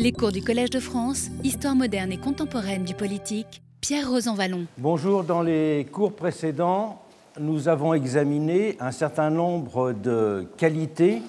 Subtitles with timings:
[0.00, 4.64] Les cours du Collège de France, Histoire moderne et contemporaine du politique, Pierre Rosanvallon.
[4.78, 7.02] Bonjour, dans les cours précédents,
[7.38, 11.20] nous avons examiné un certain nombre de qualités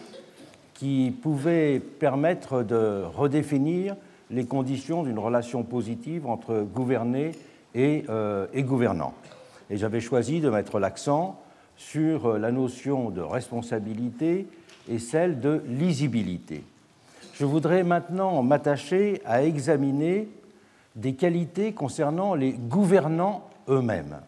[0.73, 3.97] qui pouvaient permettre de redéfinir
[4.29, 7.31] les conditions d'une relation positive entre gouverné
[7.75, 9.13] et, euh, gouvernant.
[9.69, 11.41] Et j'avais choisi de mettre l'accent
[11.75, 14.47] sur la notion de responsabilité
[14.87, 16.63] et celle de lisibilité.
[17.41, 20.27] Je voudrais maintenant m'attacher à examiner
[20.95, 24.19] des qualités concernant les gouvernants eux-mêmes.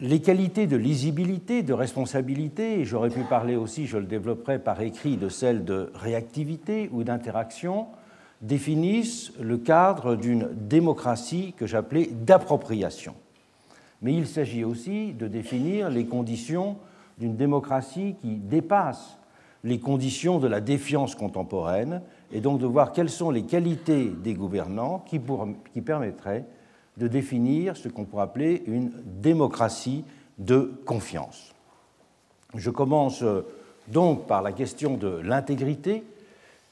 [0.00, 4.80] Les qualités de lisibilité, de responsabilité, et j'aurais pu parler aussi, je le développerai par
[4.80, 7.86] écrit, de celles de réactivité ou d'interaction,
[8.42, 13.14] définissent le cadre d'une démocratie que j'appelais d'appropriation.
[14.02, 16.76] Mais il s'agit aussi de définir les conditions
[17.18, 19.18] d'une démocratie qui dépasse
[19.64, 24.34] les conditions de la défiance contemporaine et donc de voir quelles sont les qualités des
[24.34, 25.18] gouvernants qui,
[25.80, 26.44] permettraient
[26.96, 30.04] de définir ce qu'on pourrait appeler une démocratie
[30.38, 31.54] de confiance.
[32.54, 33.42] Je commence euh,
[33.88, 36.04] donc par la question de l'intégrité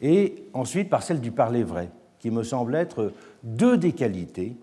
[0.01, 4.57] et ensuite par celle du parler vrai, qui me semble être deux des qualités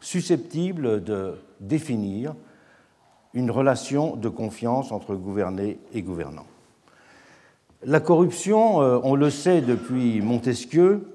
[0.00, 2.34] susceptibles de définir
[3.32, 6.46] une relation de confiance entre gouverné et gouvernant.
[7.86, 11.06] La corruption, euh, on le sait depuis Montesquieu,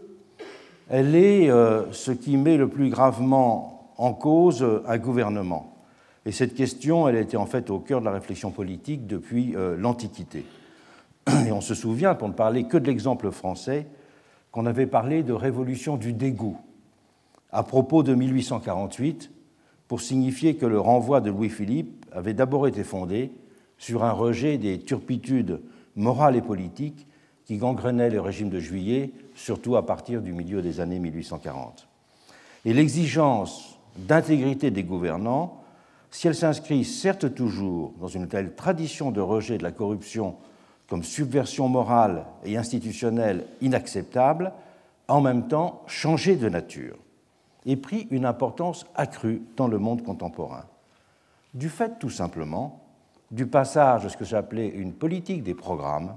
[0.87, 5.73] elle est euh, ce qui met le plus gravement en cause un gouvernement.
[6.27, 9.75] Et cette question, elle était en fait au cœur de la réflexion politique depuis euh,
[9.77, 10.45] l'Antiquité.
[11.47, 13.87] Et on se souvient, pour ne parler que de l'exemple français,
[14.51, 16.59] qu'on avait parlé de révolution du dégoût
[17.51, 19.31] à propos de 1848
[19.87, 23.31] pour signifier que le renvoi de Louis-Philippe avait d'abord été fondé
[23.79, 25.61] sur un rejet des turpitudes
[25.99, 27.05] morale et politique
[27.45, 31.87] qui gangrenait le régime de juillet, surtout à partir du milieu des années 1840.
[32.65, 35.61] Et l'exigence d'intégrité des gouvernants,
[36.11, 40.35] si elle s'inscrit certes toujours dans une telle tradition de rejet de la corruption
[40.87, 44.53] comme subversion morale et institutionnelle inacceptable,
[45.07, 46.97] en même temps changé de nature
[47.65, 50.65] et pris une importance accrue dans le monde contemporain.
[51.53, 52.88] Du fait tout simplement
[53.31, 56.15] du passage de ce que j'appelais une politique des programmes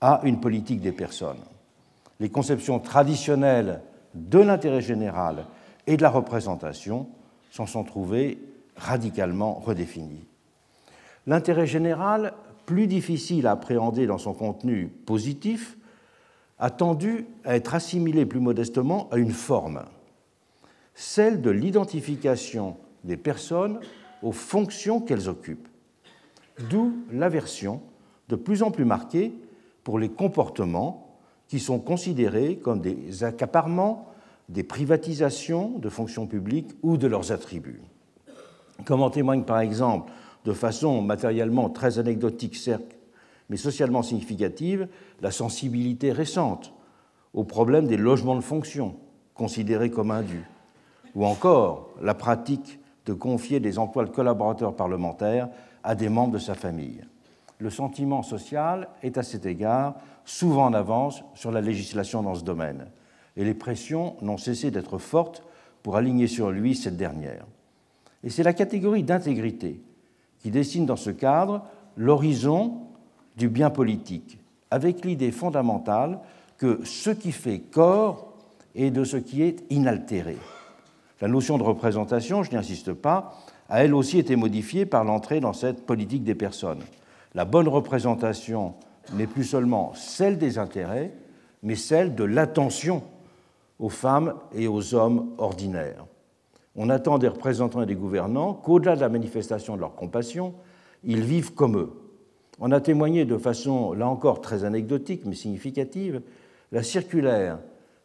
[0.00, 1.42] à une politique des personnes.
[2.20, 3.80] Les conceptions traditionnelles
[4.14, 5.46] de l'intérêt général
[5.86, 7.08] et de la représentation
[7.50, 8.38] s'en sont trouvées
[8.76, 10.26] radicalement redéfinies.
[11.26, 12.34] L'intérêt général,
[12.66, 15.76] plus difficile à appréhender dans son contenu positif,
[16.58, 19.84] a tendu à être assimilé plus modestement à une forme,
[20.94, 23.80] celle de l'identification des personnes
[24.22, 25.68] aux fonctions qu'elles occupent
[26.70, 27.80] d'où l'aversion
[28.28, 29.32] de plus en plus marquée
[29.82, 31.16] pour les comportements
[31.48, 34.08] qui sont considérés comme des accaparements,
[34.48, 37.82] des privatisations de fonctions publiques ou de leurs attributs.
[38.84, 40.10] Comme en témoigne par exemple,
[40.44, 42.96] de façon matériellement très anecdotique certes,
[43.48, 44.88] mais socialement significative,
[45.20, 46.72] la sensibilité récente
[47.34, 48.96] au problème des logements de fonction,
[49.34, 50.44] considérés comme indus,
[51.14, 55.48] ou encore la pratique de confier des emplois de collaborateurs parlementaires
[55.84, 57.04] à des membres de sa famille.
[57.58, 62.42] Le sentiment social est à cet égard souvent en avance sur la législation dans ce
[62.42, 62.86] domaine,
[63.36, 65.44] et les pressions n'ont cessé d'être fortes
[65.82, 67.44] pour aligner sur lui cette dernière.
[68.22, 69.80] Et c'est la catégorie d'intégrité
[70.40, 71.62] qui dessine dans ce cadre
[71.96, 72.80] l'horizon
[73.36, 74.38] du bien politique,
[74.70, 76.18] avec l'idée fondamentale
[76.56, 78.32] que ce qui fait corps
[78.74, 80.36] est de ce qui est inaltéré.
[81.20, 83.34] La notion de représentation, je n'y insiste pas,
[83.68, 86.82] a elle aussi été modifiée par l'entrée dans cette politique des personnes.
[87.34, 88.74] La bonne représentation
[89.12, 91.12] n'est plus seulement celle des intérêts,
[91.62, 93.02] mais celle de l'attention
[93.78, 96.04] aux femmes et aux hommes ordinaires.
[96.76, 100.54] On attend des représentants et des gouvernants qu'au-delà de la manifestation de leur compassion,
[101.04, 101.92] ils vivent comme eux.
[102.60, 106.22] On a témoigné de façon, là encore très anecdotique mais significative,
[106.72, 107.58] la circulaire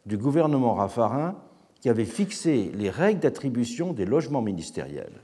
[0.06, 1.36] du gouvernement Raffarin
[1.80, 5.20] qui avait fixé les règles d'attribution des logements ministériels.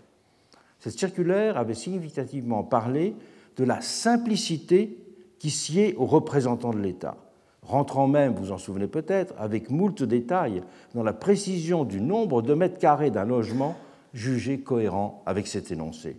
[0.78, 3.14] Cette circulaire avait significativement parlé
[3.56, 4.98] de la simplicité
[5.38, 7.16] qui sied aux représentants de l'État,
[7.62, 10.62] rentrant même, vous en souvenez peut-être, avec moult détails
[10.94, 13.76] dans la précision du nombre de mètres carrés d'un logement
[14.14, 16.16] jugé cohérent avec cet énoncé.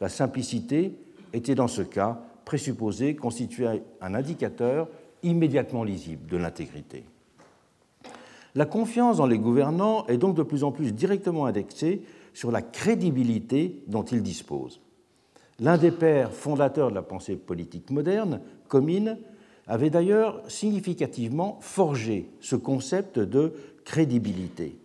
[0.00, 0.94] La simplicité
[1.32, 4.88] était dans ce cas présupposée constituer un indicateur
[5.22, 7.04] immédiatement lisible de l'intégrité.
[8.54, 12.02] La confiance dans les gouvernants est donc de plus en plus directement indexée
[12.32, 14.80] sur la crédibilité dont ils disposent.
[15.60, 19.18] L'un des pères fondateurs de la pensée politique moderne, Comines,
[19.66, 23.52] avait d'ailleurs significativement forgé ce concept de
[23.84, 24.78] crédibilité,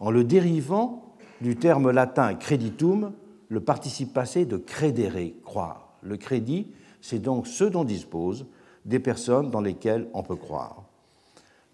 [0.00, 3.12] en le dérivant du terme latin creditum,
[3.48, 5.98] le participe passé de credere, croire.
[6.02, 6.68] Le crédit,
[7.00, 8.46] c'est donc ce dont disposent
[8.84, 10.84] des personnes dans lesquelles on peut croire.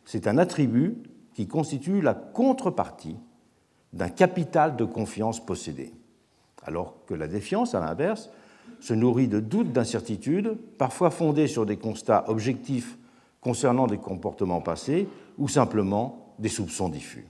[0.05, 0.97] C'est un attribut
[1.39, 3.15] qui constitue la contrepartie
[3.93, 5.93] d'un capital de confiance possédé,
[6.65, 8.29] alors que la défiance, à l'inverse,
[8.81, 12.99] se nourrit de doutes, d'incertitudes, parfois fondés sur des constats objectifs
[13.41, 15.07] concernant des comportements passés
[15.39, 17.29] ou simplement des soupçons diffus.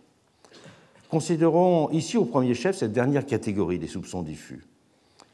[1.10, 4.64] Considérons ici au premier chef cette dernière catégorie des soupçons diffus.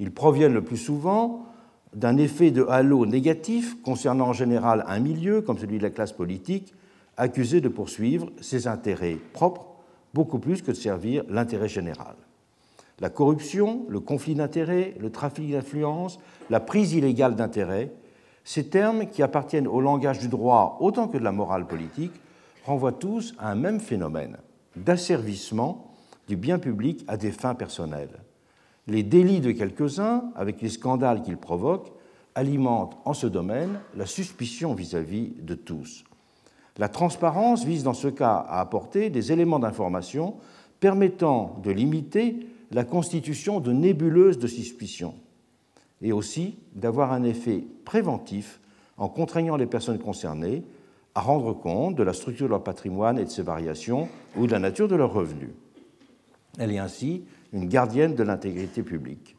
[0.01, 1.47] Ils proviennent le plus souvent
[1.95, 6.11] d'un effet de halo négatif concernant en général un milieu, comme celui de la classe
[6.11, 6.75] politique,
[7.17, 9.67] accusé de poursuivre ses intérêts propres
[10.13, 12.15] beaucoup plus que de servir l'intérêt général.
[13.01, 17.93] La corruption, le conflit d'intérêts, le trafic d'influence, la prise illégale d'intérêts,
[18.45, 22.13] ces termes qui appartiennent au langage du droit autant que de la morale politique,
[22.65, 24.37] renvoient tous à un même phénomène
[24.77, 25.91] d'asservissement
[26.29, 28.23] du bien public à des fins personnelles.
[28.87, 31.93] Les délits de quelques-uns, avec les scandales qu'ils provoquent,
[32.35, 36.05] alimentent en ce domaine la suspicion vis-à-vis -vis de tous.
[36.77, 40.35] La transparence vise dans ce cas à apporter des éléments d'information
[40.81, 45.15] permettant de limiter la constitution de nébuleuses de suspicion
[46.03, 48.61] et aussi d'avoir un effet préventif
[48.97, 50.65] en contraignant les personnes concernées
[51.15, 54.53] à rendre compte de la structure de leur patrimoine et de ses variations ou de
[54.53, 55.51] la nature de leurs revenus.
[56.59, 59.37] Elle est ainsi une gardienne de l'intégrité publique.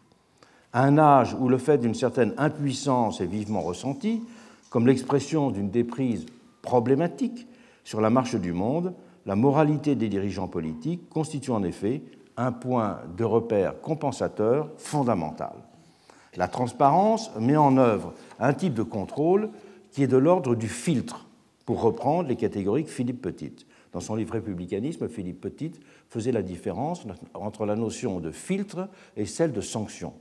[0.72, 4.22] À un âge où le fait d'une certaine impuissance est vivement ressenti,
[4.70, 6.26] comme l'expression d'une déprise
[6.66, 7.48] problématique
[7.86, 8.94] sur la marche du monde,
[9.26, 12.02] la moralité des dirigeants politiques constitue en effet
[12.36, 15.54] un point de repère compensateur fondamental.
[16.36, 19.50] La transparence met en œuvre un type de contrôle
[19.92, 21.26] qui est de l'ordre du filtre,
[21.66, 23.66] pour reprendre les catégories que Philippe Petit.
[23.92, 25.72] Dans son livre Républicanisme, Philippe Petit
[26.10, 30.14] faisait la différence entre la notion de filtre et celle de sanction.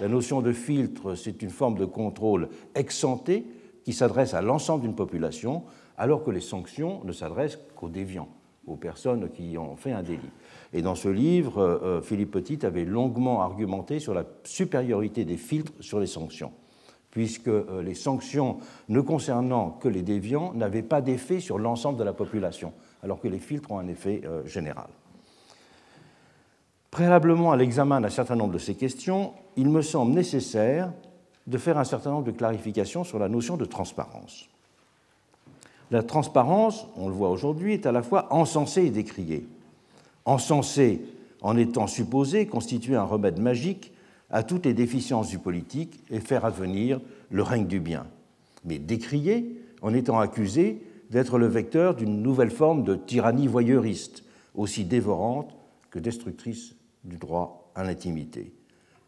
[0.00, 3.46] La notion de filtre, c'est une forme de contrôle exempté
[3.84, 5.62] qui s'adresse à l'ensemble d'une population,
[6.02, 8.26] alors que les sanctions ne s'adressent qu'aux déviants,
[8.66, 10.32] aux personnes qui ont fait un délit.
[10.72, 15.36] Et dans ce livre, euh, euh, Philippe Petit avait longuement argumenté sur la supériorité des
[15.36, 16.50] filtres sur les sanctions,
[17.12, 18.58] puisque euh, les sanctions
[18.88, 22.72] ne concernant que les déviants n'avaient pas d'effet sur l'ensemble de la population,
[23.04, 24.88] alors que les filtres ont un effet général.
[26.90, 30.92] Préalablement à l'examen d'un certain nombre de ces questions, il me semble nécessaire
[31.46, 34.48] de faire un certain nombre de clarifications sur la notion de transparence.
[35.92, 39.46] La transparence, on le voit aujourd'hui, est à la fois encensée et décriée
[40.24, 41.02] encensé
[41.42, 43.92] en étant supposé constituer un remède magique
[44.30, 47.00] à toutes les déficiences du politique et faire advenir
[47.30, 48.06] le règne du bien,
[48.64, 54.24] mais décrié en étant accusé d'être le vecteur d'une nouvelle forme de tyrannie voyeuriste,
[54.54, 55.54] aussi dévorante
[55.90, 56.74] que destructrice
[57.04, 58.54] du droit à l'intimité,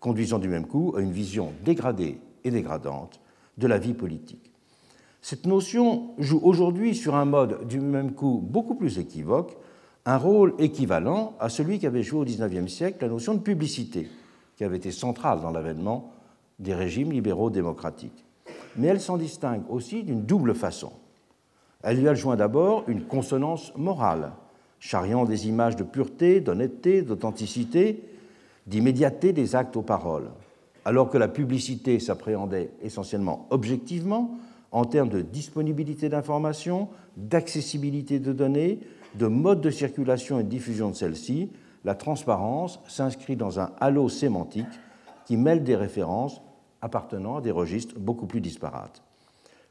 [0.01, 3.21] conduisant du même coup à une vision dégradée et dégradante
[3.57, 4.54] de la vie politique.
[5.25, 9.57] Cette notion joue aujourd'hui sur un mode du même coup beaucoup plus équivoque
[10.05, 14.07] un rôle équivalent à celui qu'avait joué au XIXe siècle la notion de publicité,
[14.55, 16.13] qui avait été centrale dans l'avènement
[16.59, 18.27] des régimes libéraux démocratiques.
[18.77, 20.93] Mais elle s'en distingue aussi d'une double façon.
[21.83, 24.33] Elle lui adjoint d'abord une consonance morale,
[24.79, 28.05] charriant des images de pureté, d'honnêteté, d'authenticité,
[28.67, 30.29] d'immédiateté des actes aux paroles,
[30.85, 34.37] alors que la publicité s'appréhendait essentiellement objectivement
[34.75, 38.81] en termes de disponibilité d'informations, d'accessibilité de données,
[39.15, 41.49] de mode de circulation et de diffusion de celle-ci,
[41.85, 44.67] la transparence s'inscrit dans un halo sémantique
[45.27, 46.43] qui mêle des références
[46.83, 49.05] appartenant à des registres beaucoup plus disparates.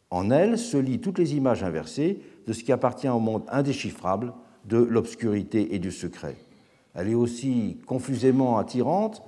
[0.10, 4.32] En elle se lient toutes les images inversées de ce qui appartient au monde indéchiffrable
[4.64, 6.38] de l'obscurité et du secret.
[6.96, 9.22] Elle est aussi confusément attirante,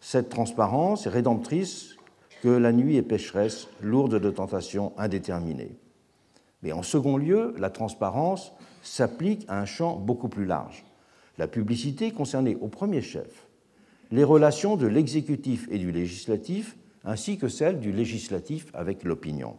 [0.00, 1.96] cette transparence rédemptrice
[2.44, 5.78] que la nuit est pécheresse, lourde de tentations indéterminées.
[6.62, 10.84] Mais en second lieu, la transparence s'applique à un champ beaucoup plus large.
[11.38, 13.48] La publicité concernait au premier chef
[14.10, 19.56] les relations de l'exécutif et du législatif, ainsi que celles du législatif avec l'opinion.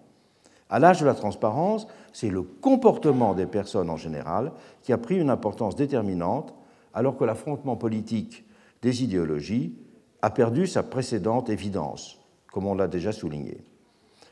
[0.69, 4.51] À l'âge de la transparence, c'est le comportement des personnes en général
[4.83, 6.53] qui a pris une importance déterminante,
[6.93, 8.45] alors que l'affrontement politique
[8.83, 9.73] des idéologies
[10.21, 12.19] a perdu sa précédente évidence,
[12.55, 13.57] comme on l'a déjà souligné.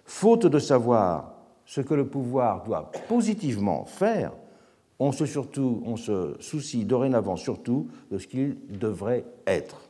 [0.06, 1.34] Faute de savoir
[1.66, 4.32] ce que le pouvoir doit positivement faire,
[4.98, 5.26] on se,
[5.60, 9.90] on se soucie dorénavant surtout de ce qu'il devrait être.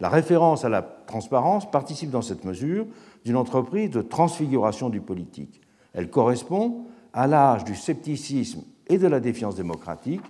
[0.00, 2.86] La référence à la transparence participe dans cette mesure
[3.24, 5.60] d'une entreprise de transfiguration du politique.
[5.94, 10.22] Elle correspond à l'âge du scepticisme et de la défiance démocratique,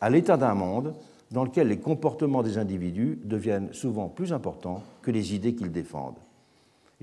[0.00, 0.94] à l'état d'un monde
[1.30, 6.16] dans lequel les comportements des individus deviennent souvent plus importants que les idées qu'ils défendent.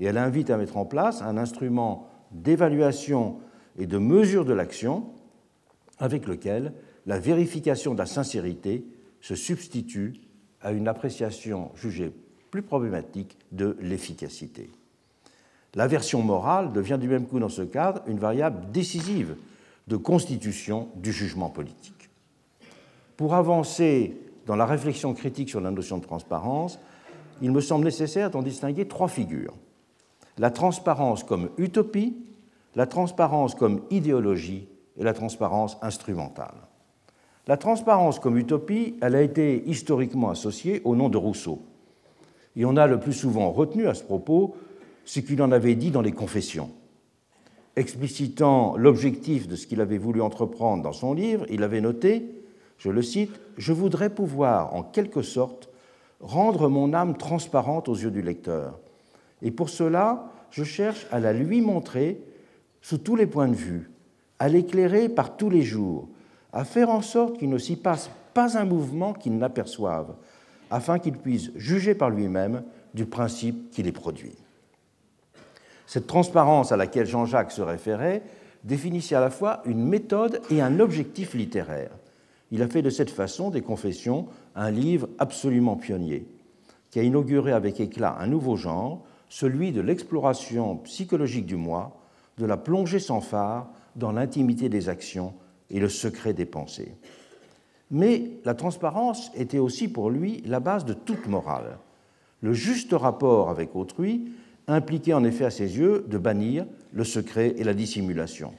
[0.00, 3.38] Elle invite à mettre en place un instrument d'évaluation
[3.78, 5.10] et de mesure de l'action
[5.98, 6.72] avec lequel
[7.06, 8.84] la vérification de la sincérité
[9.20, 10.14] se substitue
[10.60, 12.12] à une appréciation jugée
[12.50, 14.70] plus problématique de l'efficacité.
[15.74, 19.36] La version morale devient du même coup dans ce cadre une variable décisive
[19.88, 22.10] de constitution du jugement politique.
[23.16, 26.78] Pour avancer dans la réflexion critique sur la notion de transparence,
[27.40, 29.54] il me semble nécessaire d'en distinguer trois figures.
[30.38, 32.16] La transparence comme utopie,
[32.74, 36.54] la transparence comme idéologie et la transparence instrumentale.
[37.46, 41.62] La transparence comme utopie, elle a été historiquement associée au nom de Rousseau.
[42.56, 44.54] Et on a le plus souvent retenu à ce propos
[45.04, 46.70] ce qu'il en avait dit dans les Confessions.
[47.74, 52.44] Explicitant l'objectif de ce qu'il avait voulu entreprendre dans son livre, il avait noté,
[52.78, 55.70] je le cite, Je voudrais pouvoir, en quelque sorte,
[56.20, 58.78] rendre mon âme transparente aux yeux du lecteur.
[59.42, 62.20] Et pour cela, je cherche à la lui montrer
[62.80, 63.90] sous tous les points de vue,
[64.38, 66.08] à l'éclairer par tous les jours,
[66.52, 70.14] à faire en sorte qu'il ne s'y passe pas un mouvement qu'il n'aperçoive,
[70.70, 72.62] afin qu'il puisse juger par lui-même
[72.94, 74.34] du principe qui les produit.
[75.86, 78.22] Cette transparence à laquelle Jean-Jacques se référait
[78.64, 81.90] définissait à la fois une méthode et un objectif littéraire.
[82.50, 86.26] Il a fait de cette façon des Confessions un livre absolument pionnier,
[86.90, 89.02] qui a inauguré avec éclat un nouveau genre,
[89.32, 91.96] celui de l'exploration psychologique du moi,
[92.36, 95.32] de la plongée sans phare dans l'intimité des actions
[95.70, 96.94] et le secret des pensées.
[97.90, 101.78] Mais la transparence était aussi pour lui la base de toute morale.
[102.42, 104.30] Le juste rapport avec autrui
[104.68, 108.52] impliquait en effet à ses yeux de bannir le secret et la dissimulation.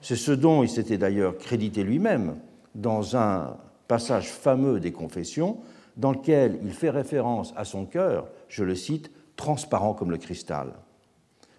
[0.00, 2.36] C'est ce dont il s'était d'ailleurs crédité lui-même
[2.74, 3.54] dans un
[3.86, 5.58] passage fameux des Confessions,
[5.98, 10.74] dans lequel il fait référence à son cœur, je le cite, transparent comme le cristal.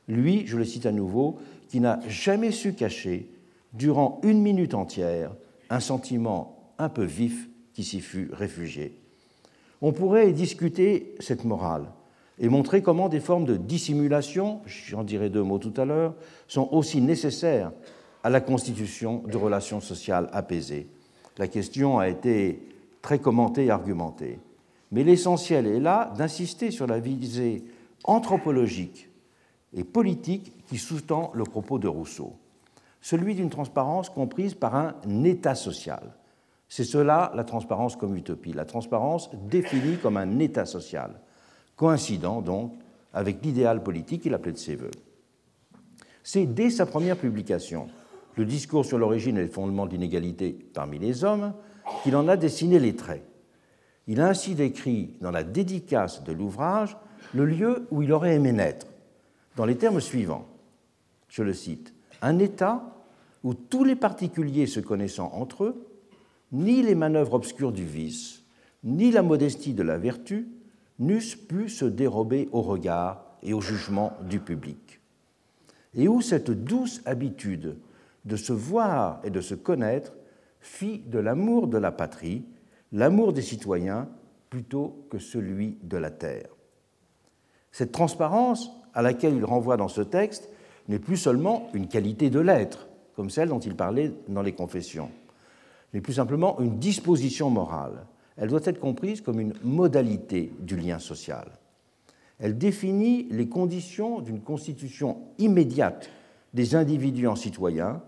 [0.08, 3.28] Lui, je le cite à nouveau, qui n'a jamais su cacher
[3.74, 5.32] durant une minute entière
[5.72, 9.00] un sentiment un peu vif qui s'y fut réfugié.
[9.82, 11.86] On pourrait discuter cette morale
[12.38, 16.14] et montrer comment des formes de dissimulation, j'en dirai deux mots tout à l'heure,
[16.48, 17.72] sont aussi nécessaires
[18.24, 20.88] à la constitution de relations sociales apaisées.
[21.40, 22.62] La question a été
[23.02, 24.38] très commentée et argumentée.
[24.92, 27.64] Mais l'essentiel est là d'insister sur la visée
[28.04, 29.10] anthropologique
[29.74, 32.36] et politique qui sous-tend le propos de Rousseau
[33.02, 36.14] celui d'une transparence comprise par un état social.
[36.70, 41.20] C'est cela la transparence comme utopie, la transparence définie comme un état social,
[41.76, 42.74] coïncident donc
[43.14, 44.92] avec l'idéal politique qu'il appelait de ses voeux.
[46.24, 47.88] C'est dès sa première publication,
[48.36, 51.54] le discours sur l'origine et le fondement de l'inégalité parmi les hommes,
[52.04, 53.26] qu'il en a dessiné les traits.
[54.08, 56.98] Il a ainsi décrit dans la dédicace de l'ouvrage
[57.34, 58.88] le lieu où il aurait aimé naître,
[59.56, 60.48] dans les termes suivants.
[61.30, 62.84] Je le cite un État
[63.44, 65.88] où tous les particuliers se connaissant entre eux,
[66.52, 68.44] ni les manœuvres obscures du vice,
[68.84, 70.48] ni la modestie de la vertu
[71.00, 75.00] n'eussent pu se dérober au regard et au jugement du public,
[75.96, 77.78] et où cette douce habitude
[78.26, 80.14] de se voir et de se connaître
[80.60, 82.44] fit de l'amour de la patrie
[82.92, 84.10] l'amour des citoyens
[84.50, 86.50] plutôt que celui de la terre.
[87.72, 90.50] Cette transparence à laquelle il renvoie dans ce texte
[90.90, 95.10] n'est plus seulement une qualité de l'être, comme celle dont il parlait dans les confessions,
[95.94, 98.06] mais plus simplement une disposition morale.
[98.36, 101.48] Elle doit être comprise comme une modalité du lien social.
[102.40, 106.10] Elle définit les conditions d'une constitution immédiate
[106.54, 108.02] des individus en citoyens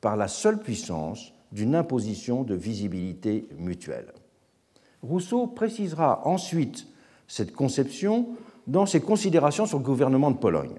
[0.00, 4.12] par la seule puissance d'une imposition de visibilité mutuelle.
[5.06, 6.86] Rousseau précisera ensuite
[7.28, 8.28] cette conception
[8.66, 10.76] dans ses considérations sur le gouvernement de Pologne.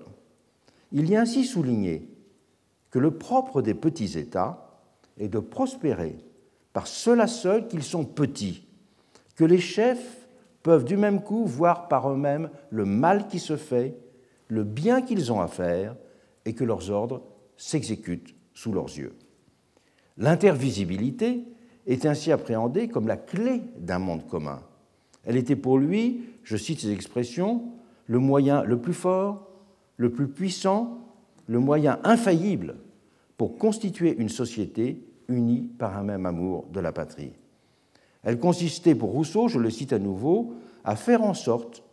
[0.91, 2.09] Il y a ainsi souligné
[2.91, 4.81] que le propre des petits États
[5.17, 6.17] est de prospérer
[6.73, 8.67] par cela seul qu'ils sont petits,
[9.35, 10.27] que les chefs
[10.63, 13.97] peuvent du même coup voir par eux-mêmes le mal qui se fait,
[14.47, 15.95] le bien qu'ils ont à faire,
[16.45, 17.23] et que leurs ordres
[17.57, 19.15] s'exécutent sous leurs yeux.
[20.17, 21.45] L'intervisibilité
[21.87, 24.61] est ainsi appréhendée comme la clé d'un monde commun.
[25.25, 27.63] Elle était pour lui, je cite ses expressions,
[28.05, 29.47] le moyen le plus fort,
[29.97, 30.99] le plus puissant,
[31.47, 32.75] le moyen infaillible
[33.37, 37.33] pour constituer une société unie par un même amour de la patrie.
[38.23, 40.53] Elle consistait pour Rousseau, je le cite à nouveau,
[40.83, 41.83] à faire en sorte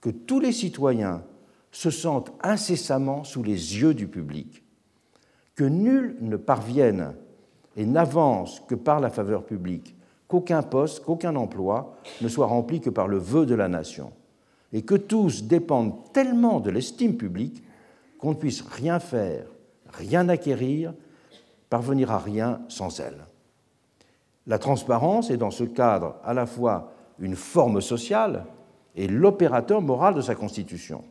[0.00, 1.22] que tous les citoyens
[1.72, 4.62] se sentent incessamment sous les yeux du public,
[5.54, 7.14] que nul ne parvienne
[7.76, 9.94] et n'avance que par la faveur publique,
[10.28, 14.12] qu'aucun poste, qu'aucun emploi ne soit rempli que par le vœu de la nation,
[14.72, 17.62] et que tous dépendent tellement de l'estime publique
[18.18, 19.46] qu'on ne puisse rien faire,
[19.92, 20.94] rien acquérir,
[21.68, 23.24] parvenir à rien sans elle.
[24.46, 28.44] La transparence est dans ce cadre à la fois une forme sociale
[28.96, 31.04] et l'opérateur moral de sa constitution.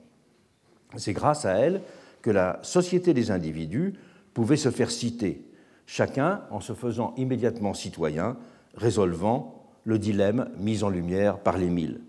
[0.98, 1.82] C'est grâce à elle
[2.22, 3.94] que la société des individus
[4.34, 5.49] pouvait se faire citer,
[5.90, 8.38] chacun en se faisant immédiatement citoyen,
[8.76, 12.02] résolvant le dilemme mis en lumière par l'Émile.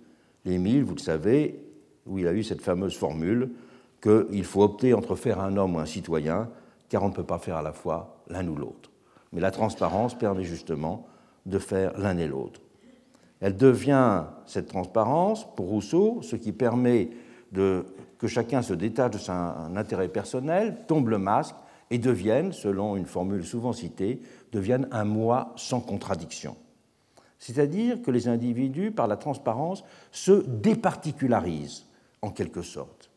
[0.45, 1.65] L'Émile, vous le savez,
[2.07, 3.53] où il a eu cette fameuse formule
[4.03, 6.51] qu'il faut opter entre faire un homme ou un citoyen,
[6.91, 8.91] car on ne peut pas faire à la fois l'un ou l'autre.
[9.33, 11.07] Mais la transparence permet justement
[11.47, 12.61] de faire l'un et l'autre.
[13.41, 17.09] Elle devient, cette transparence, pour Rousseau, ce qui permet
[17.51, 17.87] de,
[18.19, 21.57] que chacun se détache de son intérêt personnel, tombe le masque
[21.91, 26.57] et devienne, selon une formule souvent citée, devienne un moi sans contradiction.
[27.39, 29.83] C'est-à-dire que les individus, par la transparence,
[30.13, 31.87] se départicularisent,
[32.23, 33.11] en quelque sorte.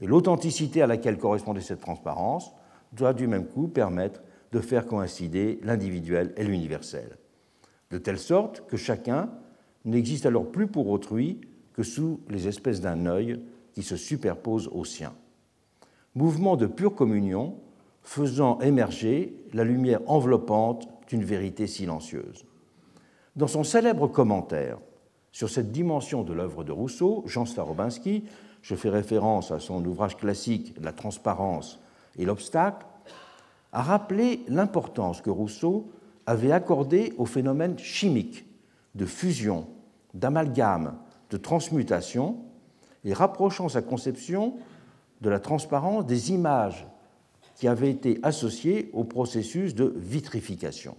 [0.00, 2.52] Et l'authenticité à laquelle correspondait cette transparence
[2.92, 7.18] doit du même coup permettre de faire coïncider l'individuel et l'universel,
[7.90, 9.30] de telle sorte que chacun
[9.84, 11.40] n'existe alors plus pour autrui
[11.74, 13.40] que sous les espèces d'un œil
[13.74, 15.12] qui se superpose au sien.
[16.14, 17.56] Mouvement de pure communion
[18.02, 22.44] faisant émerger la lumière enveloppante d'une vérité silencieuse.
[23.36, 24.78] Dans son célèbre commentaire
[25.32, 28.24] sur cette dimension de l'œuvre de Rousseau, Jean Starobinski,
[28.62, 31.80] je fais référence à son ouvrage classique La transparence
[32.18, 32.86] et l'obstacle,
[33.72, 35.90] a rappelé l'importance que Rousseau
[36.26, 38.44] avait accordée au phénomène chimique
[38.94, 39.68] de fusion,
[40.14, 40.96] d'amalgame,
[41.30, 42.38] de transmutation,
[43.04, 44.56] et rapprochant sa conception
[45.20, 46.86] de la transparence des images
[47.60, 50.96] qui avaient été associées au processus de vitrification.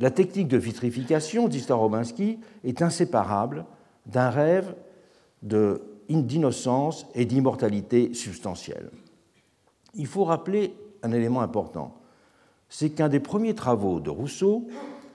[0.00, 3.66] La technique de vitrification, dit Starobinski, est inséparable
[4.06, 4.74] d'un rêve
[5.42, 8.90] d'innocence et d'immortalité substantielle.
[9.94, 12.00] Il faut rappeler un élément important,
[12.68, 14.66] c'est qu'un des premiers travaux de Rousseau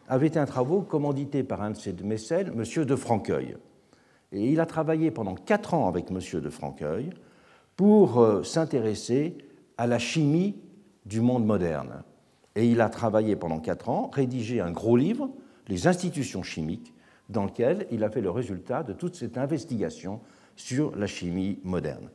[0.07, 2.85] avait été un travaux commandité par un de ses mécènes, M.
[2.85, 3.57] de Franqueuil.
[4.31, 6.39] Et il a travaillé pendant quatre ans avec M.
[6.39, 7.09] de Franqueuil
[7.75, 9.50] pour euh, s'intéresser
[9.81, 10.55] à la chimie
[11.07, 12.03] du monde moderne.
[12.55, 15.31] Et il a travaillé pendant quatre ans, rédigé un gros livre,
[15.67, 16.93] Les institutions chimiques,
[17.29, 20.19] dans lequel il a fait le résultat de toute cette investigation
[20.55, 22.11] sur la chimie moderne.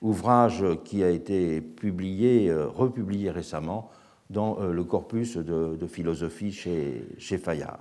[0.00, 3.90] Ouvrage qui a été publié, euh, republié récemment
[4.30, 7.80] dans euh, le corpus de, philosophie chez, chez Fayard.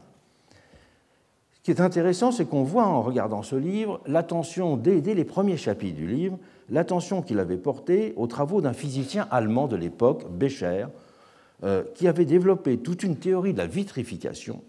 [1.61, 5.57] Ce qui est intéressant, c'est qu'on voit en regardant ce livre l'attention, dès, les premiers
[5.57, 10.87] chapitres du livre, l'attention qu'il avait portée aux travaux d'un physicien allemand de l'époque, Becher,
[11.63, 14.63] euh, qui avait développé toute une théorie de la vitrification,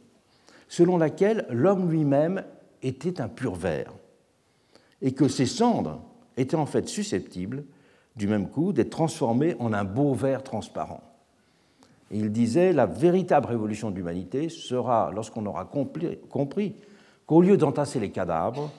[0.69, 2.45] selon laquelle l'homme lui-même
[2.83, 3.95] était un pur verre,
[5.01, 6.03] et que ses cendres
[6.37, 7.65] étaient en fait susceptibles,
[8.17, 11.12] du même coup, d'être transformées en un beau verre transparent
[12.13, 16.75] il disait la véritable révolution de l'humanité sera lorsqu'on aura compris
[17.27, 18.71] qu'au lieu d'entasser les cadavres,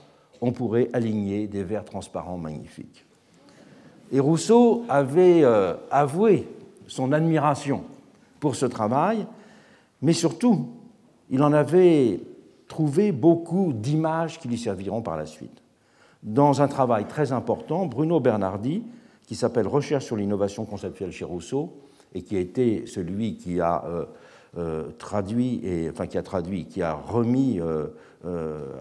[0.42, 3.06] on pourrait aligner des vers transparents magnifiques.
[4.12, 6.48] Et Rousseau avait euh, avoué
[6.86, 7.84] son admiration
[8.40, 9.26] pour ce travail,
[10.02, 10.68] mais surtout,
[11.30, 12.20] il en avait
[12.68, 15.64] trouvé beaucoup d'images qui lui serviront par la suite.
[16.22, 18.84] Dans un travail très important, Bruno Bernardi,
[19.26, 21.74] qui s'appelle Recherche sur l'innovation conceptuelle chez Rousseau,
[22.14, 24.06] et qui a été celui qui a euh,
[24.58, 27.88] euh, traduit, et, enfin qui a traduit, qui a remis euh,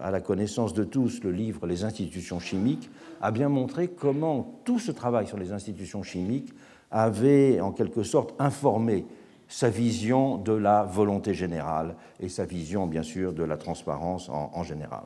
[0.01, 2.89] à la connaissance de tous le livre Les institutions chimiques,
[3.21, 6.53] a bien montré comment tout ce travail sur les institutions chimiques
[6.91, 9.05] avait en quelque sorte informé
[9.47, 14.51] sa vision de la volonté générale et sa vision, bien sûr, de la transparence en,
[14.53, 15.03] en général.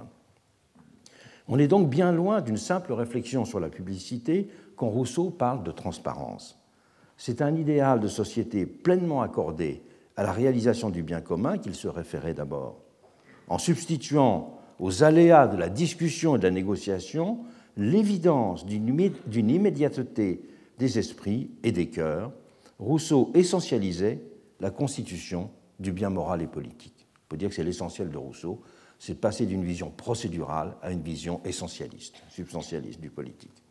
[1.47, 5.71] On est donc bien loin d'une simple réflexion sur la publicité quand Rousseau parle de
[5.71, 6.59] transparence.
[7.17, 9.81] C'est un idéal de société pleinement accordé
[10.15, 12.79] à la réalisation du bien commun qu'il se référait d'abord.
[13.47, 17.39] En substituant aux aléas de la discussion et de la négociation
[17.75, 20.41] l'évidence d'une immédiateté
[20.77, 22.31] des esprits et des cœurs,
[22.79, 24.21] Rousseau essentialisait
[24.59, 25.49] la constitution
[25.79, 27.07] du bien moral et politique.
[27.25, 28.61] On peut dire que c'est l'essentiel de Rousseau,
[28.99, 33.63] c'est passer d'une vision procédurale à une vision essentialiste, substantialiste du politique.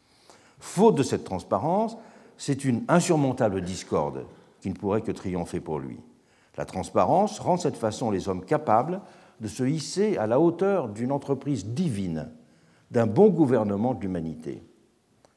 [0.59, 1.97] Faute de cette transparence,
[2.39, 4.27] c'est une insurmontable discorde
[4.61, 5.99] qui ne pourrait que triompher pour lui.
[6.57, 9.01] La transparence rend cette façon les hommes capables
[9.41, 12.31] de se hisser à la hauteur d'une entreprise divine,
[12.91, 14.63] d'un bon gouvernement de l'humanité.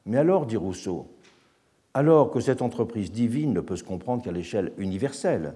[0.06, 1.08] Mais alors, dit Rousseau,
[1.92, 5.54] Alors que cette entreprise divine ne peut se comprendre qu'à l'échelle universelle,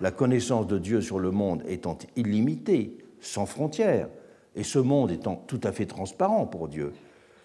[0.00, 4.08] la connaissance de Dieu sur le monde étant illimitée, sans frontières,
[4.54, 6.92] et ce monde étant tout à fait transparent pour Dieu,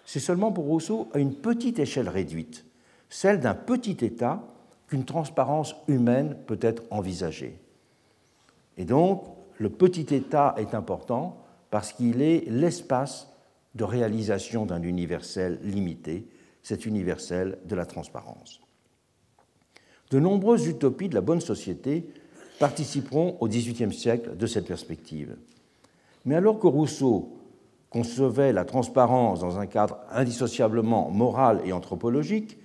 [0.04, 2.66] c'est seulement pour Rousseau à une petite échelle réduite,
[3.14, 4.42] celle d'un petit État,
[4.88, 7.60] qu'une transparence humaine peut être envisagée.
[8.76, 9.22] Et donc,
[9.58, 11.38] le petit État est important
[11.70, 13.28] parce qu'il est l'espace
[13.76, 16.26] de réalisation d'un universel limité,
[16.64, 18.60] cet universel de la transparence.
[20.10, 22.10] De nombreuses utopies de la bonne société
[22.58, 25.36] participeront au XVIIIe siècle de cette perspective.
[26.24, 27.38] Mais alors que Rousseau
[27.90, 32.58] concevait la transparence dans un cadre indissociablement moral et anthropologique,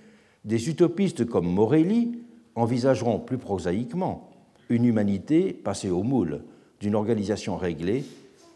[0.44, 2.18] des utopistes comme Morelli
[2.54, 4.30] envisageront plus prosaïquement
[4.68, 6.42] une humanité passée au moule
[6.80, 8.04] d'une organisation réglée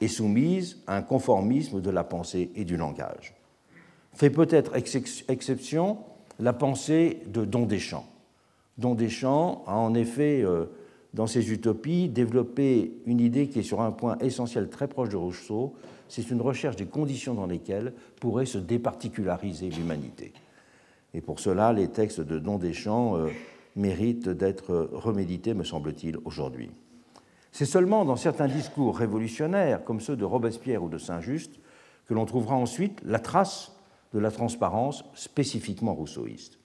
[0.01, 3.35] et soumise à un conformisme de la pensée et du langage.
[4.13, 5.99] Fait peut-être exception
[6.39, 8.07] la pensée de Don Deschamps.
[8.79, 10.67] Don Deschamps a en effet euh,
[11.15, 15.17] dans ses utopies, développer une idée qui est sur un point essentiel très proche de
[15.17, 15.75] Rousseau,
[16.09, 20.33] c'est une recherche des conditions dans lesquelles pourrait se départiculariser l'humanité.
[21.15, 23.29] Et pour cela, les textes de Don Deschamps euh,
[23.77, 26.71] méritent d'être remédités, me semble-t-il, aujourd'hui.
[27.53, 31.61] C'est seulement dans certains discours révolutionnaires, comme ceux de Robespierre ou de Saint-Just,
[32.07, 33.77] que l'on trouvera ensuite la trace
[34.13, 36.59] de la transparence spécifiquement rousseauiste.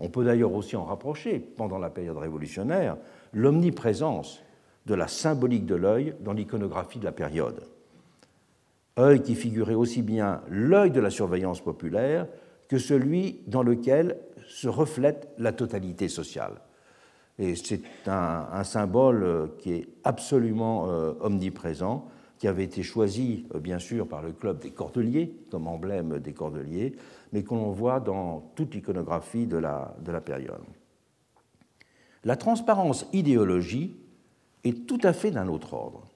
[0.00, 2.96] On peut d'ailleurs aussi en rapprocher, pendant la période révolutionnaire,
[3.32, 4.42] l'omniprésence
[4.86, 7.62] de la symbolique de l'œil dans l'iconographie de la période.
[8.98, 12.26] œil qui figurait aussi bien l'œil de la surveillance populaire
[12.68, 16.60] que celui dans lequel se reflète la totalité sociale.
[17.38, 23.78] Et c'est un, symbole qui est absolument euh, omniprésent, qui avait été choisi euh, bien
[23.78, 26.96] sûr par le club des Cordeliers comme emblème des Cordeliers,
[27.32, 30.62] mais qu'on voit dans toute l'iconographie de la, de la période.
[32.24, 33.96] La transparence idéologie
[34.64, 36.08] est tout à fait d'un autre ordre.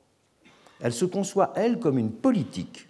[0.81, 2.89] Elle se conçoit, elle, comme une politique,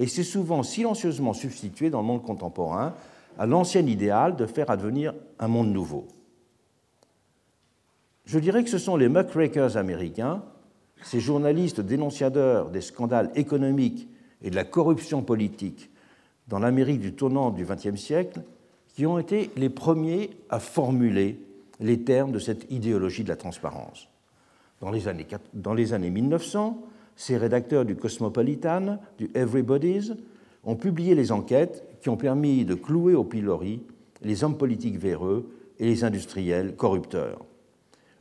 [0.00, 2.94] et s'est souvent silencieusement substituée dans le monde contemporain
[3.38, 6.08] à l'ancien idéal de faire advenir un monde nouveau.
[8.24, 10.42] Je dirais que ce sont les muckrakers américains,
[11.02, 14.08] ces journalistes dénonciateurs des scandales économiques
[14.42, 15.90] et de la corruption politique
[16.48, 18.40] dans l'Amérique du tournant du XXe siècle,
[18.94, 21.38] qui ont été les premiers à formuler
[21.78, 24.08] les termes de cette idéologie de la transparence.
[24.80, 26.89] Dans les années 1900,
[27.20, 30.14] ces rédacteurs du Cosmopolitan, du Everybody's,
[30.64, 33.82] ont publié les enquêtes qui ont permis de clouer au pilori
[34.22, 37.44] les hommes politiques véreux et les industriels corrupteurs.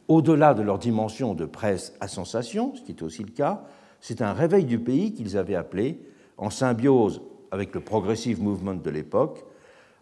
[0.09, 3.63] Au-delà de leur dimension de presse à sensation, ce qui est aussi le cas,
[4.01, 6.01] c'est un réveil du pays qu'ils avaient appelé,
[6.37, 9.45] en symbiose avec le progressive movement de l'époque,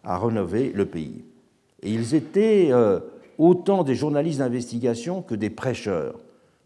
[0.02, 1.24] à rénover le pays.
[1.84, 2.98] Et ils étaient euh,
[3.38, 6.18] autant des journalistes d'investigation que des prêcheurs,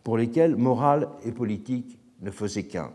[0.02, 2.92] pour lesquels morale et politique ne faisaient qu'un.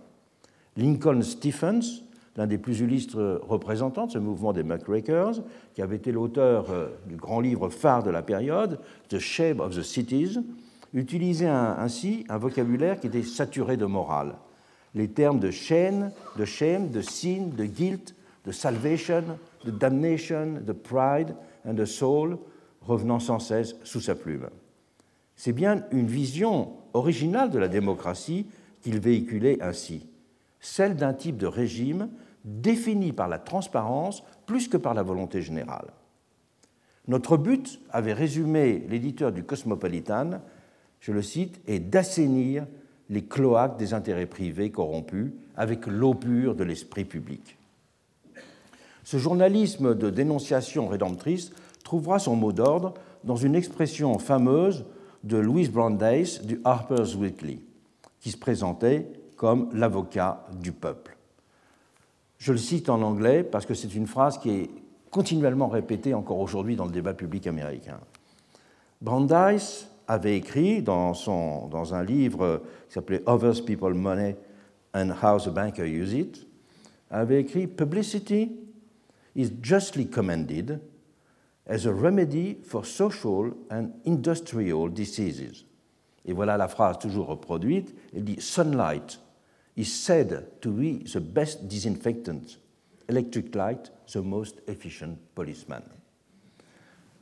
[0.75, 2.03] Lincoln Stephens,
[2.35, 5.41] l'un des plus illustres représentants de ce mouvement des muckrakers,
[5.73, 9.75] qui avait été l'auteur euh, du grand livre phare de la période, The Shape of
[9.75, 10.39] the Cities,
[10.93, 14.35] utilisait ainsi un vocabulaire qui était saturé de morale.
[14.95, 19.23] Les termes de shame, de sin, de guilt, de salvation,
[19.65, 21.35] de damnation, de pride
[21.67, 22.37] and de soul
[22.81, 24.47] revenant sans cesse sous sa plume.
[25.35, 28.47] C'est bien une vision originale de la démocratie
[28.87, 30.07] qu'il véhiculait ainsi,
[30.61, 32.07] celle d'un type de régime
[32.45, 35.87] défini par la transparence plus que par la volonté générale.
[37.09, 40.39] Notre but, avait résumé l'éditeur du Cosmopolitan,
[41.01, 42.65] je le cite, est d'assainir
[43.09, 47.57] les cloaques des intérêts privés corrompus avec l'eau pure de l'esprit public.
[49.03, 51.51] Ce journalisme de dénonciation rédemptrice
[51.83, 52.93] trouvera son mot d'ordre
[53.25, 54.85] dans une expression fameuse
[55.25, 57.66] de Louis Brandeis du Harper's Weekly,
[58.27, 61.15] qui se présentait comme l'avocat du peuple.
[62.37, 64.69] Je le cite en anglais parce que c'est une phrase qui est
[65.09, 68.01] continuellement répétée encore aujourd'hui dans le débat public américain.
[69.01, 74.35] Brandeis avait écrit dans, son, dans un livre qui s'appelait Others People Money
[74.93, 76.45] and How the Banker Use It,
[77.09, 78.51] avait écrit Publicity
[79.37, 80.81] is justly commended
[81.65, 85.66] as a remedy for social and industrial diseases.
[86.27, 87.95] Et voilà la phrase toujours reproduite.
[88.13, 89.19] Elle dit Sunlight
[89.77, 92.59] is said to be the best disinfectant,
[93.07, 95.83] electric light the most efficient policeman.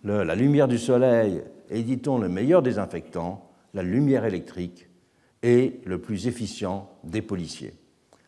[0.03, 4.87] la lumière du soleil est, dit-on, le meilleur désinfectant, la lumière électrique
[5.41, 7.73] est le plus efficient des policiers.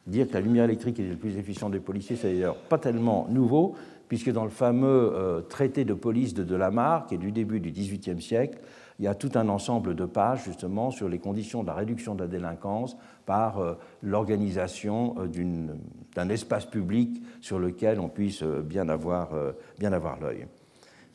[0.06, 3.28] Dire que la lumière électrique est le plus efficient des policiers, c'est d'ailleurs pas tellement
[3.30, 3.76] nouveau,
[4.08, 7.72] puisque dans le fameux euh, traité de police de Delamarre, qui est du début du
[7.72, 8.60] XVIIIe siècle,
[9.00, 12.16] il y a tout un ensemble de pages justement sur les conditions de la réduction
[12.16, 15.68] de la délinquance par euh, l'organisation euh,
[16.16, 19.30] d'un espace public sur lequel on puisse bien avoir,
[19.78, 20.48] bien avoir l'œil.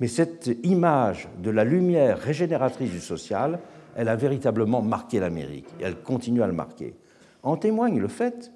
[0.00, 3.58] Mais cette image de la lumière régénératrice du social,
[3.94, 6.94] elle a véritablement marqué l'Amérique et elle continue à le marquer.
[7.42, 8.52] En témoigne le fait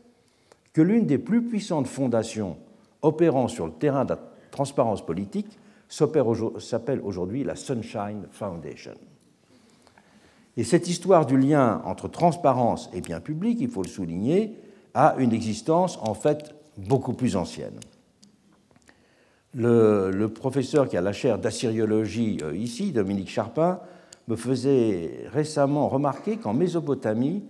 [0.73, 2.57] que l'une des plus puissantes fondations
[3.03, 5.59] opérant sur le terrain de la transparence politique
[5.89, 8.95] s'appelle aujourd'hui la Sunshine Foundation.
[10.57, 14.57] Et cette histoire du lien entre transparence et bien public, il faut le souligner,
[14.95, 17.79] a une existence en fait beaucoup plus ancienne.
[19.55, 23.81] Le, professeur qui a la chaire d'assyriologie euh, ici, Dominique Charpin,
[24.29, 27.43] me faisait récemment remarquer qu'en Mésopotamie,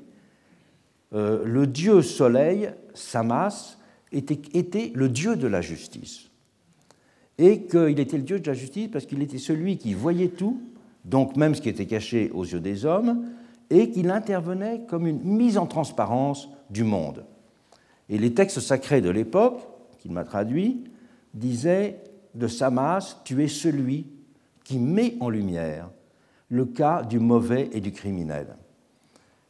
[1.14, 3.78] euh, le dieu soleil, Samas,
[4.12, 6.30] était, était le dieu de la justice.
[7.38, 10.60] Et qu'il était le dieu de la justice parce qu'il était celui qui voyait tout,
[11.06, 13.24] donc même ce qui était caché aux yeux des hommes,
[13.70, 17.24] et qu'il intervenait comme une mise en transparence du monde.
[18.08, 19.60] Et les textes sacrés de l'époque,
[19.98, 20.84] qu'il m'a traduit,
[21.34, 21.98] disaient
[22.34, 24.06] de Samas, tu es celui
[24.62, 25.88] qui met en lumière
[26.48, 28.56] le cas du mauvais et du criminel.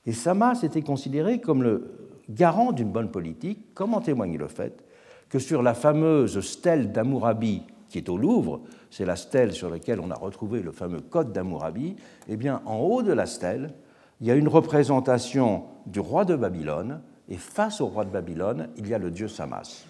[0.06, 1.90] Et Samas était considéré comme le
[2.30, 4.82] garant d'une bonne politique, comme en témoigne le fait
[5.28, 10.00] que sur la fameuse stèle d'Amourabi qui est au Louvre, c'est la stèle sur laquelle
[10.00, 11.96] on a retrouvé le fameux code d'Amourabi,
[12.28, 13.72] eh bien en haut de la stèle,
[14.20, 18.68] il y a une représentation du roi de Babylone, et face au roi de Babylone,
[18.76, 19.84] il y a le dieu Samas.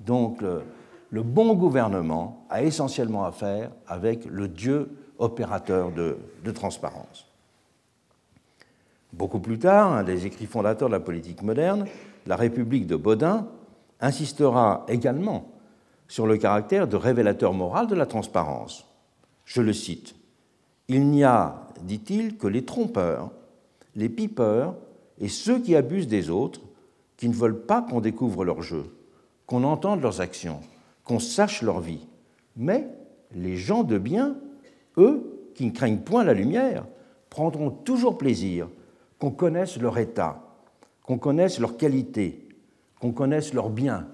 [0.00, 7.28] Donc le, bon gouvernement a essentiellement à faire avec le dieu opérateur de transparence.
[9.12, 11.86] Beaucoup plus tard, un des écrits fondateurs de la politique moderne,
[12.26, 13.48] la République de Baudin,
[14.00, 15.46] insistera également
[16.08, 18.86] sur le caractère de révélateur moral de la transparence.
[19.44, 20.14] Je le cite.
[20.88, 23.30] Il n'y a, dit-il, que les trompeurs,
[23.94, 24.74] les pipeurs
[25.18, 26.62] et ceux qui abusent des autres,
[27.16, 28.84] qui ne veulent pas qu'on découvre leur jeu,
[29.46, 30.60] qu'on entende leurs actions,
[31.04, 32.06] qu'on sache leur vie.
[32.56, 32.88] Mais
[33.34, 34.36] les gens de bien,
[34.96, 36.86] eux, qui ne craignent point la lumière,
[37.28, 38.68] prendront toujours plaisir
[39.18, 40.42] qu'on connaisse leur état,
[41.02, 42.48] qu'on connaisse leur qualité,
[43.00, 44.06] qu'on connaisse leurs biens,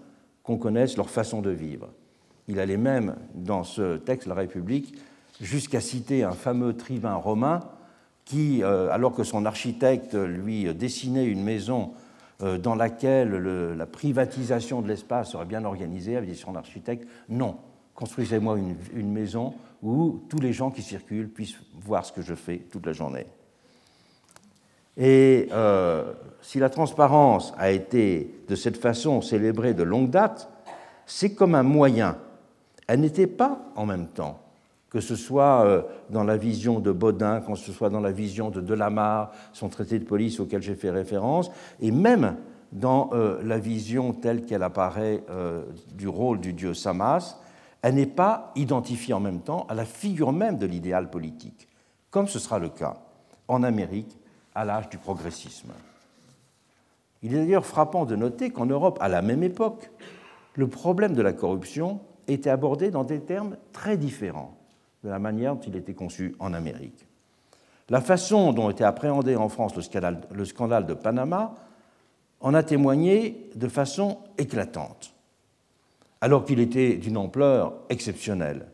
[0.45, 1.89] qu'on connaisse leur façon de vivre.
[2.47, 4.95] Il allait même, dans ce texte, La République,
[5.41, 7.61] jusqu'à citer un fameux tribun romain
[8.25, 11.93] qui, euh, alors que son architecte lui dessinait une maison
[12.43, 17.57] euh, dans laquelle la privatisation de l'espace serait bien organisée, avait dit son architecte, non,
[17.95, 18.59] construisez-moi
[18.95, 22.87] une maison où tous les gens qui circulent puissent voir ce que je fais toute
[22.87, 23.27] la journée.
[24.97, 30.49] Et euh, si la transparence a été de cette façon célébrée de longue date,
[31.07, 32.17] c'est comme un moyen.
[32.87, 34.41] Elle n'était pas en même temps,
[34.91, 38.51] que ce soit euh, dans la vision de Baudin, que ce soit dans la vision
[38.51, 42.37] de Delamarre, son traité de police auquel j'ai fait référence, et même
[42.71, 45.25] dans euh, la vision telle qu'elle apparaît
[45.95, 47.39] du rôle du dieu Samas,
[47.83, 51.69] elle n'est pas identifiée en même temps à la figure même de l'idéal politique,
[52.11, 52.97] comme ce sera le cas
[53.49, 54.17] en Amérique
[54.55, 55.73] à l'âge du progressisme.
[57.23, 59.91] Il est d'ailleurs frappant de noter qu'en Europe, à la même époque,
[60.55, 64.57] le problème de la corruption était abordé dans des termes très différents
[65.03, 67.07] de la manière dont il était conçu en Amérique.
[67.91, 71.55] La façon dont était appréhendé en France le scandale, le scandale de Panama
[72.41, 75.15] en a témoigné de façon éclatante,
[76.21, 78.67] alors qu'il était d'une ampleur exceptionnelle,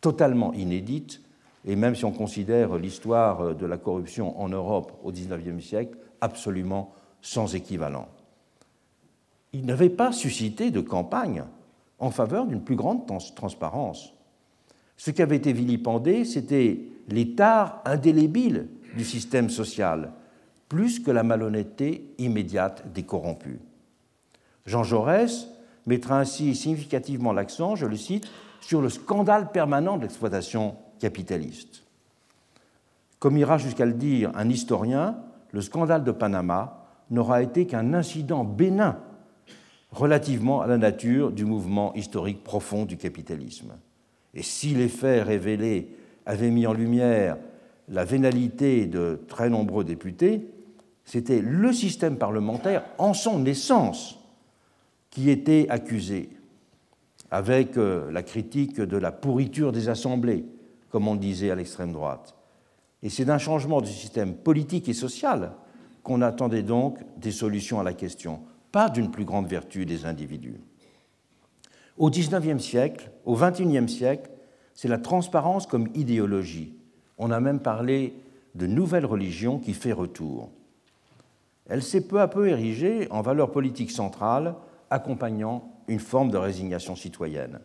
[0.00, 1.22] totalement inédite
[1.64, 6.92] et même si on considère l'histoire de la corruption en Europe au XIXe siècle, absolument
[7.20, 8.08] sans équivalent.
[9.52, 11.44] Il n'avait pas suscité de campagne
[11.98, 14.12] en faveur d'une plus grande transparence.
[14.96, 20.12] Ce qui avait été vilipendé, c'était l'état indélébile du système social,
[20.68, 23.58] plus que la malhonnêteté immédiate des corrompus.
[24.66, 25.48] Jean Jaurès
[25.86, 28.28] mettra ainsi significativement l'accent, je le cite,
[28.60, 31.84] sur le scandale permanent de l'exploitation capitaliste.
[33.18, 35.18] Comme ira jusqu'à le dire un historien,
[35.52, 38.98] le scandale de Panama n'aura été qu'un incident bénin
[39.90, 43.72] relativement à la nature du mouvement historique profond du capitalisme.
[44.34, 47.38] Et si les faits révélés avaient mis en lumière
[47.88, 50.46] la vénalité de très nombreux députés,
[51.04, 54.18] c'était le système parlementaire en son essence
[55.10, 56.28] qui était accusé,
[57.30, 60.44] avec euh, la critique de la pourriture des assemblées,
[60.90, 62.34] comme on disait à l'extrême droite.
[63.02, 65.52] Et c'est d'un changement du système politique et social
[66.02, 68.40] qu'on attendait donc des solutions à la question,
[68.72, 70.60] pas d'une plus grande vertu des individus.
[71.96, 74.30] Au XIXe siècle, au XXIe siècle,
[74.74, 76.74] c'est la transparence comme idéologie.
[77.18, 78.14] On a même parlé
[78.54, 80.50] de nouvelle religion qui fait retour.
[81.68, 84.54] Elle s'est peu à peu érigée en valeur politique centrale,
[84.90, 87.60] accompagnant une forme de résignation citoyenne.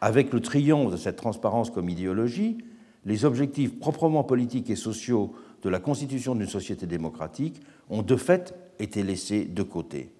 [0.00, 2.58] Avec le triomphe de cette transparence comme idéologie,
[3.04, 5.32] les objectifs proprement politiques et sociaux
[5.62, 10.12] de la constitution d'une société démocratique ont de fait été laissés de côté.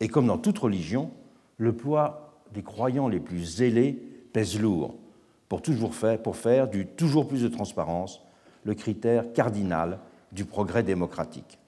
[0.00, 1.10] Et comme dans toute religion,
[1.58, 3.92] le poids des croyants les plus zélés
[4.32, 4.96] pèse lourd
[5.48, 8.22] pour, toujours faire, pour faire du toujours plus de transparence
[8.64, 9.98] le critère cardinal
[10.32, 11.58] du progrès démocratique.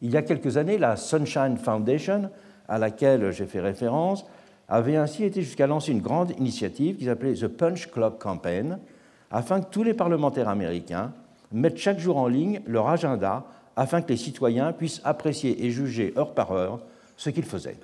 [0.00, 2.30] Il y a quelques années, la Sunshine Foundation,
[2.68, 4.26] à laquelle j'ai fait référence,
[4.68, 8.78] avait ainsi été jusqu'à lancer une grande initiative qui s'appelait The Punch Club Campaign,
[9.30, 11.12] afin que tous les parlementaires américains
[11.52, 13.44] mettent chaque jour en ligne leur agenda
[13.76, 16.80] afin que les citoyens puissent apprécier et juger heure par heure
[17.16, 17.78] ce qu'ils faisaient.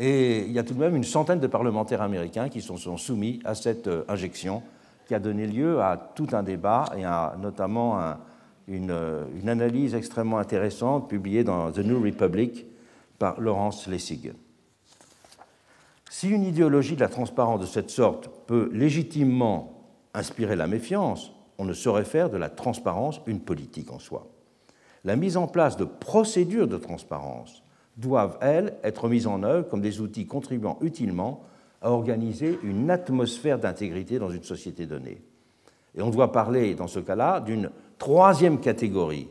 [0.00, 3.40] Et il y a tout de même une centaine de parlementaires américains qui sont, soumis
[3.44, 4.62] à cette euh, injection
[5.06, 7.98] qui a donné lieu à tout un débat et à notamment
[8.68, 12.66] une, euh, une, analyse extrêmement intéressante publiée dans The New Republic
[13.18, 14.32] par Laurence Lessig.
[16.14, 21.64] Si une idéologie de la transparence de cette sorte peut légitimement inspirer la méfiance, on
[21.64, 24.26] ne saurait faire de la transparence une politique en soi.
[25.04, 27.62] La mise en place de procédures de transparence
[27.96, 31.44] doivent, elles, être mises en œuvre comme des outils contribuant utilement
[31.80, 35.22] à organiser une atmosphère d'intégrité dans une société donnée.
[35.94, 39.30] Et on doit parler, dans ce cas-là, d'une troisième catégorie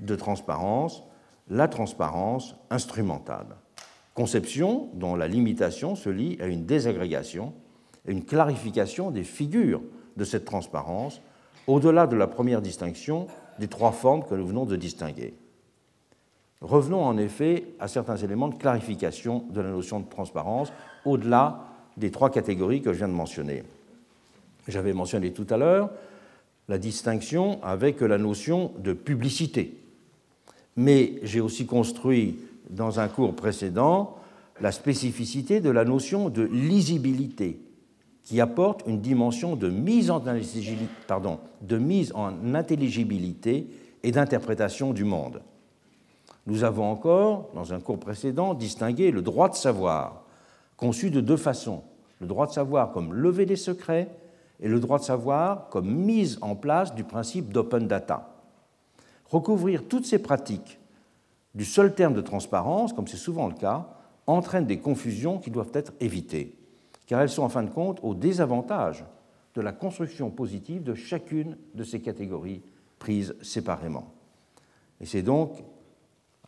[0.00, 1.04] de transparence,
[1.48, 3.46] la transparence instrumentale
[4.14, 7.52] conception dont la limitation se lie à une désagrégation
[8.06, 9.82] et une clarification des figures
[10.16, 11.20] de cette transparence,
[11.66, 13.26] au-delà de la première distinction
[13.58, 15.34] des trois formes que nous venons de distinguer.
[16.60, 20.72] Revenons en effet à certains éléments de clarification de la notion de transparence,
[21.04, 23.64] au-delà des trois catégories que je viens de mentionner.
[24.68, 25.90] J'avais mentionné tout à l'heure
[26.68, 29.76] la distinction avec la notion de publicité,
[30.76, 32.38] mais j'ai aussi construit
[32.70, 34.16] dans un cours précédent
[34.60, 37.60] la spécificité de la notion de lisibilité,
[38.22, 40.22] qui apporte une dimension de mise en,
[42.54, 43.66] intelligibilité
[44.04, 45.42] et d'interprétation du monde.
[46.46, 50.24] Nous avons encore, dans un cours précédent, distingué le droit de savoir,
[50.76, 51.82] conçu de deux façons.
[52.20, 54.08] Le droit de savoir comme lever des secrets
[54.60, 58.28] et le droit de savoir comme mise en place du principe d'open data.
[59.28, 60.78] Recouvrir toutes ces pratiques
[61.54, 63.88] du seul terme de transparence, comme c'est souvent le cas,
[64.26, 66.54] entraîne des confusions qui doivent être évitées,
[67.06, 69.04] car elles sont en fin de compte au désavantage
[69.54, 72.62] de la construction positive de chacune de ces catégories
[72.98, 74.12] prises séparément.
[75.00, 75.62] Et c'est donc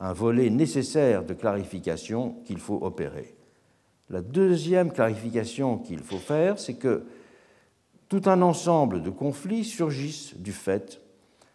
[0.01, 3.35] un volet nécessaire de clarification qu'il faut opérer.
[4.11, 7.05] La deuxième clarification qu'il faut faire, c'est que
[8.09, 11.01] tout un ensemble de conflits surgissent du fait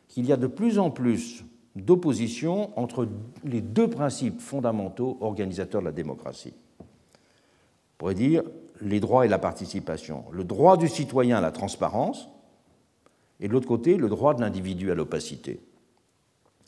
[0.07, 3.07] qu'il y a de plus en plus d'opposition entre
[3.43, 6.53] les deux principes fondamentaux organisateurs de la démocratie.
[6.79, 6.85] On
[7.97, 8.43] pourrait dire
[8.81, 10.25] les droits et la participation.
[10.31, 12.29] Le droit du citoyen à la transparence
[13.39, 15.59] et de l'autre côté le droit de l'individu à l'opacité,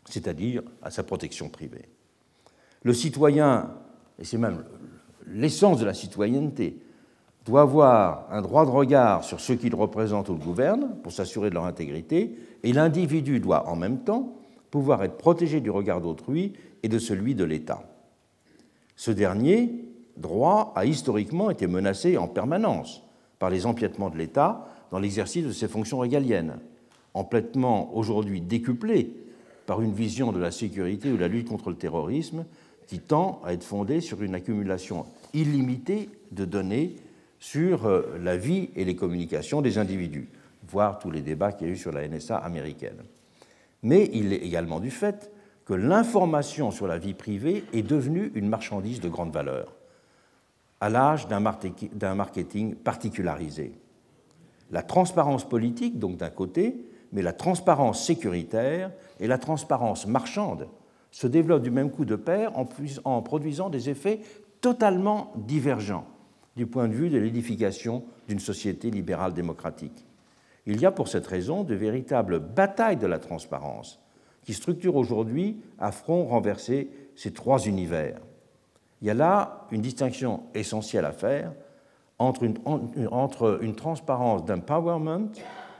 [0.06, 1.90] c'est-à-dire à sa protection privée.
[2.84, 3.72] Le citoyen,
[4.20, 4.64] et c'est même
[5.28, 6.82] l'essence de la citoyenneté,
[7.46, 11.50] doit avoir un droit de regard sur ceux qu'il représente ou le gouverne pour s'assurer
[11.50, 14.36] de leur intégrité, et l'individu doit en même temps
[14.72, 17.84] pouvoir être protégé du regard d'autrui et de celui de l'État.
[18.96, 19.86] Ce dernier
[20.18, 23.04] droit a historiquement été menacé en permanence
[23.38, 26.60] par les empiètements de l'État dans l'exercice de ses fonctions régaliennes,
[27.14, 29.14] empiètements aujourd'hui décuplés
[29.66, 32.46] par une vision de la sécurité ou de la lutte contre le terrorisme
[32.88, 36.96] qui tend à être fondée sur une accumulation illimitée de données
[37.40, 40.30] sur euh, la vie et les communications des individus,
[40.68, 43.02] voire tous les débats qu'il y a eu sur la NSA américaine
[43.84, 45.32] mais il est également du fait
[45.66, 49.76] que l'information sur la vie privée est devenue une marchandise de grande valeur,
[50.80, 53.74] à l'âge d'un marketing particularisé.
[54.72, 60.68] La transparence politique, donc d'un côté, mais la transparence sécuritaire et la transparence marchande
[61.12, 62.54] se développent du même coup de pair
[63.04, 64.22] en produisant des effets
[64.62, 66.08] totalement divergents
[66.56, 70.06] du point de vue de l'édification d'une société libérale démocratique.
[70.66, 74.00] Il y a pour cette raison de véritables batailles de la transparence
[74.44, 78.20] qui structurent aujourd'hui à front renversé ces trois univers.
[79.02, 81.54] Il y a là une distinction essentielle à faire
[82.20, 85.32] entre une, transparence d'empowerment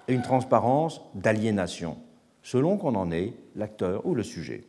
[0.08, 1.98] et une transparence d'aliénation,
[2.42, 4.64] selon qu'on en est l'acteur ou le sujet.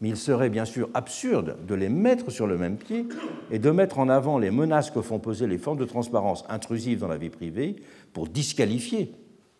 [0.00, 3.06] Mais il serait bien sûr absurde de les mettre sur le même pied
[3.50, 6.98] et de mettre en avant les menaces que font poser les formes de transparence intrusives
[6.98, 7.76] dans la vie privée
[8.12, 9.12] pour disqualifier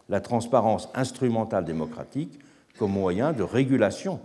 [0.09, 2.39] la transparence instrumentale démocratique
[2.79, 4.21] comme moyen de régulation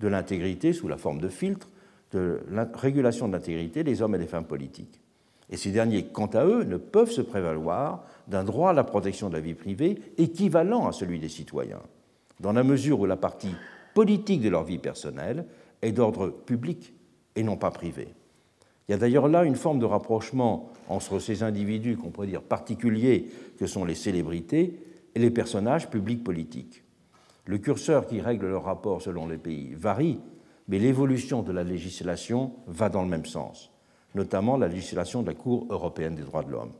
[0.00, 1.68] de l'intégrité sous la forme de filtre,
[2.12, 5.00] de la régulation de l'intégrité des hommes et des femmes politiques.
[5.48, 9.28] Et ces derniers, quant à eux, ne peuvent se prévaloir d'un droit à la protection
[9.28, 11.82] de la vie privée équivalent à celui des citoyens,
[12.40, 13.54] dans la mesure où la partie
[13.96, 15.46] politique de leur vie personnelle
[15.80, 16.92] est d'ordre public
[17.34, 18.08] et non pas privé.
[18.86, 22.42] Il y a d'ailleurs là une forme de rapprochement entre ces individus qu'on pourrait dire
[22.42, 24.78] particuliers que sont les célébrités
[25.14, 26.84] et les personnages publics politiques.
[27.46, 30.20] Le curseur qui règle leur rapport selon les pays varie,
[30.68, 33.72] mais l'évolution de la législation va dans le même sens,
[34.14, 36.72] notamment la législation de la Cour européenne des droits de l'homme.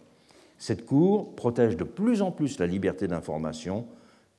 [0.58, 3.86] Cette Cour protège de plus en plus la liberté d'information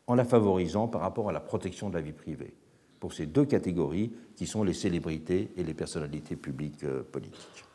[0.06, 2.54] en la favorisant par rapport à la protection de la vie privée,
[3.00, 7.66] pour ces deux catégories qui sont les célébrités et les personnalités publiques euh, politiques.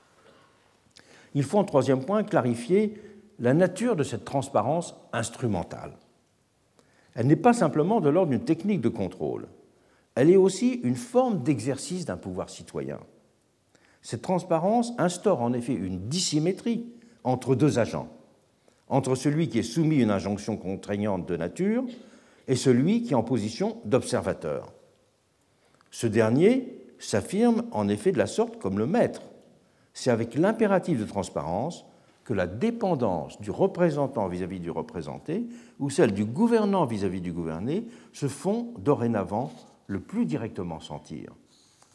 [1.34, 2.94] Il faut en troisième point clarifier
[3.38, 5.96] la nature de cette transparence instrumentale.
[7.14, 9.48] Elle n'est pas simplement de l'ordre d'une technique de contrôle,
[10.14, 12.98] elle est aussi une forme d'exercice d'un pouvoir citoyen.
[14.02, 16.86] Cette transparence instaure en effet une dissymétrie
[17.24, 18.08] entre deux agents,
[18.88, 21.84] entre celui qui est soumis à une injonction contraignante de nature
[22.48, 24.72] et celui qui est en position d'observateur.
[25.92, 29.22] Ce dernier s'affirme en effet de la sorte comme le maître.
[29.92, 31.84] C'est avec l'impératif de transparence
[32.24, 35.46] que la dépendance du représentant vis-à-vis du représenté
[35.78, 39.52] ou celle du gouvernant vis-à-vis du gouverné se font dorénavant
[39.86, 41.34] le plus directement sentir,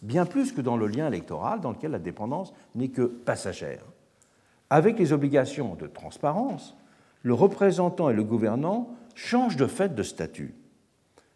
[0.04, 3.84] bien plus que dans le lien électoral dans lequel la dépendance n'est que passagère.
[4.70, 6.76] Avec les obligations de transparence,
[7.24, 10.54] le représentant et le gouvernant changent de fait de statut.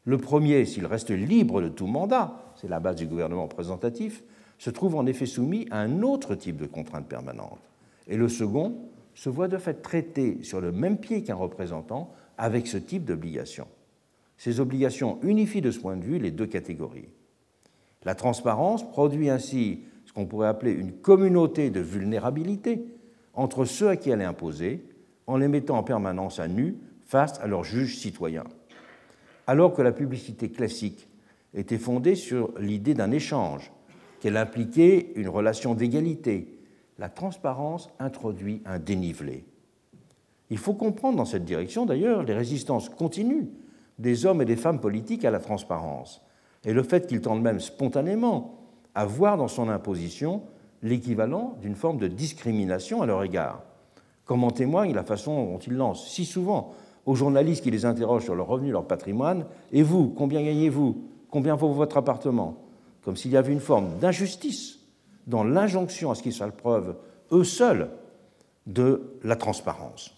[0.03, 4.24] Le premier, s'il reste libre de tout mandat, c'est la base du gouvernement représentatif,
[4.59, 7.59] se trouve en effet soumis à un autre type de contrainte permanente
[8.07, 8.76] et le second
[9.16, 13.68] se voit de fait traité sur le même pied qu'un représentant avec ce type d'obligation.
[14.38, 17.09] Ces obligations unifient de ce point de vue les deux catégories.
[18.03, 22.86] La transparence produit ainsi ce qu'on pourrait appeler une communauté de vulnérabilité
[23.34, 24.84] entre ceux à qui elle est imposée,
[25.28, 28.43] en les mettant en permanence à nu face à leurs juges citoyens.
[29.47, 31.07] Alors que la publicité classique
[31.54, 33.72] était fondée sur l'idée d'un échange,
[34.20, 36.58] qu'elle impliquait une relation d'égalité,
[36.97, 39.45] la transparence introduit un dénivelé.
[40.49, 43.49] Il faut comprendre dans cette direction d'ailleurs les résistances continues
[43.99, 46.22] des hommes et des femmes politiques à la transparence
[46.66, 48.60] et le fait qu'ils tendent même spontanément
[48.93, 50.43] à voir dans son imposition
[50.84, 53.64] l'équivalent d'une forme de discrimination à leur égard,
[54.26, 56.74] comme en témoigne la façon dont ils lancent si souvent
[57.06, 61.55] aux journalistes qui les interrogent sur leurs revenus, leur patrimoine, et vous, combien gagnez-vous Combien
[61.55, 62.61] vaut votre appartement
[63.03, 64.79] Comme s'il y avait une forme d'injustice
[65.25, 66.95] dans l'injonction à ce qu'ils soient preuve,
[67.32, 67.89] eux seuls,
[68.67, 70.13] de la transparence.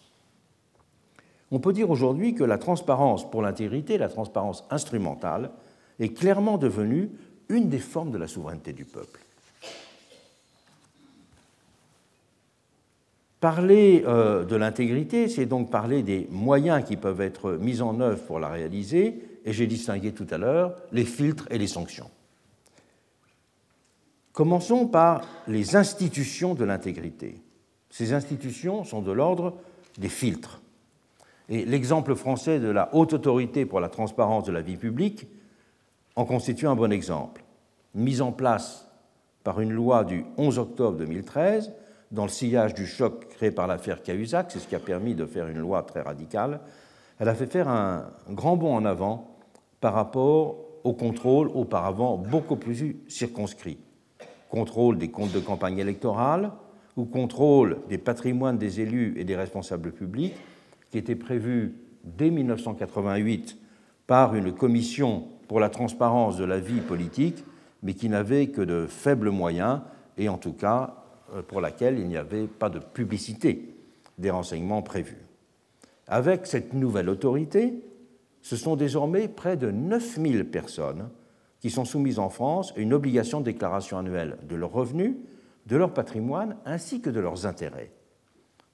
[1.52, 5.52] On peut dire aujourd'hui que la transparence pour l'intégrité, la transparence instrumentale,
[6.00, 7.12] est clairement devenue
[7.48, 9.20] une des formes de la souveraineté du peuple.
[13.40, 18.24] Parler euh, de l'intégrité, c'est donc parler des moyens qui peuvent être mis en œuvre
[18.24, 22.10] pour la réaliser, et j'ai distingué tout à l'heure les filtres et les sanctions.
[24.32, 27.42] Commençons par les institutions de l'intégrité.
[27.90, 29.58] Ces institutions sont de l'ordre
[30.00, 30.62] des filtres.
[31.50, 35.28] Et l'exemple français de la haute autorité pour la transparence de la vie publique
[36.16, 37.44] en constitue un bon exemple.
[37.94, 38.88] Mise en place
[39.44, 41.74] par une loi du 11 octobre 2013,
[42.12, 45.26] dans le sillage du choc créé par l'affaire Cahuzac, c'est ce qui a permis de
[45.26, 46.62] faire une loi très radicale,
[47.20, 49.33] elle a fait faire un grand bond en avant
[49.84, 50.56] par rapport
[50.86, 53.78] au contrôle auparavant beaucoup plus circonscrit
[54.48, 56.52] contrôle des comptes de campagne électorale
[56.96, 60.36] ou contrôle des patrimoines des élus et des responsables publics,
[60.90, 61.74] qui était prévu
[62.06, 63.58] dès 1988
[64.08, 67.44] par une commission pour la transparence de la vie politique,
[67.82, 69.82] mais qui n'avait que de faibles moyens
[70.18, 71.04] et en tout cas
[71.36, 73.76] euh, pour laquelle il n'y avait pas de publicité
[74.18, 75.26] des renseignements prévus.
[76.08, 77.74] Avec cette nouvelle autorité,
[78.44, 81.10] ce sont désormais près de 9000 personnes
[81.60, 85.16] qui sont soumises en France à une obligation de déclaration annuelle de leurs revenus,
[85.66, 87.92] de leur patrimoine ainsi que de leurs intérêts.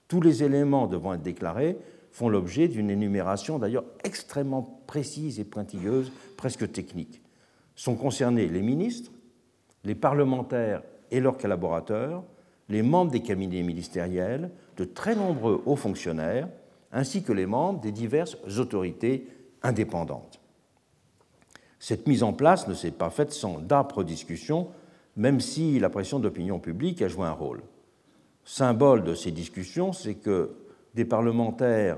[0.07, 1.77] Tous les éléments devant être déclarés
[2.11, 7.21] font l'objet d'une énumération d'ailleurs extrêmement précise et pointilleuse, presque technique.
[7.75, 9.11] Sont concernés les ministres,
[9.83, 12.23] les parlementaires et leurs collaborateurs,
[12.69, 16.49] les membres des cabinets ministériels, de très nombreux hauts fonctionnaires,
[16.91, 19.27] ainsi que les membres des diverses autorités
[19.63, 20.39] indépendantes.
[21.79, 24.67] Cette mise en place ne s'est pas faite sans d'âpres discussions,
[25.15, 27.61] même si la pression d'opinion publique a joué un rôle.
[28.43, 30.51] Symbole de ces discussions, c'est que
[30.95, 31.97] des parlementaires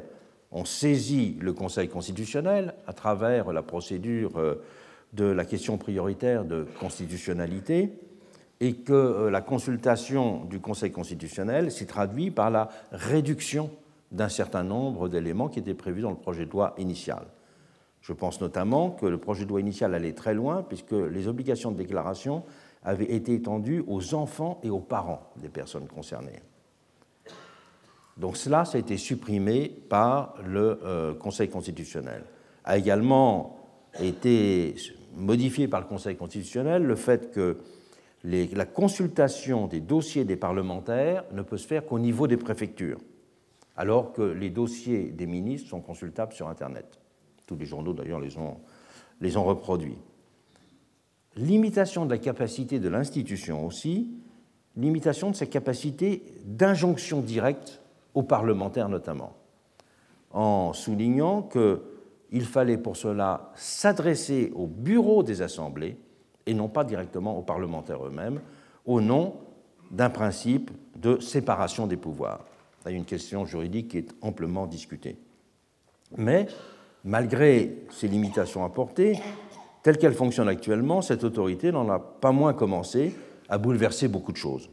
[0.51, 4.61] ont saisi le Conseil constitutionnel à travers la procédure euh,
[5.13, 7.93] de la question prioritaire de constitutionnalité
[8.59, 13.71] et que euh, la consultation du Conseil constitutionnel s'est traduite par la réduction
[14.11, 17.25] d'un certain nombre d'éléments qui étaient prévus dans le projet de loi initial.
[18.01, 21.71] Je pense notamment que le projet de loi initial allait très loin puisque les obligations
[21.71, 22.43] de déclaration
[22.83, 26.41] avaient été étendues aux enfants et aux parents des personnes concernées.
[28.17, 32.23] Donc cela, ça a été supprimé par le euh, Conseil constitutionnel.
[32.65, 33.57] A également
[33.99, 34.75] été
[35.15, 37.57] modifié par le Conseil constitutionnel le fait que
[38.23, 42.99] la consultation des dossiers des parlementaires ne peut se faire qu'au niveau des préfectures,
[43.75, 47.00] alors que les dossiers des ministres sont consultables sur Internet.
[47.51, 48.59] Tous les journaux, d'ailleurs, les ont,
[49.19, 49.97] les ont reproduits.
[51.35, 54.09] Limitation de la capacité de l'institution aussi,
[54.77, 57.81] limitation de sa capacité d'injonction directe
[58.13, 59.33] aux parlementaires notamment,
[60.31, 65.97] en soulignant qu'il fallait pour cela s'adresser au bureau des assemblées
[66.45, 68.39] et non pas directement aux parlementaires eux-mêmes,
[68.85, 69.35] au nom
[69.91, 72.45] d'un principe de séparation des pouvoirs.
[72.81, 75.17] C'est une question juridique qui est amplement discutée.
[76.17, 76.47] Mais,
[77.03, 79.19] malgré ces limitations apportées,
[79.83, 83.15] telle qu'elle fonctionne actuellement, cette autorité n'en a pas moins commencé
[83.49, 84.69] à bouleverser beaucoup de choses.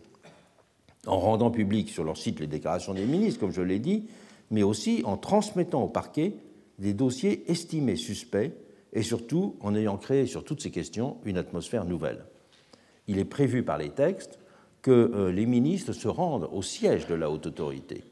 [1.06, 4.08] En rendant public sur leur site les déclarations des ministres, comme je l'ai dit,
[4.50, 6.34] mais aussi en transmettant au parquet
[6.78, 8.52] des dossiers estimés suspects
[8.92, 12.24] et surtout en ayant créé sur toutes ces questions une atmosphère nouvelle.
[13.06, 14.38] Il est prévu par les textes
[14.82, 18.04] que euh, les ministres se rendent au siège de la haute autorité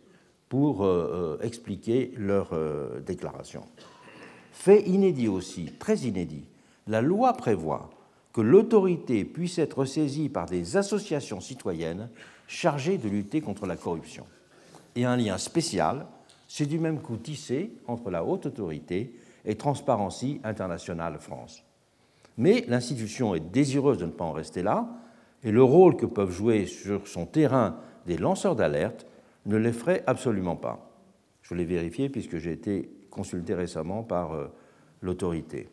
[0.48, 2.50] pour euh, euh, expliquer leurs
[3.04, 3.64] déclarations.
[4.56, 6.42] Fait inédit aussi, très inédit,
[6.88, 7.90] la loi prévoit
[8.32, 12.08] que l'autorité puisse être saisie par des associations citoyennes
[12.48, 14.24] chargées de lutter contre la corruption.
[14.96, 16.06] Et un lien spécial,
[16.48, 21.62] c'est du même coup tissé entre la haute autorité et Transparency International France.
[22.38, 24.88] Mais l'institution est désireuse de ne pas en rester là,
[25.44, 27.76] et le rôle que peuvent jouer sur son terrain
[28.06, 29.06] des lanceurs d'alerte
[29.44, 30.90] ne l'effraie absolument pas.
[31.42, 34.46] Je l'ai vérifié puisque j'ai été consulté récemment par euh,
[35.00, 35.68] l'autorité.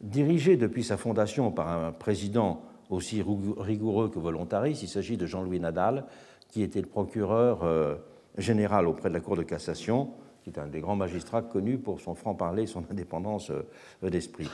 [0.00, 3.22] Dirigé depuis sa fondation par un président aussi
[3.58, 6.06] rigoureux que volontariste, il s'agit de Jean-Louis Nadal,
[6.48, 7.96] qui était le procureur euh,
[8.38, 10.14] général auprès de la Cour de cassation
[10.44, 14.48] qui est un des grands magistrats connus pour son franc-parler et son indépendance euh, d'esprit.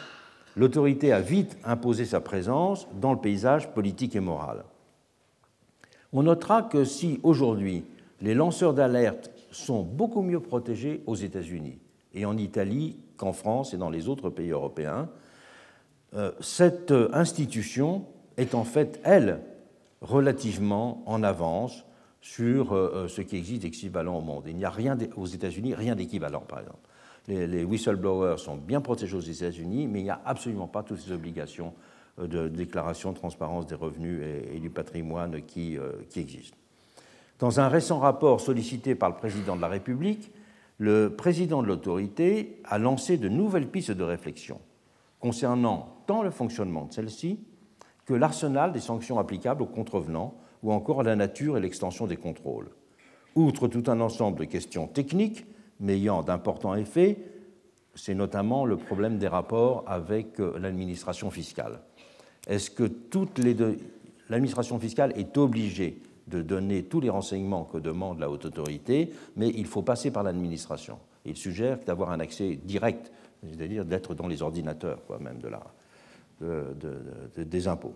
[0.56, 4.64] L'autorité a vite imposé sa présence dans le paysage politique et moral.
[6.12, 7.84] On notera que si aujourd'hui
[8.20, 11.78] les lanceurs d'alerte sont beaucoup mieux protégés aux États-Unis
[12.14, 15.08] et en Italie qu'en France et dans les autres pays européens,
[16.14, 19.42] euh, cette institution est en fait, elle,
[20.00, 21.84] relativement en avance
[22.20, 24.44] sur euh, euh, ce qui existe d'équivalent au monde.
[24.46, 26.78] Il n'y a rien aux États-Unis, rien d'équivalent, par exemple.
[27.28, 31.12] Les, whistleblowers sont bien protégés aux États-Unis, mais il n'y a absolument pas toutes ces
[31.12, 31.74] obligations
[32.18, 34.22] euh, de déclaration de transparence des revenus
[34.52, 35.78] et, du patrimoine qui,
[36.08, 36.56] qui existent.
[37.40, 40.30] Dans un récent rapport sollicité par le président de la République,
[40.76, 44.60] le président de l'autorité a lancé de nouvelles pistes de réflexion
[45.20, 47.40] concernant tant le fonctionnement de celle-ci
[48.04, 52.68] que l'arsenal des sanctions applicables aux contrevenants ou encore la nature et l'extension des contrôles.
[53.34, 55.46] Outre tout un ensemble de questions techniques,
[55.78, 57.18] mais ayant d'importants effets,
[57.94, 61.80] c'est notamment le problème des rapports avec euh, l'administration fiscale.
[62.46, 62.90] Est-ce que
[64.28, 69.48] l'administration fiscale est obligée de donner tous les renseignements que demande la haute autorité, mais
[69.48, 70.98] il faut passer par l'administration.
[71.24, 73.12] Il suggère d'avoir un accès direct,
[73.46, 75.60] c'est-à-dire d'être dans les ordinateurs, même de la,
[77.36, 77.94] des impôts.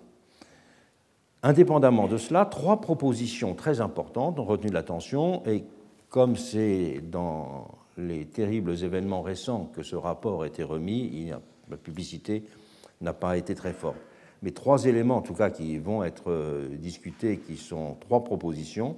[1.43, 5.65] Indépendamment de cela, trois propositions très importantes ont retenu l'attention et
[6.09, 7.69] comme c'est dans
[7.99, 11.31] les terribles événements récents que ce rapport a été remis,
[11.71, 12.45] la publicité
[13.01, 13.99] n'a pas été très forte.
[14.45, 18.95] Mais trois éléments, en tout cas, qui vont être euh, discutés, qui sont trois propositions.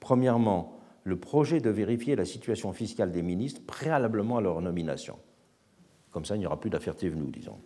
[0.00, 5.18] Premièrement, le projet de vérifier la situation fiscale des ministres préalablement à leur nomination.
[6.12, 7.58] Comme ça, il n'y aura plus d'affaires nous disons.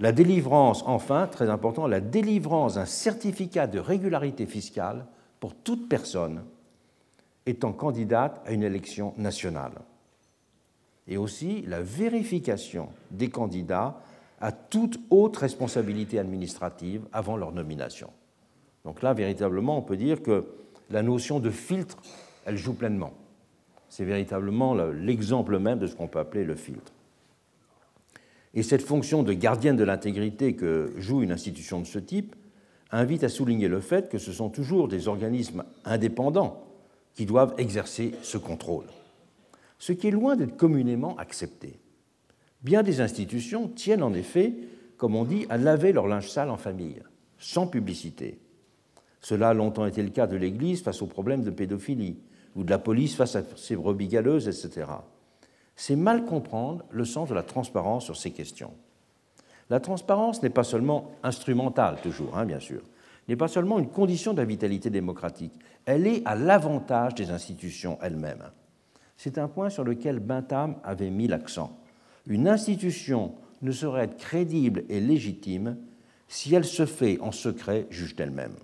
[0.00, 5.04] La délivrance, enfin, très important, la délivrance d'un certificat de régularité fiscale
[5.38, 6.44] pour toute personne
[7.44, 9.82] étant candidate à une élection nationale.
[11.08, 14.00] Et aussi la vérification des candidats
[14.40, 18.10] à toute haute responsabilité administrative avant leur nomination.
[18.84, 20.46] Donc là, véritablement, on peut dire que
[20.90, 21.96] la notion de filtre,
[22.44, 23.14] elle joue pleinement.
[23.88, 26.92] C'est véritablement l'exemple même de ce qu'on peut appeler le filtre.
[28.54, 32.34] Et cette fonction de gardienne de l'intégrité que joue une institution de ce type
[32.90, 36.62] invite à souligner le fait que ce sont toujours des organismes indépendants
[37.14, 38.86] qui doivent exercer ce contrôle,
[39.78, 41.78] ce qui est loin d'être communément accepté.
[42.62, 44.54] Bien des institutions tiennent en effet,
[44.96, 47.02] comme on dit, à laver leur linge sale en famille,
[47.38, 48.38] sans publicité.
[49.20, 52.18] Cela a longtemps été le cas de l'Église face aux problèmes de pédophilie,
[52.54, 54.86] ou de la police face à ses brebis galeuses, etc.
[55.74, 58.72] C'est mal comprendre le sens de la transparence sur ces questions.
[59.68, 62.82] La transparence n'est pas seulement instrumentale, toujours, hein, bien sûr,
[63.28, 65.52] n'est pas seulement une condition de la vitalité démocratique,
[65.84, 68.50] elle est à l'avantage des institutions elles-mêmes.
[69.16, 71.78] C'est un point sur lequel Bentham avait mis l'accent.
[72.26, 75.76] Une institution ne saurait être crédible et légitime
[76.28, 78.56] si elle se fait en secret juge d'elle-même.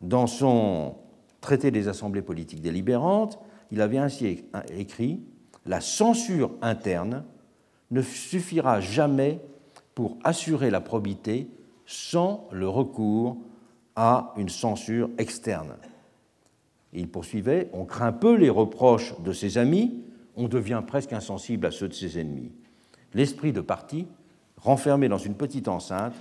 [0.00, 0.96] Dans son
[1.40, 3.38] traité des assemblées politiques délibérantes,
[3.70, 4.44] il avait ainsi
[4.76, 5.20] écrit
[5.66, 7.24] La censure interne
[7.90, 9.40] ne suffira jamais
[9.94, 11.48] pour assurer la probité
[11.86, 13.36] sans le recours
[13.96, 15.74] à une censure externe.
[16.92, 20.04] il poursuivait On craint peu les reproches de ses amis,
[20.36, 22.52] on devient presque insensible à ceux de ses ennemis.
[23.14, 24.06] L'esprit de parti,
[24.56, 26.14] renfermé dans une petite enceinte,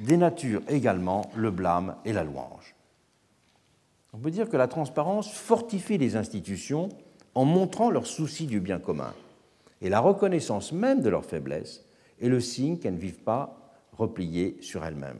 [0.00, 2.74] dénature également le blâme et la louange.
[4.12, 6.88] On peut dire que la transparence fortifie les institutions
[7.34, 9.12] en montrant leur souci du bien commun.
[9.82, 11.84] Et la reconnaissance même de leur faiblesse
[12.20, 15.18] est le signe qu'elles ne vivent pas repliées sur elles-mêmes.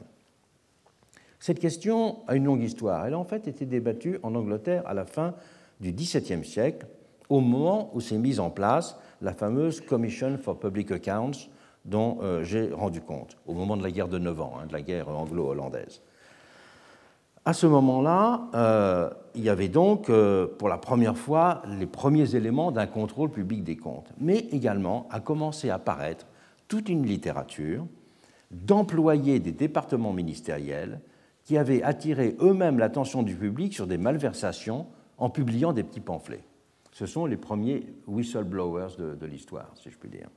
[1.39, 3.05] Cette question a une longue histoire.
[3.05, 5.35] Elle a en fait été débattue en Angleterre à la fin
[5.79, 6.87] du XVIIe siècle,
[7.29, 11.49] au moment où s'est mise en place la fameuse Commission for Public Accounts
[11.85, 14.73] dont euh, j'ai rendu compte, au moment de la guerre de Neuf ans, hein, de
[14.73, 16.01] la guerre anglo-hollandaise.
[17.45, 22.35] À ce moment-là, euh, il y avait donc euh, pour la première fois les premiers
[22.35, 26.25] éléments d'un contrôle public des comptes, mais également a commencé à apparaître
[26.67, 27.85] toute une littérature
[28.51, 30.99] d'employés des départements ministériels
[31.45, 36.43] qui avaient attiré eux-mêmes l'attention du public sur des malversations en publiant des petits pamphlets.
[36.97, 40.29] Ce sont les premiers whistleblowers de, de l'histoire, si je puis dire.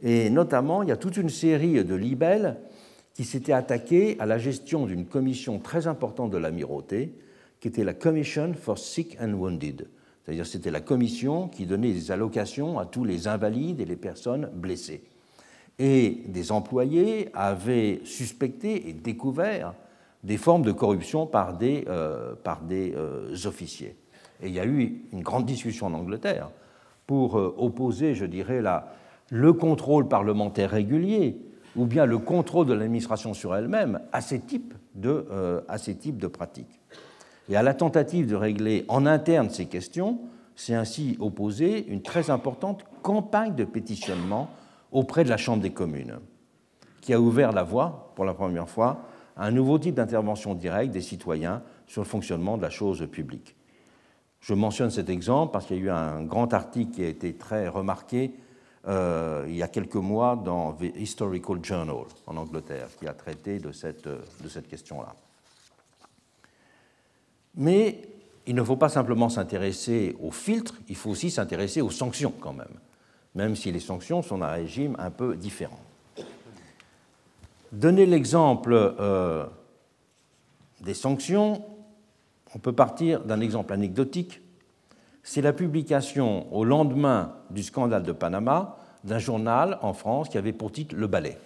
[0.00, 2.56] Et notamment, il y a toute une série de libelles
[3.12, 7.12] qui s'était attaqué à la gestion d'une commission très importante de l'amirauté,
[7.60, 9.86] qui était la Commission for Sick and Wounded.
[10.24, 14.50] C'est-à-dire c'était la commission qui donnait des allocations à tous les invalides et les personnes
[14.54, 15.04] blessées.
[15.78, 19.74] Et des employés avaient suspecté et découvert
[20.24, 23.94] des formes de corruption par des, euh, par des euh, officiers.
[24.42, 26.50] Et il y a eu une grande discussion en Angleterre
[27.06, 28.92] pour euh, opposer, je dirais, la,
[29.30, 31.38] le contrôle parlementaire régulier
[31.76, 35.94] ou bien le contrôle de l'administration sur elle-même à ces types de, euh, à ces
[35.94, 36.80] types de pratiques.
[37.48, 40.18] Et à la tentative de régler en interne ces questions,
[40.56, 44.48] s'est ainsi opposée une très importante campagne de pétitionnement
[44.90, 46.18] auprès de la Chambre des communes,
[47.02, 49.02] qui a ouvert la voie, pour la première fois,
[49.36, 53.54] à un nouveau type d'intervention directe des citoyens sur le fonctionnement de la chose publique.
[54.46, 57.34] Je mentionne cet exemple parce qu'il y a eu un grand article qui a été
[57.34, 58.32] très remarqué
[58.86, 63.58] euh, il y a quelques mois dans The Historical Journal en Angleterre, qui a traité
[63.58, 65.16] de cette, de cette question-là.
[67.56, 68.02] Mais
[68.46, 72.52] il ne faut pas simplement s'intéresser aux filtres, il faut aussi s'intéresser aux sanctions quand
[72.52, 72.78] même,
[73.34, 75.80] même si les sanctions sont d'un régime un peu différent.
[77.72, 79.44] Donner l'exemple euh,
[80.82, 81.64] des sanctions,
[82.56, 84.40] on peut partir d'un exemple anecdotique
[85.22, 90.54] c'est la publication au lendemain du scandale de Panama d'un journal en France qui avait
[90.54, 91.36] pour titre Le ballet.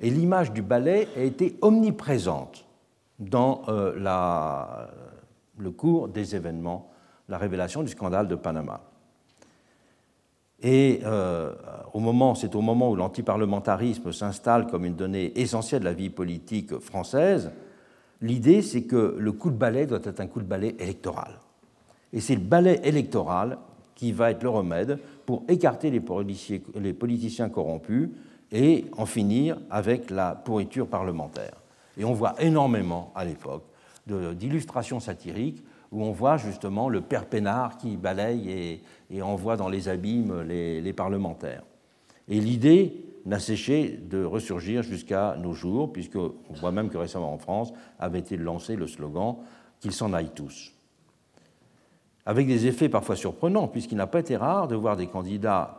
[0.00, 2.64] Et l'image du ballet a été omniprésente
[3.18, 4.86] dans euh,
[5.58, 6.90] le cours des événements,
[7.28, 8.80] la révélation du scandale de Panama.
[10.62, 11.52] Et euh,
[12.36, 17.50] c'est au moment où l'antiparlementarisme s'installe comme une donnée essentielle de la vie politique française,
[18.20, 21.38] l'idée c'est que le coup de balai doit être un coup de balai électoral.
[22.12, 23.58] Et c'est le balai électoral
[23.94, 26.00] qui va être le remède pour écarter les,
[26.92, 28.08] politiciens corrompus
[28.50, 31.54] et en finir avec la pourriture parlementaire.
[31.98, 33.64] Et on voit énormément à l'époque
[34.06, 35.62] d'illustrations satiriques
[35.92, 40.80] où on voit justement le père Pénard qui balaye et, envoie dans les abîmes les,
[40.80, 41.62] les parlementaires.
[42.28, 47.38] Et l'idée n'a séché de ressurgir jusqu'à nos jours, puisqu'on voit même que récemment en
[47.38, 49.36] France avait été lancé le slogan
[49.80, 50.74] Qu'ils s'en aillent tous
[52.26, 55.78] avec des effets parfois surprenants, puisqu'il n'a pas été rare de voir des candidats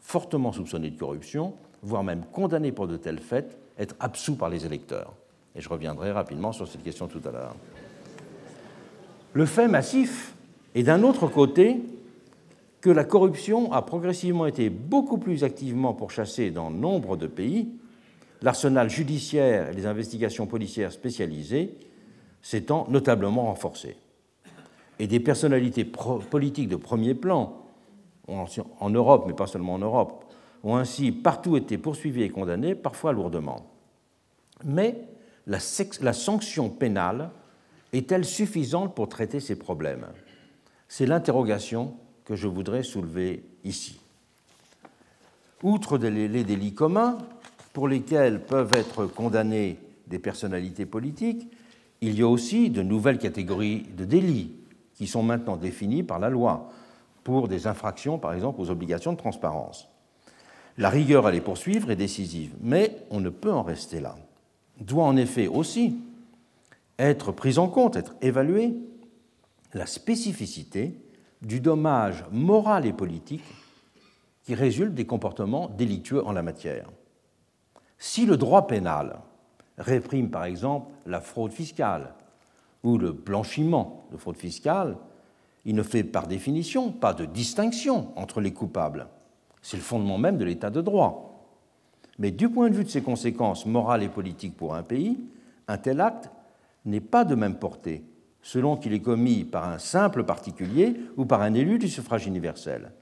[0.00, 4.64] fortement soupçonnés de corruption, voire même condamnés pour de tels faits, être absous par les
[4.64, 5.12] électeurs.
[5.54, 7.56] Et je reviendrai rapidement sur cette question tout à l'heure.
[9.32, 10.34] Le fait massif
[10.74, 11.80] est d'un autre côté
[12.86, 17.68] que la corruption a progressivement été beaucoup plus activement pourchassée dans nombre de pays,
[18.42, 21.76] l'arsenal judiciaire et les investigations policières spécialisées
[22.42, 23.96] s'étant notablement renforcés.
[25.00, 27.64] Et des personnalités politiques de premier plan,
[28.28, 30.24] en Europe, mais pas seulement en Europe,
[30.62, 33.66] ont ainsi partout été poursuivies et condamnées, parfois lourdement.
[34.64, 34.96] Mais
[35.48, 35.58] la,
[36.02, 37.30] la sanction pénale
[37.92, 40.06] est-elle suffisante pour traiter ces problèmes?
[40.86, 41.94] C'est l'interrogation
[42.26, 43.98] que je voudrais soulever ici.
[45.62, 47.16] Outre les délits communs,
[47.72, 51.48] pour lesquels peuvent être condamnées des personnalités politiques,
[52.00, 54.52] il y a aussi de nouvelles catégories de délits
[54.94, 56.70] qui sont maintenant définies par la loi
[57.24, 59.88] pour des infractions, par exemple, aux obligations de transparence.
[60.78, 64.16] La rigueur à les poursuivre est décisive, mais on ne peut en rester là.
[64.80, 65.96] Doit en effet aussi
[66.98, 68.74] être prise en compte, être évaluée
[69.74, 70.94] la spécificité
[71.46, 73.44] du dommage moral et politique
[74.42, 76.90] qui résulte des comportements délictueux en la matière.
[77.98, 79.20] Si le droit pénal
[79.78, 82.14] réprime par exemple la fraude fiscale
[82.82, 84.96] ou le blanchiment de fraude fiscale,
[85.64, 89.06] il ne fait par définition pas de distinction entre les coupables.
[89.62, 91.48] C'est le fondement même de l'état de droit.
[92.18, 95.18] Mais du point de vue de ses conséquences morales et politiques pour un pays,
[95.68, 96.30] un tel acte
[96.84, 98.04] n'est pas de même portée
[98.46, 102.92] selon qu'il est commis par un simple particulier ou par un élu du suffrage universel.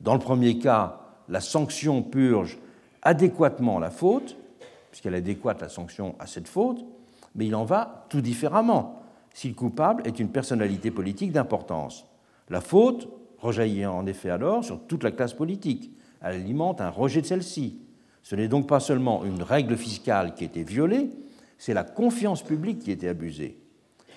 [0.00, 0.98] Dans le premier cas,
[1.28, 2.58] la sanction purge
[3.02, 4.34] adéquatement la faute,
[4.90, 6.86] puisqu'elle adéquate la sanction à cette faute,
[7.34, 9.02] mais il en va tout différemment
[9.34, 12.06] si le coupable est une personnalité politique d'importance.
[12.48, 15.90] La faute rejaillit en effet alors sur toute la classe politique.
[16.22, 17.78] Elle alimente un rejet de celle-ci.
[18.22, 21.10] Ce n'est donc pas seulement une règle fiscale qui été violée,
[21.58, 23.58] c'est la confiance publique qui été abusée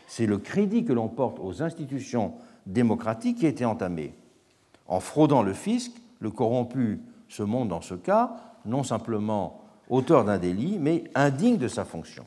[0.08, 2.34] c'est le crédit que l'on porte aux institutions
[2.66, 4.16] démocratiques qui a été entamé.
[4.88, 10.38] En fraudant le fisc, le corrompu se montre dans ce cas non simplement auteur d'un
[10.38, 12.26] délit, mais indigne de sa fonction.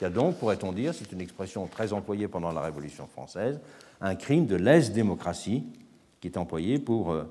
[0.00, 3.60] Il y a donc, pourrait-on dire, c'est une expression très employée pendant la Révolution française,
[4.00, 5.64] un crime de lèse-démocratie
[6.20, 7.24] qui est employé pour euh,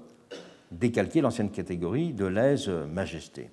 [0.72, 3.52] décalquer l'ancienne catégorie de lèse-majesté.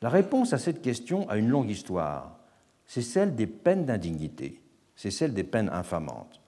[0.00, 2.38] La réponse à cette question a une longue histoire.
[2.86, 4.60] C'est celle des peines d'indignité
[4.96, 6.40] c'est celle des peines infamantes.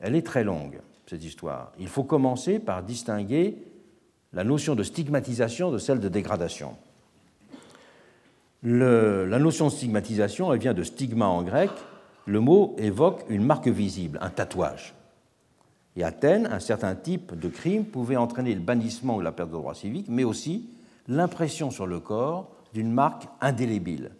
[0.00, 1.72] Elle est très longue, cette histoire.
[1.78, 3.56] Il faut commencer par distinguer
[4.32, 6.76] la notion de stigmatisation de celle de dégradation.
[8.64, 11.70] la notion de stigmatisation, elle vient de stigma en grec.
[12.26, 14.94] Le mot évoque une marque visible, un tatouage.
[15.96, 19.50] Et à Athènes, un certain type de crime pouvait entraîner le bannissement ou la perte
[19.50, 20.68] de droits civiques, mais aussi
[21.08, 24.12] l'impression sur le corps d'une marque indélébile,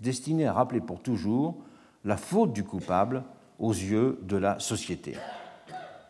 [0.00, 1.56] destinée à rappeler pour toujours
[2.04, 3.24] la faute du coupable
[3.58, 5.16] aux yeux de la société.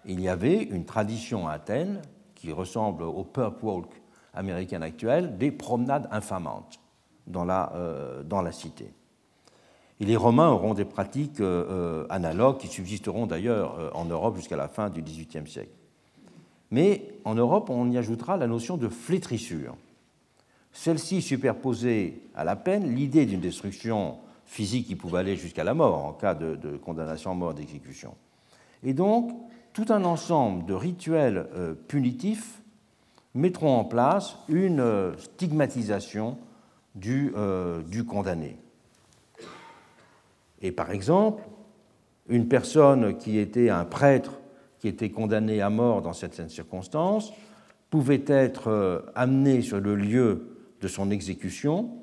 [0.05, 2.01] Il y avait une tradition à Athènes
[2.35, 3.91] qui ressemble au purp walk
[4.33, 6.81] américain actuel, des promenades infamantes
[7.27, 8.93] dans la, euh, dans la cité.
[9.99, 14.57] Et les Romains auront des pratiques euh, euh, analogues qui subsisteront d'ailleurs en Europe jusqu'à
[14.57, 15.73] la fin du XVIIIe siècle.
[16.71, 19.77] Mais en Europe, on y ajoutera la notion de flétrissure.
[20.73, 24.19] Celle-ci superposait à la peine l'idée d'une destruction
[24.51, 28.17] physique qui pouvait aller jusqu'à la mort en cas de, condamnation à mort d'exécution.
[28.83, 29.31] Et donc,
[29.73, 32.61] tout un ensemble de rituels euh, punitifs
[33.37, 36.37] mettront en place une euh, stigmatisation
[36.97, 38.59] du, euh, du, condamné.
[40.63, 41.45] Et par exemple,
[42.29, 44.41] une personne qui était un prêtre
[44.81, 47.33] qui était condamné à mort dans certaines circonstances
[47.89, 52.01] pouvait être amené sur le lieu de son exécution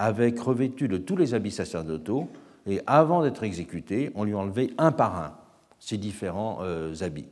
[0.00, 2.26] avec revêtu de tous les habits sacerdotaux,
[2.66, 5.34] et avant d'être exécuté, on lui enlevait un par un
[5.78, 7.28] ces différents euh, habits.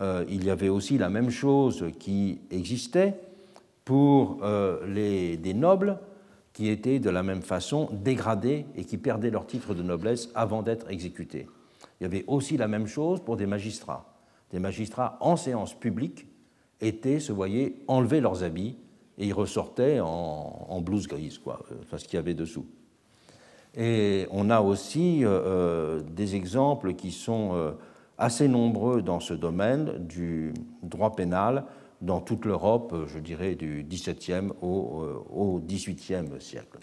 [0.00, 3.14] Euh, il y avait aussi la même chose qui existait
[3.84, 5.96] pour euh, les, des nobles
[6.52, 10.62] qui étaient de la même façon dégradés et qui perdaient leur titre de noblesse avant
[10.62, 11.46] d'être exécutés.
[12.00, 14.12] Il y avait aussi la même chose pour des magistrats.
[14.50, 16.26] Des magistrats en séance publique
[16.80, 18.76] étaient, se voyaient, enlever leurs habits
[19.18, 22.66] et il ressortait en, blouse grise, quoi, euh, ce qu'il y avait dessous.
[23.74, 27.74] Et on a aussi euh, euh, des exemples qui sont
[28.18, 30.52] assez nombreux dans ce domaine du
[30.82, 31.64] droit pénal
[32.00, 36.78] dans toute l'Europe, je dirais du XVIIe au XVIIIe siècle.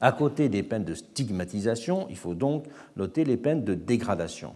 [0.00, 2.64] À côté des peines de stigmatisation, il faut donc
[2.96, 4.54] noter les peines de dégradation,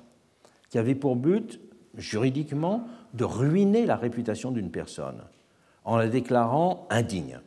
[0.71, 1.61] qui avaient pour but,
[1.95, 5.23] juridiquement, de ruiner la réputation d'une personne
[5.85, 7.41] en la déclarant indigne.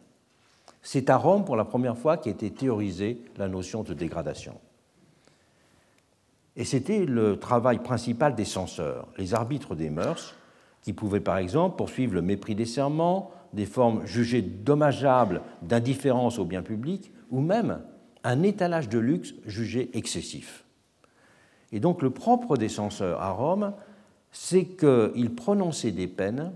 [0.82, 4.56] C'est à Rome pour la première fois qu'a été théorisée la notion de dégradation.
[6.56, 10.36] Et c'était le travail principal des censeurs, les arbitres des mœurs,
[10.82, 16.46] qui pouvaient par exemple poursuivre le mépris des serments, des formes jugées dommageables d'indifférence au
[16.46, 17.82] bien public, ou même
[18.24, 20.64] un étalage de luxe jugé excessif.
[21.72, 23.74] Et donc le propre des censeurs à Rome,
[24.32, 26.54] c'est qu'ils prononçaient des peines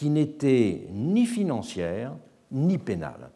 [0.00, 2.14] qui n'étaient ni financières
[2.52, 3.28] ni pénales.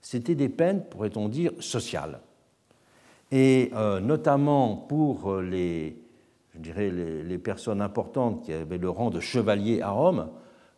[0.00, 2.20] C'était des peines, pourrait-on dire, sociales.
[3.30, 5.98] Et euh, notamment pour les,
[6.54, 10.30] je dirais, les, personnes importantes qui avaient le rang de chevalier à Rome,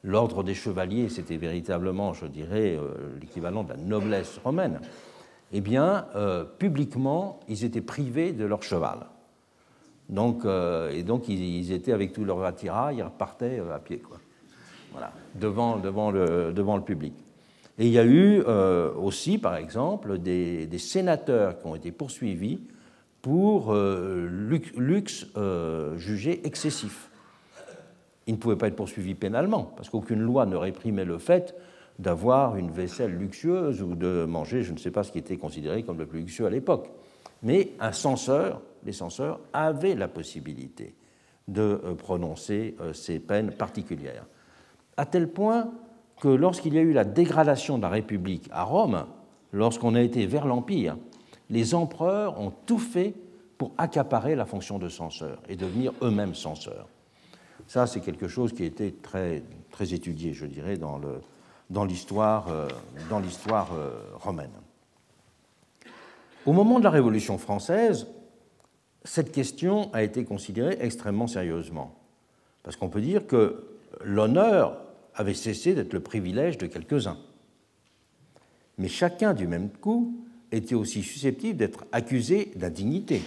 [0.03, 4.81] l'ordre des chevaliers, c'était véritablement, je dirais, euh, l'équivalent de la noblesse romaine,
[5.53, 9.07] eh bien, euh, publiquement, ils étaient privés de leur cheval.
[10.09, 14.19] Donc, euh, et donc, ils, étaient avec tout leur attirail, ils repartaient à pied, quoi.
[15.35, 17.13] Devant, devant, le, devant le public.
[17.79, 22.59] Et il y a eu aussi, par exemple, des, sénateurs qui ont été poursuivis
[23.21, 25.27] pour luxe
[25.99, 27.11] jugé excessif
[28.27, 31.55] il ne pouvait pas être poursuivi pénalement, parce qu'aucune loi ne réprimait le fait
[31.99, 35.83] d'avoir une vaisselle luxueuse ou de manger, je ne sais pas ce qui était considéré
[35.83, 36.91] comme le plus luxueux à l'époque.
[37.43, 40.95] Mais un censeur, les censeurs, avaient la possibilité
[41.49, 44.27] de euh, prononcer euh, ces peines particulières.
[44.97, 45.71] À tel point
[46.21, 49.07] que lorsqu'il y a eu la dégradation de la République à Rome,
[49.53, 50.97] lorsqu'on a été vers l'Empire,
[51.51, 53.15] les empereurs ont tout fait
[53.59, 56.89] pour accaparer la fonction de censeur et devenir eux-mêmes censeurs.
[57.67, 61.21] Ça, c'est quelque chose qui a été très, très étudié, je dirais, dans, le,
[61.71, 62.69] dans l'histoire, euh,
[63.11, 64.51] dans l'histoire euh, romaine.
[66.45, 68.07] Au moment de la Révolution française,
[69.05, 71.95] cette question a été considérée extrêmement sérieusement,
[72.63, 73.65] parce qu'on peut dire que
[74.05, 74.77] l'honneur
[75.17, 77.19] avait cessé d'être le privilège de quelques-uns.
[78.79, 80.15] Mais chacun, du même coup,
[80.53, 83.23] était aussi susceptible d'être accusé d'indignité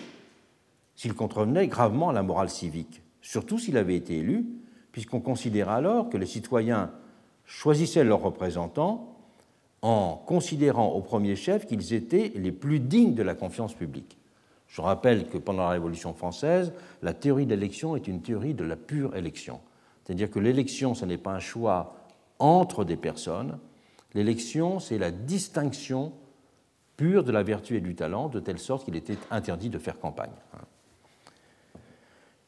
[0.96, 4.46] s'il contrevenait gravement à la morale civique surtout s'il avait été élu,
[4.92, 6.92] puisqu'on considérait alors que les citoyens
[7.46, 9.16] choisissaient leurs représentants
[9.82, 14.18] en considérant au premier chef qu'ils étaient les plus dignes de la confiance publique.
[14.68, 18.64] Je rappelle que pendant la Révolution française, la théorie de l'élection est une théorie de
[18.64, 19.60] la pure élection.
[20.10, 21.94] C'est-à-dire que l'élection, ce n'est pas un choix
[22.40, 23.60] entre des personnes,
[24.16, 26.14] l'élection, c'est la distinction
[26.98, 30.00] pure de la vertu et du talent, de telle sorte qu'il était interdit de faire
[30.00, 30.32] campagne.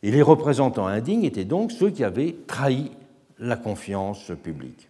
[0.02, 2.90] Et les représentants indignes étaient donc ceux qui avaient trahi
[3.38, 4.90] la confiance publique.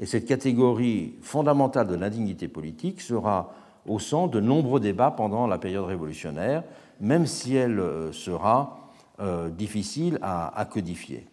[0.00, 3.54] Et cette catégorie fondamentale de l'indignité politique sera
[3.86, 6.64] au centre de nombreux débats pendant la période révolutionnaire,
[6.98, 8.90] même si elle euh, sera
[9.20, 11.29] euh, difficile à, codifier.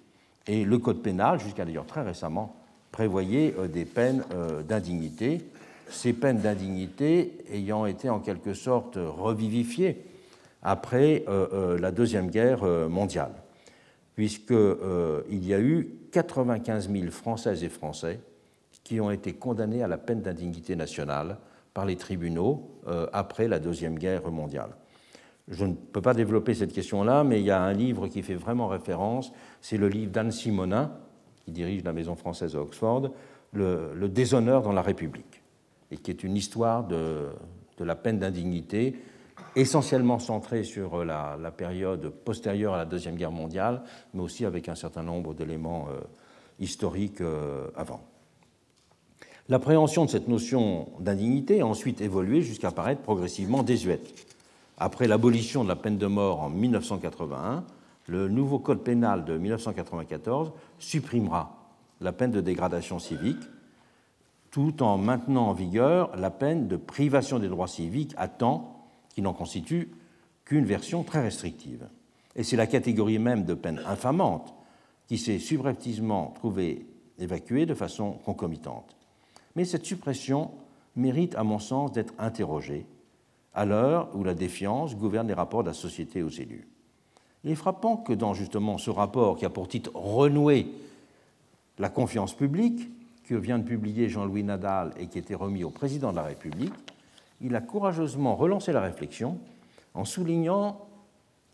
[0.47, 2.55] Et le Code pénal, jusqu'à d'ailleurs très récemment,
[2.91, 4.23] prévoyait euh, des peines
[4.67, 5.41] d'indignité,
[5.89, 10.03] ces peines d'indignité ayant été en quelque sorte revivifiées
[10.61, 13.31] après euh, euh, la Deuxième Guerre euh, mondiale,
[14.15, 18.19] puisqu'il y a eu 95 000 Françaises et Français
[18.83, 21.37] qui ont été condamnés à la peine d'indignité nationale
[21.73, 22.71] par les tribunaux
[23.11, 24.69] après la Deuxième Guerre mondiale.
[25.47, 28.35] Je ne peux pas développer cette question-là, mais il y a un livre qui fait
[28.35, 29.31] vraiment référence,
[29.61, 30.91] c'est le livre d'Anne Simonin,
[31.45, 33.11] qui dirige la Maison française à Oxford,
[33.53, 35.41] le, déshonneur dans la République,
[35.89, 37.29] et qui est une histoire de,
[37.79, 38.99] la peine d'indignité
[39.55, 43.83] essentiellement centré sur euh, la, période postérieure à la Deuxième Guerre mondiale,
[44.13, 46.01] mais aussi avec un certain nombre d'éléments euh,
[46.59, 48.01] historiques euh, avant.
[49.47, 54.26] L'appréhension de cette notion d'indignité a ensuite évolué jusqu'à paraître progressivement désuète.
[54.77, 57.63] Après l'abolition de la peine de mort en 1981,
[58.05, 63.41] le nouveau code pénal de 1994 supprimera la peine de dégradation civique,
[64.51, 69.21] tout en maintenant en vigueur la peine de privation des droits civiques à temps qui
[69.21, 69.91] n'en constitue
[70.45, 71.87] qu'une version très restrictive.
[72.35, 74.53] Et c'est la catégorie même de peine infamante
[75.07, 76.85] qui s'est subrepticement trouvée
[77.17, 78.95] évacuée de façon concomitante.
[79.55, 80.51] Mais cette suppression
[80.95, 82.85] mérite, à mon sens, d'être interrogée
[83.57, 86.67] à l'heure où la défiance gouverne les rapports de la société aux élus.
[87.43, 90.67] Il est frappant que dans justement ce rapport qui a pour titre Renouer
[91.79, 92.87] la confiance publique,
[93.27, 96.73] que vient de publier Jean-Louis Nadal et qui était remis au président de la République,
[97.41, 99.39] il a courageusement relancé la réflexion
[99.95, 100.87] en soulignant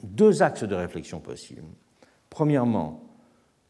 [0.04, 1.64] deux axes de réflexion possibles.
[2.30, 3.01] Premièrement,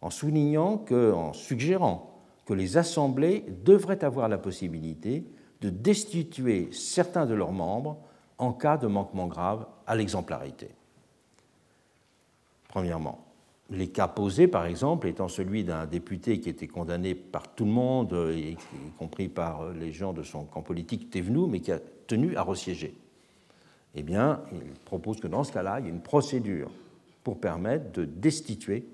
[0.02, 5.24] en soulignant que, en suggérant que les assemblées devraient avoir la possibilité
[5.62, 8.00] de destituer certains de leurs membres
[8.38, 10.70] en cas de manquement grave à l'exemplarité.
[12.68, 13.24] Premièrement
[13.70, 17.72] les cas posés, par exemple, étant celui d'un député qui était condamné par tout le
[17.72, 18.56] monde, y
[18.98, 22.94] compris par les gens de son camp politique Thévenoud, mais qui a tenu à resiéger.
[23.96, 26.70] Eh bien, il propose que dans ce cas-là, il y ait une procédure
[27.24, 28.86] pour permettre de destituer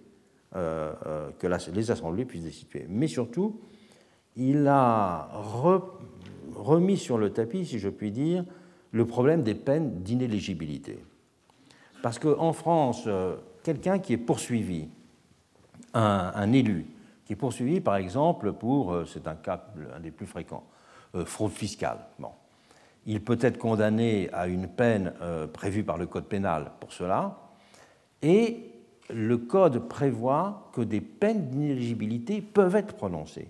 [0.54, 2.86] que les assemblées puissent destituer.
[2.90, 3.60] Mais surtout,
[4.36, 5.30] il a
[6.56, 8.46] remis sur le tapis, si je puis dire,
[8.92, 11.04] le problème des peines d'inéligibilité.
[12.02, 13.08] Parce qu'en France,
[13.64, 14.88] quelqu'un qui est poursuivi,
[15.94, 16.86] un, élu,
[17.26, 19.64] qui est poursuivi par exemple pour, euh, c'est un cas
[19.96, 20.64] un des plus fréquents,
[21.16, 22.00] euh, fraude fiscale.
[22.18, 22.32] Bon.
[23.06, 27.38] Il peut être condamné à une peine euh, prévue par le Code pénal pour cela,
[28.22, 28.72] et
[29.10, 33.50] le Code prévoit que des peines d'inéligibilité peuvent être prononcées.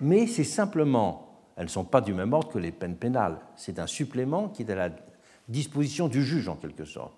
[0.00, 1.29] Mais c'est simplement,
[1.60, 4.62] elles ne sont pas du même ordre que les peines pénales, c'est un supplément qui
[4.62, 4.88] est à la
[5.46, 7.12] disposition du juge en quelque sorte.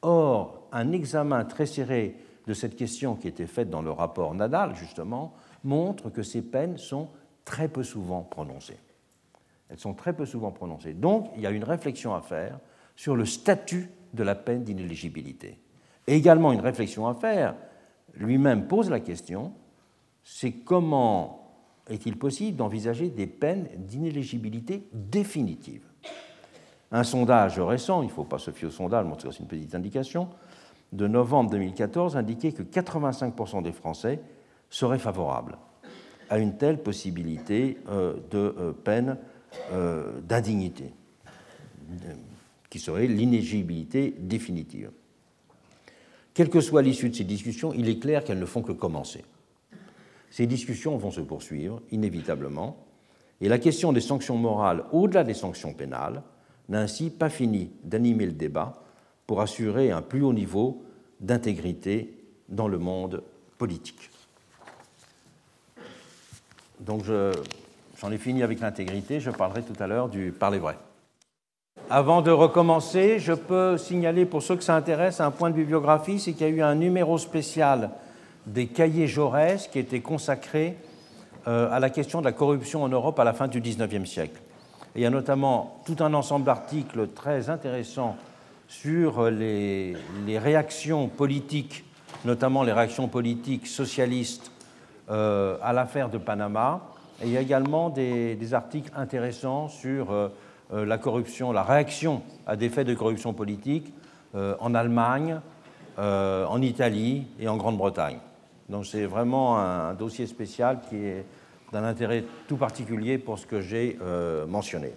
[0.00, 2.16] Or, un examen très serré
[2.46, 6.78] de cette question qui était faite dans le rapport Nadal, justement, montre que ces peines
[6.78, 7.10] sont
[7.44, 8.80] très peu souvent prononcées.
[9.68, 10.94] Elles sont très peu souvent prononcées.
[10.94, 12.60] Donc, il y a une réflexion à faire
[12.96, 15.58] sur le statut de la peine d'inéligibilité.
[16.06, 17.54] Et également une réflexion à faire,
[18.14, 19.52] lui-même pose la question,
[20.22, 21.43] c'est comment
[21.88, 25.82] est-il possible d'envisager des peines d'inéligibilité définitive?
[26.92, 29.74] Un sondage récent, il ne faut pas se fier au sondage, mais c'est une petite
[29.74, 30.28] indication,
[30.92, 34.20] de novembre 2014 indiquait que 85% des Français
[34.70, 35.58] seraient favorables
[36.30, 39.18] à une telle possibilité euh, de euh, peine
[39.72, 40.92] euh, d'indignité,
[42.70, 44.90] qui serait l'inégibilité définitive.
[46.32, 49.24] Quelle que soit l'issue de ces discussions, il est clair qu'elles ne font que commencer.
[50.34, 52.76] Ces discussions vont se poursuivre inévitablement,
[53.40, 56.24] et la question des sanctions morales au-delà des sanctions pénales
[56.68, 58.82] n'a ainsi pas fini d'animer le débat
[59.28, 60.82] pour assurer un plus haut niveau
[61.20, 62.18] d'intégrité
[62.48, 63.22] dans le monde
[63.58, 64.10] politique.
[66.80, 70.76] Donc j'en ai fini avec l'intégrité, je parlerai tout à l'heure du parler vrai.
[71.90, 76.18] Avant de recommencer, je peux signaler pour ceux que ça intéresse un point de bibliographie,
[76.18, 77.92] c'est qu'il y a eu un numéro spécial
[78.46, 80.76] des cahiers Jaurès qui était consacré
[81.46, 84.40] euh, à la question de la corruption en Europe à la fin du XIXe siècle
[84.94, 88.16] il y a notamment tout un ensemble d'articles très intéressants
[88.68, 91.84] sur les, réactions politiques,
[92.24, 94.52] notamment les réactions politiques socialistes
[95.10, 96.80] euh, à l'affaire de Panama.
[97.22, 100.28] Et il y a également des, articles intéressants sur euh,
[100.72, 103.92] euh, la corruption, la réaction à des faits de corruption politique
[104.58, 105.38] en Allemagne,
[105.96, 108.18] en Italie et en Grande-Bretagne.
[108.68, 111.24] Donc c'est vraiment un dossier spécial qui est
[111.72, 114.92] d'un intérêt tout particulier pour ce que j'ai euh, mentionné.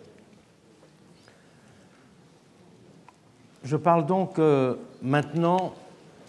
[3.63, 5.74] Je parle donc euh, maintenant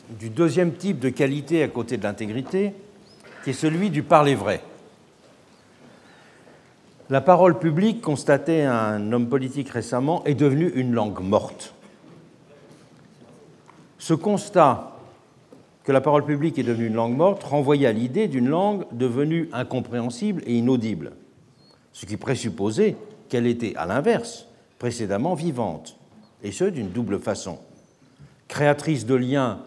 [0.09, 2.72] du deuxième type de qualité à côté de l'intégrité,
[3.45, 4.62] qui est celui du parler vrai.
[7.11, 11.74] La parole publique, constatait un homme politique récemment, est devenue une langue morte.
[13.99, 14.97] Ce constat
[15.89, 19.49] que la parole publique est devenue une langue morte renvoyait à l'idée d'une langue devenue
[19.55, 21.12] incompréhensible et inaudible,
[21.95, 22.95] ce qui présupposait
[23.30, 25.97] qu'elle était, à l'inverse, précédemment vivante,
[26.43, 27.59] et ce d'une double façon.
[28.49, 29.61] Créatrice de liens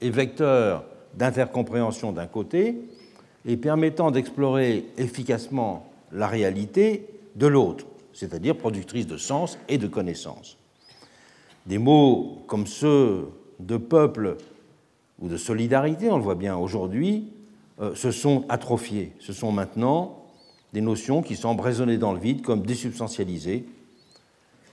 [0.00, 0.82] et vecteur
[1.14, 2.80] d'intercompréhension d'un côté,
[3.46, 7.06] et permettant d'explorer efficacement la réalité
[7.36, 10.58] de l'autre, c'est-à-dire productrice de sens et de connaissances.
[11.66, 13.28] Des mots comme ceux
[13.60, 14.38] de peuple
[15.20, 17.32] ou de solidarité, on le voit bien aujourd'hui,
[17.80, 19.12] euh, se sont atrophiés.
[19.18, 20.24] Ce sont maintenant
[20.72, 23.64] des notions qui semblent résonner dans le vide comme désubstantialisées.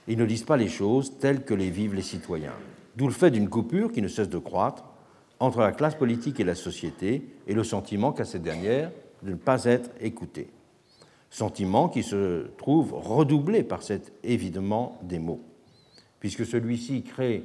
[0.08, 2.54] Ils ne disent pas les choses telles que les vivent les citoyens.
[2.96, 4.84] D'où le fait d'une coupure qui ne cesse de croître
[5.40, 8.90] entre la classe politique et la société et le sentiment qu'a cette dernière
[9.22, 10.48] de ne pas être écoutée.
[11.30, 15.42] Sentiment qui se trouve redoublé par cet évidement des mots,
[16.20, 17.44] puisque celui-ci crée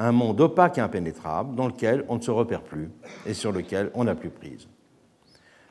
[0.00, 2.90] un monde opaque et impénétrable dans lequel on ne se repère plus
[3.26, 4.66] et sur lequel on n'a plus prise.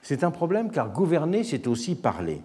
[0.03, 2.41] C'est un problème car gouverner, c'est aussi parler.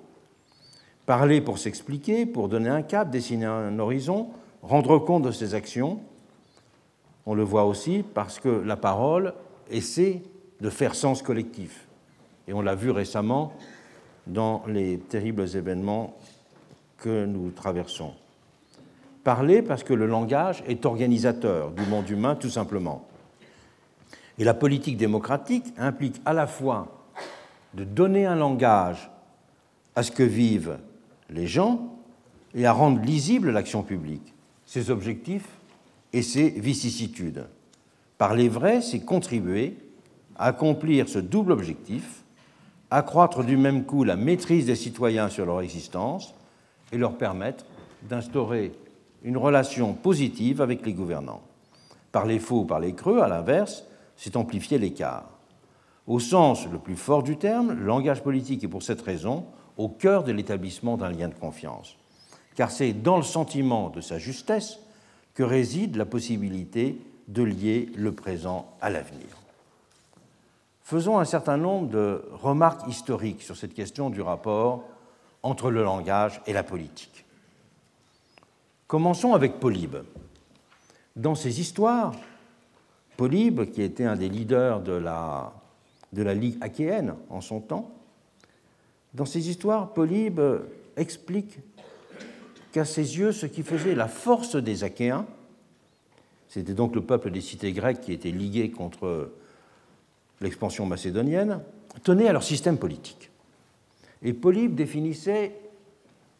[1.04, 4.30] Parler pour s'expliquer, pour donner un cap, dessiner un horizon,
[4.62, 6.00] rendre compte de ses actions.
[7.26, 9.34] On le voit aussi parce que la parole
[9.70, 10.22] essaie
[10.62, 11.86] de faire sens collectif.
[12.48, 13.52] Et on l'a vu récemment
[14.26, 16.16] dans les terribles événements
[16.96, 18.14] que nous traversons.
[19.24, 23.08] Parler parce que le langage est organisateur du monde humain, tout simplement.
[24.38, 27.06] Et la politique démocratique implique à la fois
[27.72, 29.10] de donner un langage
[29.96, 30.78] à ce que vivent
[31.30, 31.96] les gens
[32.54, 34.34] et à rendre lisible l'action publique,
[34.66, 35.48] ses objectifs
[36.12, 37.46] et ses vicissitudes.
[38.18, 39.78] Parler vrai, c'est contribuer
[40.36, 42.24] à accomplir ce double objectif,
[42.90, 46.34] accroître du même coup la maîtrise des citoyens sur leur existence
[46.92, 47.64] et leur permettre
[48.02, 48.72] d'instaurer
[49.24, 51.42] une relation positive avec les gouvernants.
[52.12, 53.84] Par les faux ou par les creux, à l'inverse,
[54.16, 55.30] c'est amplifier l'écart.
[56.06, 59.46] Au sens le plus fort du terme, le langage politique est pour cette raison
[59.78, 61.96] au cœur de l'établissement d'un lien de confiance,
[62.54, 64.78] car c'est dans le sentiment de sa justesse
[65.32, 69.26] que réside la possibilité de lier le présent à l'avenir.
[70.82, 74.84] Faisons un certain nombre de remarques historiques sur cette question du rapport
[75.42, 77.23] entre le langage et la politique.
[78.94, 79.96] Commençons avec Polybe.
[81.16, 82.14] Dans ses histoires,
[83.16, 85.52] Polybe, qui était un des leaders de la,
[86.12, 87.90] Ligue achéenne en son temps,
[89.12, 90.40] dans ses histoires, Polybe
[90.96, 91.58] explique
[92.70, 95.26] qu'à ses yeux, ce qui faisait la force des Achéens,
[96.46, 99.32] c'était donc le peuple des cités grecques qui était ligué contre
[100.40, 101.62] l'expansion macédonienne,
[102.04, 103.32] tenait à leur système politique.
[104.22, 105.52] Et Polybe définissait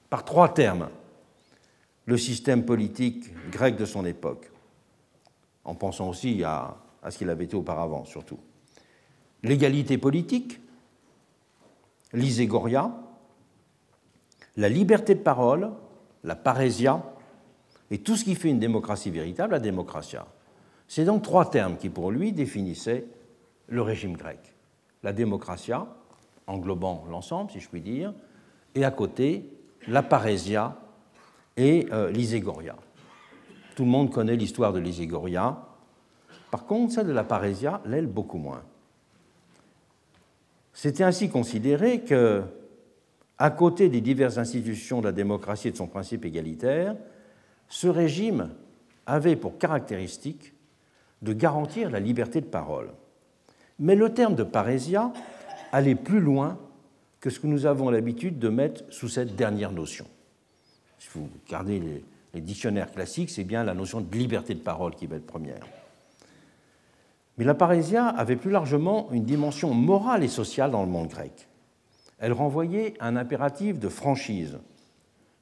[0.09, 0.88] par trois termes
[2.07, 4.50] le système politique grec de son époque
[5.64, 6.76] en pensant aussi à,
[7.09, 8.38] ce qu'il avait été auparavant, surtout.
[9.42, 10.61] L'égalité politique,
[12.12, 12.94] l'iségoria,
[14.57, 15.70] la liberté de parole,
[16.22, 17.02] la parésia,
[17.90, 20.26] et tout ce qui fait une démocratie véritable, la démocratia.
[20.88, 23.05] C'est donc trois termes qui, pour lui, définissaient
[23.68, 24.38] le régime grec.
[25.02, 25.86] La démocratia,
[26.46, 28.14] englobant l'ensemble, si je puis dire,
[28.74, 29.50] et à côté,
[29.86, 30.78] la parésia
[31.57, 32.76] et euh, l'iségoria.
[33.74, 35.59] Tout le monde connaît l'histoire de l'Iségoria.
[36.50, 38.62] Par contre, celle de la Parésia l'aile beaucoup moins.
[40.72, 42.42] C'était ainsi considéré que,
[43.38, 46.96] à côté des diverses institutions de la démocratie et de son principe égalitaire,
[47.68, 48.50] ce régime
[49.07, 50.55] avait pour caractéristique
[51.22, 52.90] de garantir la liberté de parole.
[53.78, 55.12] Mais le terme de parésia
[55.72, 56.59] allait plus loin
[57.20, 60.07] que ce que nous avons l'habitude de mettre sous cette dernière notion.
[61.05, 62.02] Si vous regardez les,
[62.32, 65.66] les dictionnaires classiques, c'est bien la notion de liberté de parole qui va être première.
[67.36, 71.46] Mais la parésia avait plus largement une dimension morale et sociale dans le monde grec.
[72.18, 74.59] Elle renvoyait à un impératif de franchise,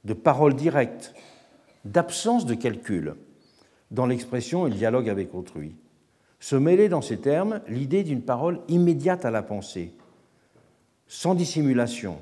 [0.04, 1.14] de parole directe,
[1.84, 3.14] d'absence de calcul
[3.92, 5.76] dans l'expression et le dialogue avec autrui.
[6.40, 9.94] Se mêlait dans ces termes l'idée d'une parole immédiate à la pensée,
[11.06, 12.18] sans dissimulation,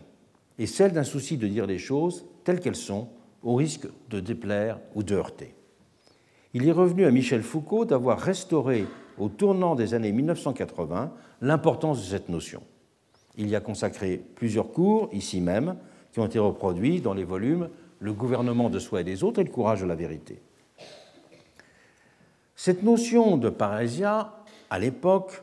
[0.59, 3.09] et celle d'un souci de dire les choses telles qu'elles sont,
[3.43, 5.55] au risque de déplaire ou de heurter.
[6.53, 8.87] Il est revenu à Michel Foucault d'avoir restauré
[9.19, 11.13] au tournant des années 1980
[11.43, 12.63] l'importance de cette notion.
[13.37, 15.77] Il y a consacré plusieurs cours, ici même,
[16.13, 17.69] qui ont été reproduits dans les volumes
[18.01, 20.43] Le gouvernement de soi et des autres et Le courage de la vérité.
[22.57, 24.35] Cette notion de parésia,
[24.69, 25.43] à l'époque,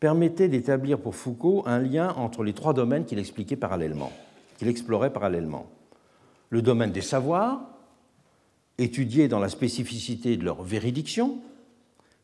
[0.00, 4.12] permettait d'établir pour Foucault un lien entre les trois domaines qu'il expliquait parallèlement,
[4.58, 5.66] qu'il explorait parallèlement
[6.52, 7.62] le domaine des savoirs,
[8.76, 11.40] étudié dans la spécificité de leur véridiction,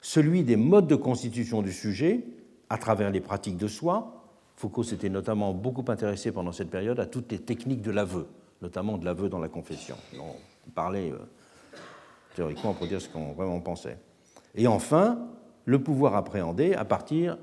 [0.02, 2.20] celui des modes de constitution du sujet
[2.68, 4.22] à travers les pratiques de soi.
[4.54, 8.26] Foucault s'était notamment beaucoup intéressé pendant cette période à toutes les techniques de l'aveu,
[8.60, 9.96] notamment de l'aveu dans la confession.
[10.20, 11.78] On parlait euh,
[12.36, 13.96] théoriquement pour dire ce qu'on vraiment pensait.
[14.54, 15.26] Et enfin,
[15.64, 17.38] le pouvoir appréhendé à partir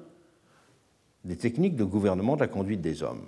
[1.24, 3.26] des techniques de gouvernement de la conduite des hommes.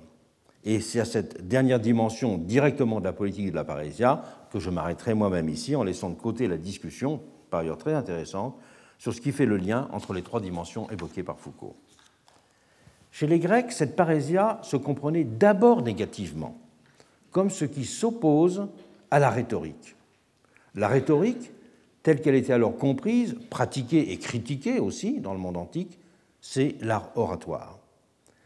[0.70, 4.70] Et c'est à cette dernière dimension directement de la politique de la parésia que je
[4.70, 8.54] m'arrêterai moi-même ici en laissant de côté la discussion, par ailleurs très intéressante,
[8.98, 11.78] sur ce qui fait le lien entre les trois dimensions évoquées par Foucault.
[13.12, 16.58] Chez les Grecs, cette parésia se comprenait d'abord négativement,
[17.32, 18.68] comme ce qui s'oppose
[19.10, 19.96] à la rhétorique.
[20.76, 21.50] La rhétorique,
[22.04, 25.98] telle qu'elle était alors comprise, pratiquée et critiquée aussi dans le monde antique,
[26.42, 27.80] c'est l'art oratoire,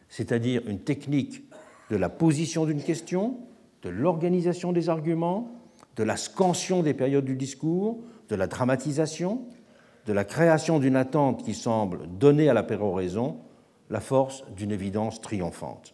[0.08, 1.51] c'est-à-dire une technique
[1.92, 3.38] de la position d'une question,
[3.84, 5.52] de l'organisation des arguments,
[5.98, 8.00] de la scansion des périodes du discours,
[8.30, 9.42] de la dramatisation,
[10.06, 13.40] de la création d'une attente qui semble donner à la péroraison
[13.90, 15.94] la force d'une évidence triomphante.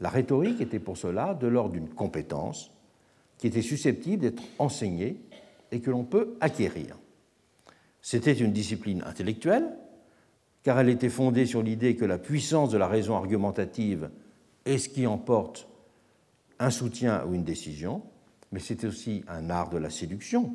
[0.00, 2.72] La rhétorique était pour cela de l'ordre d'une compétence
[3.38, 5.20] qui était susceptible d'être enseignée
[5.70, 6.98] et que l'on peut acquérir.
[8.00, 9.76] C'était une discipline intellectuelle,
[10.64, 14.10] car elle était fondée sur l'idée que la puissance de la raison argumentative
[14.64, 15.68] est ce qui emporte
[16.58, 18.02] un soutien ou une décision,
[18.52, 20.54] mais c'est aussi un art de la séduction,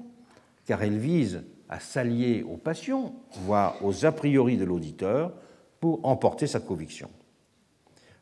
[0.65, 5.33] car elle vise à s'allier aux passions, voire aux a priori de l'auditeur,
[5.79, 7.09] pour emporter sa conviction.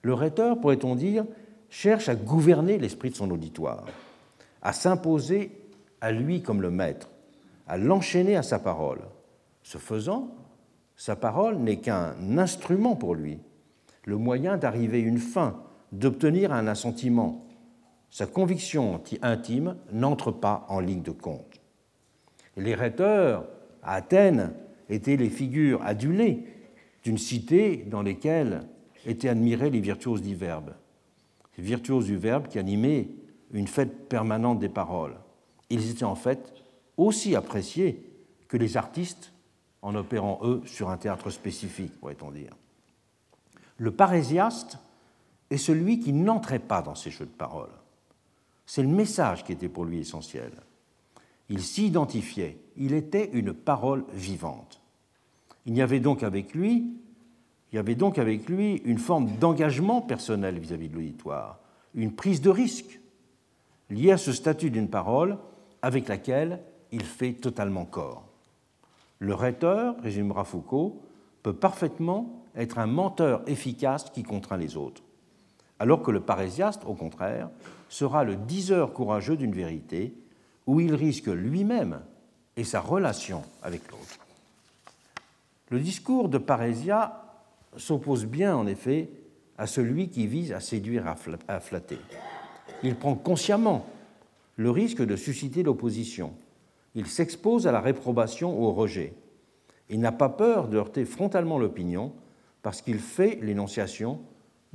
[0.01, 1.25] Le rhéteur, pourrait-on dire,
[1.69, 3.85] cherche à gouverner l'esprit de son auditoire,
[4.61, 5.51] à s'imposer
[6.01, 7.09] à lui comme le maître,
[7.67, 9.01] à l'enchaîner à sa parole.
[9.63, 10.35] Ce faisant,
[10.95, 13.39] sa parole n'est qu'un instrument pour lui,
[14.05, 17.45] le moyen d'arriver à une fin, d'obtenir un assentiment.
[18.09, 21.61] Sa conviction intime n'entre pas en ligne de compte.
[22.57, 23.47] Les rhéteurs
[23.83, 24.53] à Athènes
[24.89, 26.47] étaient les figures adulées
[27.03, 28.67] d'une cité dans laquelle
[29.05, 30.73] étaient admirés les virtuoses du verbe.
[31.57, 33.09] Les virtuoses du verbe qui animaient
[33.51, 35.17] une fête permanente des paroles.
[35.69, 36.53] Ils étaient en fait
[36.97, 38.09] aussi appréciés
[38.47, 39.31] que les artistes
[39.81, 42.55] en opérant, eux, sur un théâtre spécifique, pourrait-on dire.
[43.77, 44.79] Le parésiaste
[45.49, 47.69] est celui qui n'entrait pas dans ces jeux de paroles.
[48.65, 50.51] C'est le message qui était pour lui essentiel.
[51.49, 54.81] Il s'identifiait, il était une parole vivante.
[55.65, 56.93] Il y avait donc avec lui,
[57.71, 61.59] il y avait donc avec lui une forme d'engagement personnel vis-à-vis de l'auditoire,
[61.93, 62.99] une prise de risque
[63.89, 65.37] liée à ce statut d'une parole
[65.81, 66.61] avec laquelle
[66.91, 68.27] il fait totalement corps.
[69.19, 71.01] Le rhéteur, résumera Foucault,
[71.43, 75.03] peut parfaitement être un menteur efficace qui contraint les autres,
[75.79, 77.49] alors que le parésiaste, au contraire,
[77.89, 80.13] sera le diseur courageux d'une vérité
[80.67, 82.01] où il risque lui-même
[82.57, 84.19] et sa relation avec l'autre.
[85.69, 87.21] Le discours de Parésia
[87.75, 89.09] s'oppose bien, en effet,
[89.57, 91.05] à celui qui vise à séduire,
[91.47, 91.99] à flatter.
[92.83, 93.85] Il prend consciemment
[94.57, 96.33] le risque de susciter l'opposition.
[96.93, 99.13] Il s'expose à la réprobation ou au rejet.
[99.89, 102.13] Il n'a pas peur de heurter frontalement l'opinion
[102.61, 104.19] parce qu'il fait l'énonciation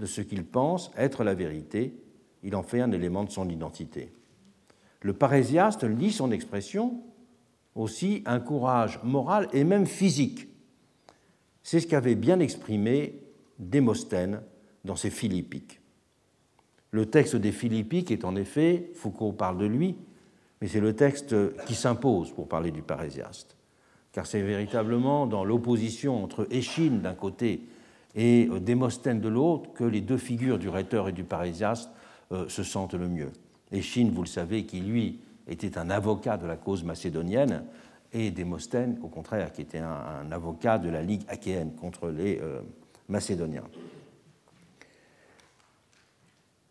[0.01, 1.94] de ce qu'il pense être la vérité.
[2.43, 4.12] Il en fait un élément de son identité.
[5.02, 7.02] Le parésiaste lit son expression
[7.74, 10.48] aussi un courage moral et même physique.
[11.62, 13.22] C'est ce qu'avait bien exprimé
[13.59, 14.40] Démosthène
[14.85, 15.81] dans ses Philippiques.
[16.90, 19.97] Le texte des Philippiques est en effet, Foucault parle de lui,
[20.60, 21.36] mais c'est le texte
[21.66, 23.56] qui s'impose pour parler du parésiaste.
[24.12, 27.62] Car c'est véritablement dans l'opposition entre Échine d'un côté
[28.15, 31.91] et Démosthène de l'autre que les deux figures du rhéteur et du parésiaste
[32.32, 33.31] euh, se sentent le mieux.
[33.73, 37.65] Échine, vous le savez, qui lui était un avocat de la cause macédonienne,
[38.12, 42.61] et Démosthène, au contraire, qui était un, avocat de la Ligue achéenne contre les euh,
[43.09, 43.65] Macédoniens.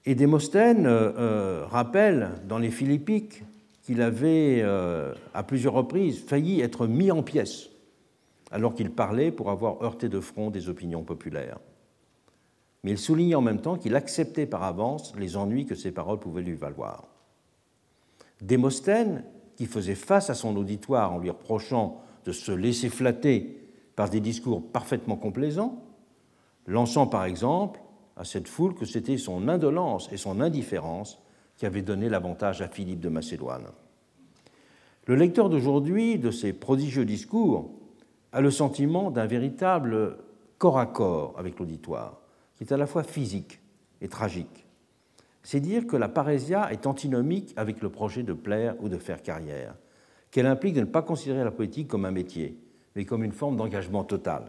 [0.05, 3.43] Et Démosthène euh, euh, rappelle dans les Philippiques
[3.83, 4.63] qu'il avait
[5.33, 7.68] à plusieurs reprises failli être mis en pièces
[8.51, 11.59] alors qu'il parlait pour avoir heurté de front des opinions populaires.
[12.83, 16.19] Mais il souligne en même temps qu'il acceptait par avance les ennuis que ses paroles
[16.19, 17.07] pouvaient lui valoir.
[18.41, 19.23] Démosthène,
[19.57, 23.59] qui faisait face à son auditoire en lui reprochant de se laisser flatter
[23.97, 25.83] par des discours parfaitement complaisants,
[26.65, 27.81] lançant par exemple
[28.15, 31.21] à cette foule que c'était son indolence et son indifférence
[31.57, 33.67] qui avaient donné l'avantage à Philippe de Macédoine.
[35.05, 37.71] Le lecteur d'aujourd'hui de ces prodigieux discours
[38.31, 40.17] a le sentiment d'un véritable
[40.57, 42.19] corps à corps avec l'auditoire,
[42.55, 43.59] qui est à la fois physique
[44.01, 44.65] et tragique
[45.43, 49.21] c'est dire que la parésia est antinomique avec le projet de plaire ou de faire
[49.21, 49.73] carrière,
[50.31, 52.55] qu'elle implique de ne pas considérer la politique comme un métier,
[52.95, 54.43] mais comme une forme d'engagement total.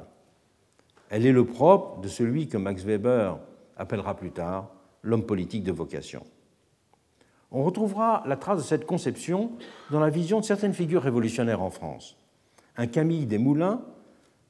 [1.09, 3.39] Elle est le propre de celui que Max Weber
[3.79, 4.69] appellera plus tard
[5.03, 6.23] l'homme politique de vocation.
[7.51, 9.53] On retrouvera la trace de cette conception
[9.91, 12.20] dans la vision de certaines figures révolutionnaires en France.
[12.81, 13.83] Un Camille Desmoulins,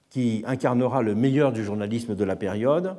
[0.09, 2.95] qui incarnera le meilleur du journalisme de la période,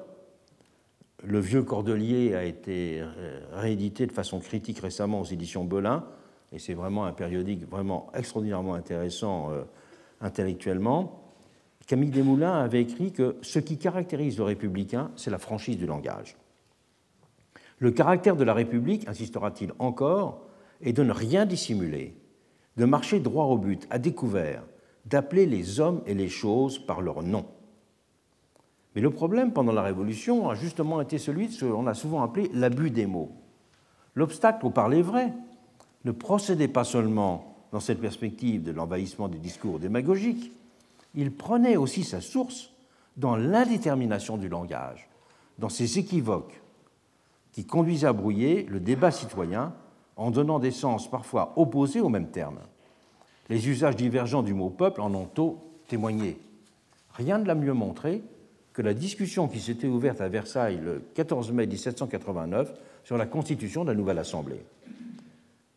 [1.23, 6.03] le vieux Cordelier a été euh, réédité de façon critique récemment aux éditions Belin,
[6.51, 9.63] et c'est vraiment un périodique vraiment extraordinairement intéressant euh,
[10.19, 11.23] intellectuellement.
[11.87, 16.35] Camille Desmoulins avait écrit que ce qui caractérise le républicain, c'est la franchise du langage.
[17.79, 20.45] Le caractère de la République, insistera-t-il encore,
[20.81, 22.17] est de ne rien dissimuler,
[22.75, 24.63] de marcher droit au but, à découvert,
[25.05, 27.45] d'appeler les hommes et les choses par leur nom.
[28.95, 32.23] Mais le problème pendant la Révolution a justement été celui de ce qu'on a souvent
[32.23, 33.31] appelé l'abus des mots.
[34.15, 35.33] L'obstacle au parler vrai
[36.03, 40.51] ne procédait pas seulement dans cette perspective de l'envahissement des discours démagogiques,
[41.15, 42.73] il prenait aussi sa source
[43.17, 45.09] dans l'indétermination du langage,
[45.57, 46.61] dans ces équivoques
[47.51, 49.73] qui conduisaient à brouiller le débat citoyen
[50.15, 52.59] en donnant des sens parfois opposés aux mêmes termes.
[53.51, 55.57] Les usages divergents du mot peuple en ont tôt
[55.89, 56.37] témoigné.
[57.11, 58.21] Rien ne l'a mieux montré
[58.71, 62.73] que la discussion qui s'était ouverte à Versailles le 14 mai 1789
[63.03, 64.63] sur la constitution de la nouvelle Assemblée.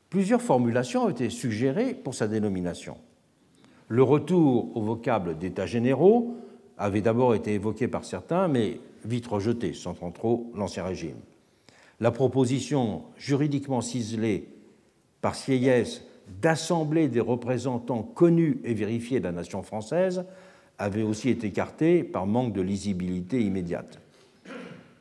[0.08, 2.96] Plusieurs formulations ont été suggérées pour sa dénomination.
[3.88, 6.36] Le retour au vocable d'États généraux
[6.78, 11.18] avait d'abord été évoqué par certains, mais vite rejeté, sans trop l'Ancien Régime.
[11.98, 14.48] La proposition juridiquement ciselée
[15.20, 16.04] par Sieyès
[16.40, 20.24] d'assembler des représentants connus et vérifiés de la nation française
[20.78, 24.00] avait aussi été écarté par manque de lisibilité immédiate.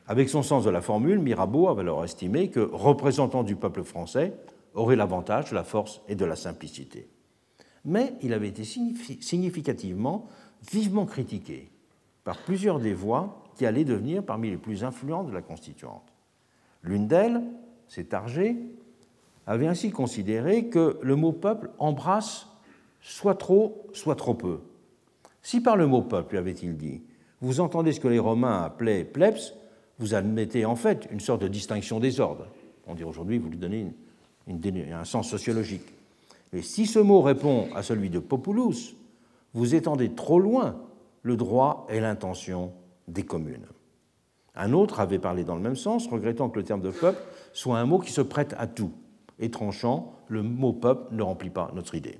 [0.06, 4.34] Avec son sens de la formule, Mirabeau avait alors estimé que représentant du peuple français
[4.74, 7.08] aurait l'avantage de la force et de la simplicité.
[7.84, 10.28] Mais il avait été significativement,
[10.70, 11.70] vivement critiqué
[12.22, 16.12] par plusieurs des voix qui allaient devenir parmi les plus influentes de la constituante.
[16.82, 17.42] L'une d'elles,
[17.88, 18.56] c'est Targé,
[19.46, 22.48] avait ainsi considéré que le mot peuple embrasse
[23.00, 24.60] soit trop, soit trop peu.
[25.42, 27.02] Si par le mot peuple, lui avait-il dit,
[27.40, 29.54] vous entendez ce que les Romains appelaient plebs,
[29.98, 32.46] vous admettez en fait une sorte de distinction des ordres.
[32.86, 33.94] On dirait aujourd'hui, vous lui donnez
[34.92, 35.86] un sens sociologique.
[36.52, 38.96] Mais si ce mot répond à celui de populus,
[39.52, 40.76] vous étendez trop loin
[41.22, 42.72] le droit et l'intention
[43.08, 43.66] des communes.
[44.54, 47.20] Un autre avait parlé dans le même sens, regrettant que le terme de peuple
[47.52, 48.92] soit un mot qui se prête à tout.
[49.44, 52.18] Et tranchant, le mot peuple ne remplit pas notre idée.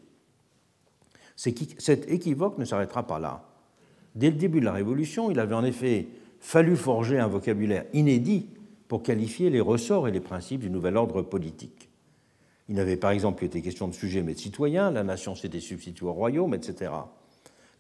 [1.36, 3.48] Cet équivoque ne s'arrêtera pas là.
[4.14, 6.06] Dès le début de la Révolution, il avait en effet
[6.38, 8.46] fallu forger un vocabulaire inédit
[8.88, 11.88] pour qualifier les ressorts et les principes du nouvel ordre politique.
[12.68, 16.04] Il n'avait par exemple été question de sujets mais de citoyens, la nation s'était substituée
[16.04, 16.92] au royaume, etc.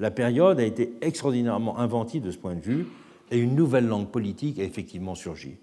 [0.00, 2.86] La période a été extraordinairement inventive de ce point de vue
[3.30, 5.58] et une nouvelle langue politique a effectivement surgi.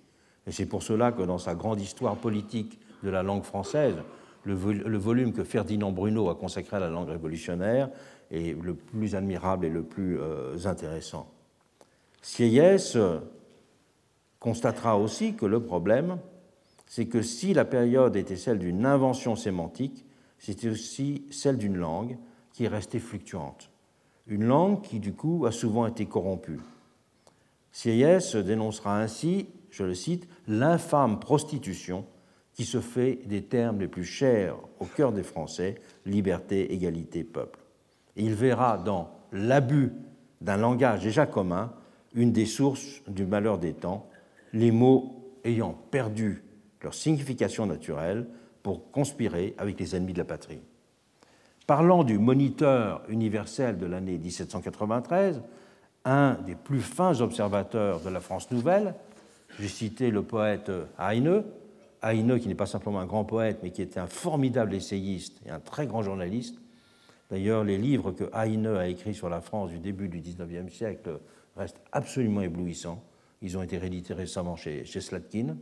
[0.45, 3.95] Et c'est pour cela que dans sa grande histoire politique de la langue française,
[4.44, 7.90] le, volume que Ferdinand Bruno a consacré à la langue révolutionnaire
[8.32, 11.30] est le plus admirable et le plus euh, intéressant.
[12.22, 12.98] Sieyès
[14.40, 16.18] constatera aussi que le problème,
[16.88, 20.06] c'est que si la période était celle d'une invention sémantique,
[20.40, 22.18] c'était aussi celle d'une langue
[22.52, 23.69] qui est restée fluctuante.
[24.28, 26.60] Une langue qui, du coup, a souvent été corrompue.
[27.72, 32.06] Sieyès dénoncera ainsi, je le cite, l'infâme prostitution
[32.53, 35.76] qui se fait des termes les plus chers au cœur des Français,
[36.06, 37.60] liberté, égalité, peuple.
[38.15, 39.91] Il verra dans l'abus
[40.41, 41.73] d'un langage déjà commun
[42.14, 44.10] une des sources du malheur des temps,
[44.53, 46.44] les mots ayant perdu
[46.82, 48.28] leur signification naturelle
[48.64, 50.61] pour conspirer avec les ennemis de la patrie.
[51.68, 55.41] Parlant du moniteur universel de l'année 1793,
[56.03, 58.95] un des plus fins observateurs de la France nouvelle,
[59.60, 61.44] j'ai cité le poète Heine,
[62.03, 65.49] Heine qui n'est pas simplement un grand poète, mais qui était un formidable essayiste et
[65.49, 66.57] un très grand journaliste.
[67.30, 71.19] D'ailleurs, les livres que Heine a écrits sur la France du début du XIXe siècle
[71.56, 73.03] restent absolument éblouissants.
[73.41, 75.56] Ils ont été réédités récemment chez, chez Slatkin.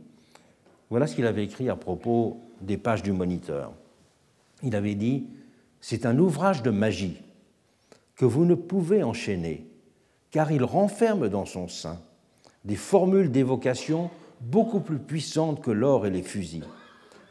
[0.88, 3.72] Voilà ce qu'il avait écrit à propos des pages du Moniteur.
[4.62, 5.26] Il avait dit
[5.80, 7.20] C'est un ouvrage de magie
[8.16, 9.66] que vous ne pouvez enchaîner,
[10.30, 11.98] car il renferme dans son sein
[12.64, 14.10] des formules d'évocation
[14.40, 16.64] beaucoup plus puissantes que l'or et les fusils,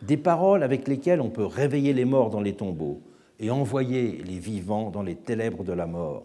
[0.01, 3.01] des paroles avec lesquelles on peut réveiller les morts dans les tombeaux
[3.39, 6.23] et envoyer les vivants dans les ténèbres de la mort.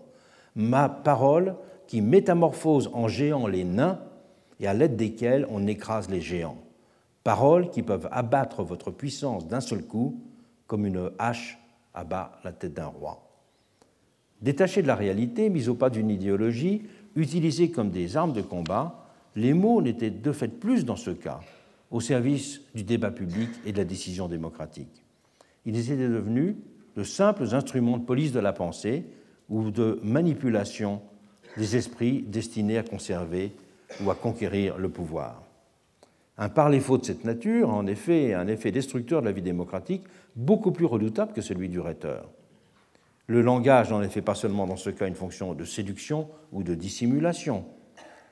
[0.54, 1.56] Ma parole
[1.86, 4.00] qui métamorphose en géants les nains
[4.60, 6.58] et à l'aide desquels on écrase les géants.
[7.24, 10.20] Paroles qui peuvent abattre votre puissance d'un seul coup,
[10.66, 11.58] comme une hache
[11.94, 13.22] abat la tête d'un roi.
[14.42, 16.82] Détachés de la réalité, mis au pas d'une idéologie,
[17.16, 19.03] utilisés comme des armes de combat,
[19.36, 21.40] les mots n'étaient de fait plus dans ce cas
[21.90, 25.04] au service du débat public et de la décision démocratique.
[25.66, 26.56] Ils étaient devenus
[26.96, 29.04] de simples instruments de police de la pensée
[29.48, 31.02] ou de manipulation
[31.56, 33.52] des esprits destinés à conserver
[34.02, 35.42] ou à conquérir le pouvoir.
[36.36, 40.02] Un parler-faux de cette nature a en effet un effet destructeur de la vie démocratique
[40.34, 42.28] beaucoup plus redoutable que celui du rhéteur.
[43.26, 46.62] Le langage n'en est fait pas seulement dans ce cas une fonction de séduction ou
[46.62, 47.64] de dissimulation.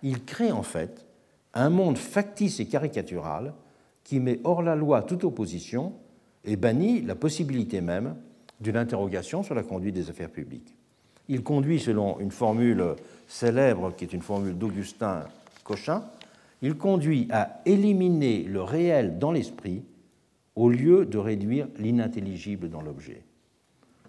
[0.03, 1.07] Il crée en fait
[1.55, 3.55] un monde factice et caricatural
[4.05, 5.93] qui met hors la loi toute opposition
[6.45, 8.17] et bannit la possibilité même
[8.61, 10.75] d'une interrogation sur la conduite des affaires publiques.
[11.29, 12.85] Il conduit, selon une formule
[13.29, 15.25] célèbre qui est une formule d'Augustin
[15.65, 16.05] Cochin,
[16.63, 19.83] il conduit à éliminer le réel dans l'esprit
[20.55, 23.23] au lieu de réduire l'inintelligible dans l'objet.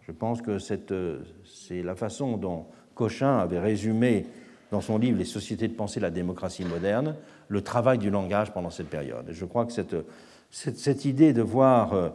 [0.02, 2.65] Je pense que c'est la façon dont
[2.95, 4.26] Cochin avait résumé
[4.74, 7.16] dans son livre Les sociétés de pensée, la démocratie moderne,
[7.48, 9.30] le travail du langage pendant cette période.
[9.30, 9.95] Et je crois que cette,
[10.50, 12.10] cette idée de voir euh,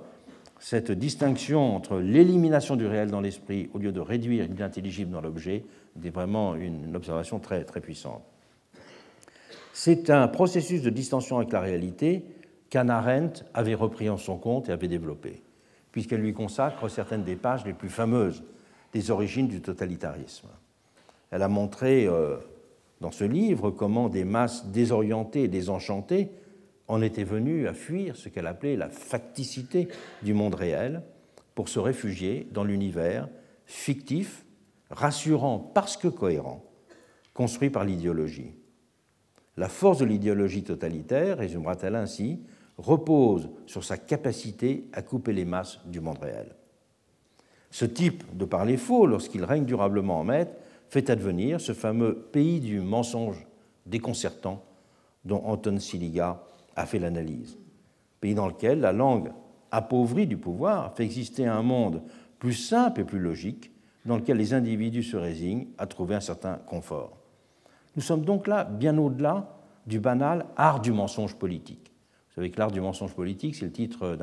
[0.59, 5.65] cette distinction entre l'élimination du réel dans l'esprit au lieu de réduire l'inintelligible dans l'objet
[6.05, 8.23] est vraiment une observation très, très puissante.
[9.73, 12.25] C'est un processus de distension avec la réalité
[12.71, 15.43] qu'Anna Arendt avait repris en son compte et avait développé,
[15.93, 18.43] puisqu'elle lui consacre certaines des pages les plus fameuses
[18.93, 20.49] des origines du totalitarisme.
[21.31, 22.37] Elle a montré euh,
[23.01, 26.31] dans ce livre comment des masses désorientées et désenchantées
[26.89, 29.89] en était venue à fuir ce qu'elle appelait la facticité
[30.23, 31.03] du monde réel
[31.55, 33.29] pour se réfugier dans l'univers
[33.67, 34.47] fictif,
[34.91, 36.65] rassurant parce que cohérent,
[37.35, 38.55] construit par l'idéologie.
[39.59, 42.41] La force de l'idéologie totalitaire, résumera-t-elle ainsi,
[42.79, 46.55] repose sur sa capacité à couper les masses du monde réel.
[47.71, 50.53] Ce type de parler faux, lorsqu'il règne durablement en maître,
[50.89, 53.47] fait advenir ce fameux pays du mensonge
[53.87, 54.63] déconcertant
[55.25, 56.43] dont Anton Siliga
[56.77, 57.59] a fait l'analyse.
[58.21, 59.33] Pays dans lequel la langue
[59.71, 62.03] appauvrie du pouvoir fait exister un monde
[62.39, 63.71] plus simple et plus logique
[64.05, 67.19] dans lequel les individus se résignent à trouver un certain confort.
[67.97, 71.93] Nous sommes donc là bien au-delà du banal art du mensonge politique.
[72.29, 74.17] Vous savez que l'art du mensonge politique, c'est le titre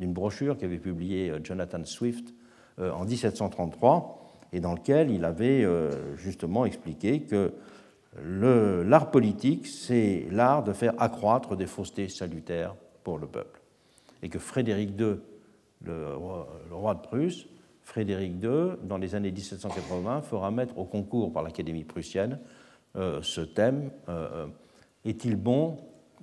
[0.00, 2.34] d'une brochure qu'avait publiée euh, Jonathan Swift
[2.78, 4.21] euh, en 1733
[4.52, 7.52] et dans lequel il avait euh, justement expliqué que
[8.22, 12.74] l'art politique, c'est l'art de faire accroître des faussetés salutaires
[13.04, 13.60] pour le peuple.
[14.22, 15.16] Et que Frédéric II,
[15.84, 16.14] le
[16.70, 17.46] roi, de Prusse,
[17.80, 22.38] Frédéric II, dans les années 1780, fera mettre au concours par l'Académie prussienne
[22.96, 23.90] euh, ce thème
[25.04, 25.78] est-il bon,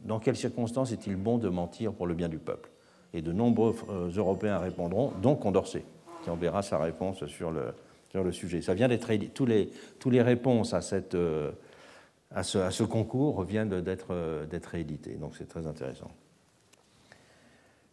[0.06, 2.70] dans quelles circonstances est-il bon de mentir pour le bien du peuple?
[3.14, 3.76] Et de nombreux
[4.16, 5.84] Européens répondront, donc Condorcet
[6.24, 7.74] qui enverra sa réponse sur le,
[8.10, 8.62] sur le sujet.
[8.62, 9.72] Ça vient d'être tous les,
[10.06, 11.52] les réponses à, cette, euh,
[12.32, 16.12] à, ce, à ce concours viennent d'être euh, rééditées, donc c'est très intéressant.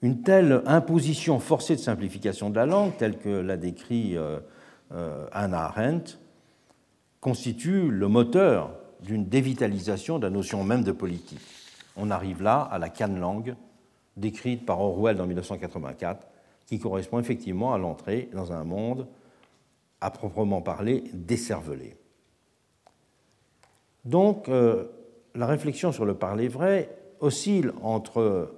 [0.02, 4.38] Une telle imposition forcée de simplification de la langue, telle que l'a décrit euh,
[5.32, 6.18] Anna Arendt,
[7.20, 8.72] constitue le moteur
[9.02, 11.40] d'une dévitalisation de la notion même de politique.
[11.96, 13.56] On arrive là à la canne-langue
[14.16, 16.26] décrite par Orwell en 1984
[16.66, 19.06] qui correspond effectivement à l'entrée dans un monde
[20.00, 21.96] à proprement parler décervelé.
[24.04, 24.84] Donc, euh,
[25.34, 28.52] la réflexion sur le parler vrai oscille entre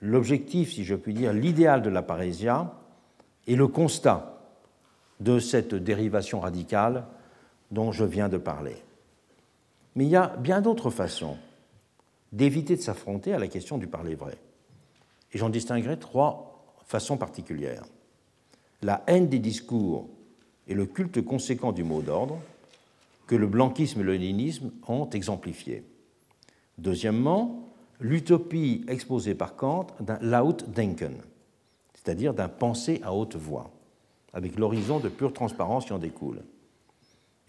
[0.00, 2.74] l'objectif, si je puis dire, l'idéal de la parésia
[3.46, 4.42] et le constat
[5.20, 7.06] de cette dérivation radicale
[7.70, 8.76] dont je viens de parler.
[9.96, 11.36] Mais il y a bien d'autres façons
[12.32, 14.36] d'éviter de s'affronter à la question du parler vrai.
[15.32, 16.54] Et j'en distinguerai trois
[16.86, 17.84] façon particulière.
[18.82, 20.08] La haine des discours
[20.68, 22.38] et le culte conséquent du mot d'ordre
[23.26, 25.84] que le blanquisme et le léninisme ont exemplifié.
[26.78, 31.16] Deuxièmement, l'utopie exposée par Kant d'un Lautdenken,
[31.94, 33.70] c'est-à-dire d'un penser à haute voix,
[34.32, 36.42] avec l'horizon de pure transparence qui en découle.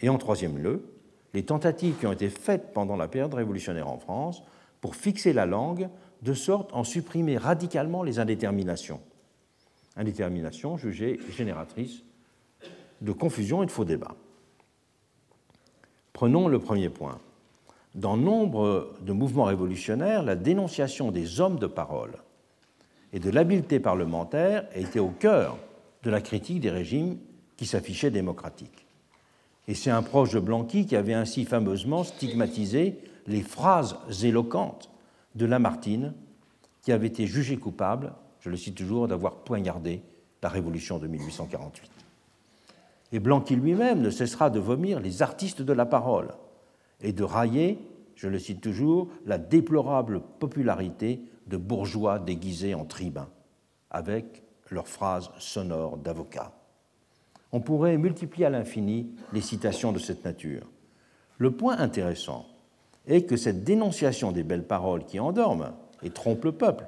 [0.02, 0.86] Et en troisième lieu,
[1.34, 4.44] les tentatives qui ont été faites pendant la période révolutionnaire en France
[4.80, 5.90] pour fixer la langue
[6.22, 9.02] de sorte à en supprimer radicalement les indéterminations
[9.96, 12.04] indétermination jugée génératrice
[13.02, 14.16] de confusion et de faux débats.
[16.14, 17.20] Prenons le premier point.
[17.94, 22.14] Dans nombre de mouvements révolutionnaires, la dénonciation des hommes de parole
[23.14, 25.58] et de l'habileté parlementaire été au cœur
[26.04, 27.18] de la critique des régimes
[27.58, 28.86] qui s'affichaient démocratiques.
[29.68, 34.92] Et c'est un proche de Blanqui qui avait ainsi fameusement stigmatisé les phrases éloquentes
[35.36, 36.14] de Lamartine,
[36.82, 38.14] qui avait été jugé coupable
[38.46, 40.04] je le cite toujours, d'avoir poignardé
[40.44, 41.90] la révolution de 1848.
[43.12, 46.28] Et Blanqui lui-même ne cessera de vomir les artistes de la parole
[47.02, 47.80] et de railler,
[48.14, 53.30] je le cite toujours, la déplorable popularité de bourgeois déguisés en tribuns,
[53.90, 56.54] avec leurs phrases sonores d'avocats.
[57.52, 60.68] On pourrait multiplier à l'infini les citations de cette nature.
[61.40, 62.46] Le point intéressant
[63.08, 65.74] est que cette dénonciation des belles paroles qui endorment
[66.04, 66.86] et trompent le peuple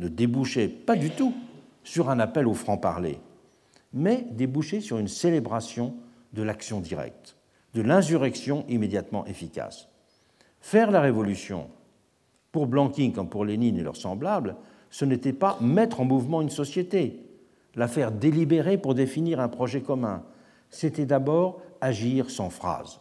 [0.00, 1.34] ne débouchait pas du tout
[1.84, 3.20] sur un appel au franc-parler,
[3.92, 5.94] mais débouchait sur une célébration
[6.32, 7.36] de l'action directe,
[7.74, 9.88] de l'insurrection immédiatement efficace.
[10.60, 11.68] Faire la révolution,
[12.50, 14.56] pour Blanquin comme pour Lénine et leurs semblables,
[14.90, 17.20] ce n'était pas mettre en mouvement une société,
[17.76, 20.24] la faire délibérer pour définir un projet commun,
[20.70, 23.00] c'était d'abord agir sans phrase,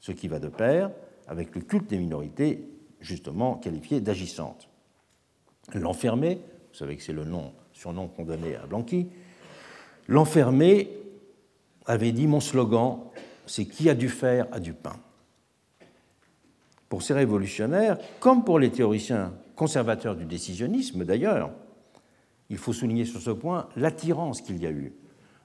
[0.00, 0.90] ce qui va de pair
[1.26, 2.68] avec le culte des minorités,
[3.00, 4.68] justement qualifiées d'agissantes
[5.72, 6.40] l'enfermé,
[6.72, 9.08] vous savez que c'est le nom, surnom qu'on donnait à Blanqui,
[10.08, 10.90] l'enfermé
[11.86, 12.98] avait dit mon slogan,
[13.46, 14.96] c'est qui a du fer a du pain.
[16.88, 21.50] Pour ces révolutionnaires, comme pour les théoriciens conservateurs du décisionnisme d'ailleurs,
[22.50, 24.92] il faut souligner sur ce point l'attirance qu'il y a eu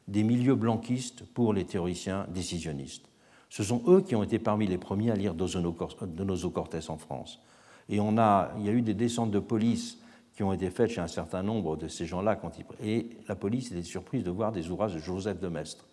[0.08, 3.06] des milieux blanquistes pour les théoriciens décisionnistes.
[3.50, 7.42] Ce sont eux qui ont été parmi les premiers à lire Donoso Cortés en France.
[7.90, 9.98] Et on a, il y a eu des descentes de police
[10.40, 12.40] qui ont été faites chez un certain nombre de ces gens-là.
[12.82, 15.84] Et la police était surprise de voir des ouvrages de Joseph de Maistre.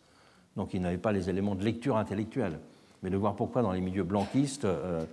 [0.55, 2.61] Donc ils n'avaient pas les éléments de lecture intellectuelle,
[3.03, 5.05] mais de voir pourquoi dans les milieux blanquistes, euh,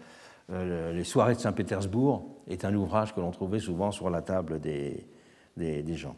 [0.52, 4.60] euh, les soirées de Saint-Pétersbourg est un ouvrage que l'on trouvait souvent sur la table
[4.60, 5.04] des,
[5.58, 6.16] des, gens.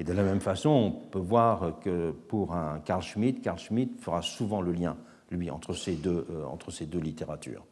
[0.00, 4.00] Et de la même façon, on peut voir que pour un Carl Schmitt, Carl Schmitt
[4.00, 4.96] fera souvent le lien,
[5.30, 7.64] lui, entre ces deux, euh, entre ces deux littératures.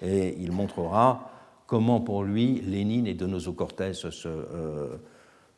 [0.00, 1.28] Et il montrera
[1.72, 4.98] comment pour lui Lénine et Donoso Cortés se, euh,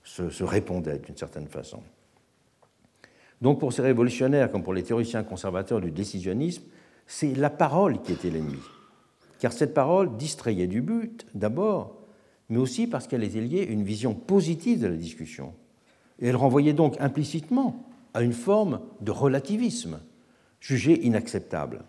[0.04, 1.80] se, répondaient d'une certaine façon.
[3.42, 6.62] Donc pour ces révolutionnaires, comme pour les théoriciens conservateurs du décisionnisme,
[7.08, 8.60] c'est la parole qui était l'ennemi.
[9.40, 11.96] Car cette parole distrayait du but, d'abord,
[12.48, 15.52] mais aussi parce qu'elle était liée à une vision positive de la discussion.
[16.20, 19.98] Et elle renvoyait donc implicitement à une forme de relativisme,
[20.60, 21.82] jugé inacceptable.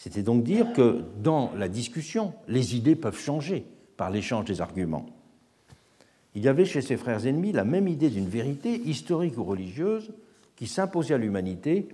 [0.00, 3.66] C'était donc dire que dans la discussion, les idées peuvent changer
[3.98, 5.04] par l'échange des arguments.
[6.34, 10.10] Il y avait chez ses frères ennemis la même idée d'une vérité historique ou religieuse
[10.56, 11.90] qui s'imposait à l'humanité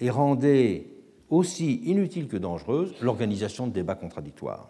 [0.00, 0.88] et rendait
[1.30, 4.68] aussi inutile que dangereuse l'organisation de débats contradictoires.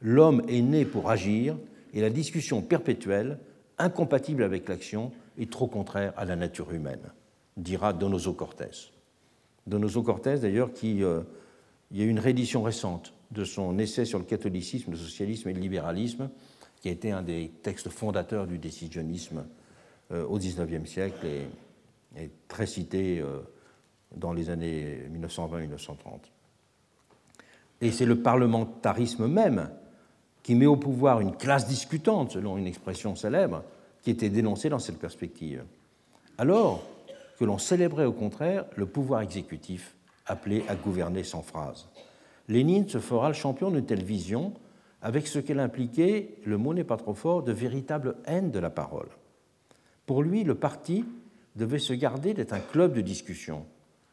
[0.00, 1.56] L'homme est né pour agir
[1.94, 3.38] et la discussion perpétuelle,
[3.78, 7.12] incompatible avec l'action, est trop contraire à la nature humaine,
[7.56, 8.90] dira Donoso Cortés.
[9.68, 11.04] Donoso Cortés, d'ailleurs, qui.
[11.90, 15.48] Il y a eu une réédition récente de son essai sur le catholicisme, le socialisme
[15.48, 16.30] et le libéralisme,
[16.80, 19.46] qui a été un des textes fondateurs du décisionnisme
[20.12, 23.40] euh, au XIXe siècle et, très cité euh,
[24.16, 25.96] dans les années 1920-1930.
[27.80, 29.70] Et c'est le parlementarisme même
[30.42, 33.62] qui met au pouvoir une classe discutante, selon une expression célèbre,
[34.02, 35.64] qui était dénoncée dans cette perspective.
[36.38, 36.82] Alors
[37.38, 39.94] que l'on célébrait au contraire le pouvoir exécutif
[40.28, 41.88] appelé à gouverner sans phrase.
[42.48, 44.54] Lénine se fera le champion d'une telle vision
[45.00, 48.70] avec ce qu'elle impliquait, le mot n'est pas trop fort, de véritable haine de la
[48.70, 49.08] parole.
[50.06, 51.04] Pour lui, le parti
[51.54, 53.66] devait se garder d'être un club de discussion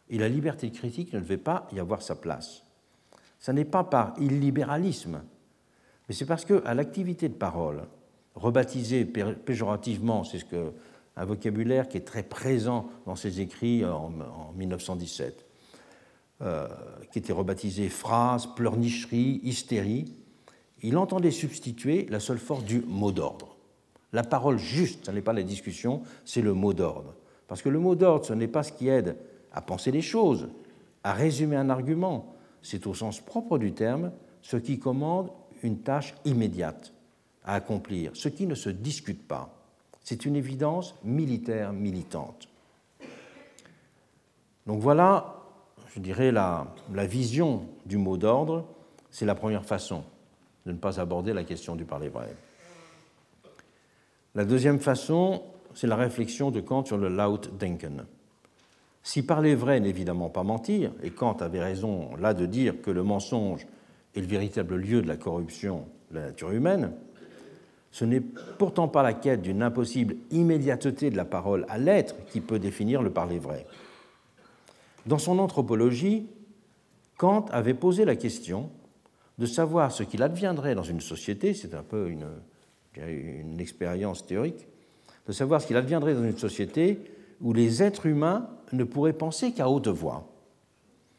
[0.09, 2.63] et la liberté critique ne devait pas y avoir sa place.
[3.39, 5.23] Ce n'est pas par illibéralisme,
[6.07, 7.83] mais c'est parce qu'à l'activité de parole,
[8.35, 10.71] rebaptisée péjorativement, c'est ce que,
[11.15, 14.11] un vocabulaire qui est très présent dans ses écrits en,
[14.55, 15.44] 1917,
[16.41, 16.67] euh,
[17.11, 20.13] qui était rebaptisé phrase, pleurnicherie, hystérie,
[20.83, 23.55] il entendait substituer la seule force du mot d'ordre.
[24.13, 27.15] La parole juste, ce n'est pas la discussion, c'est le mot d'ordre.
[27.47, 29.17] Parce que le mot d'ordre, ce n'est pas ce qui aide
[29.51, 30.49] à penser les choses,
[31.03, 35.31] à résumer un argument, c'est au sens propre du terme ce qui commande
[35.63, 36.93] une tâche immédiate
[37.43, 39.53] à accomplir, ce qui ne se discute pas.
[40.03, 42.47] C'est une évidence militaire militante.
[44.65, 45.34] Donc voilà,
[45.95, 46.67] je dirais, la,
[47.05, 48.65] vision du mot d'ordre,
[49.11, 50.03] c'est la première façon
[50.65, 52.35] de ne pas aborder la question du parler vrai.
[54.33, 55.43] La deuxième façon,
[55.73, 58.05] c'est la réflexion de Kant sur le Laut Denken.
[59.03, 62.91] Si parler vrai n'est évidemment pas mentir, et Kant avait raison là de dire que
[62.91, 63.65] le mensonge
[64.15, 66.91] est le véritable lieu de la corruption de la nature humaine,
[67.91, 72.41] ce n'est pourtant pas la quête d'une impossible immédiateté de la parole à l'être qui
[72.41, 73.65] peut définir le parler vrai.
[75.05, 76.27] Dans son anthropologie,
[77.17, 78.69] Kant avait posé la question
[79.37, 82.25] de savoir ce qu'il adviendrait dans une société, c'est un peu une,
[83.59, 84.67] expérience théorique,
[85.27, 86.99] de savoir ce qu'il adviendrait dans une société
[87.41, 90.29] où les êtres humains ne pourraient penser qu'à haute voix,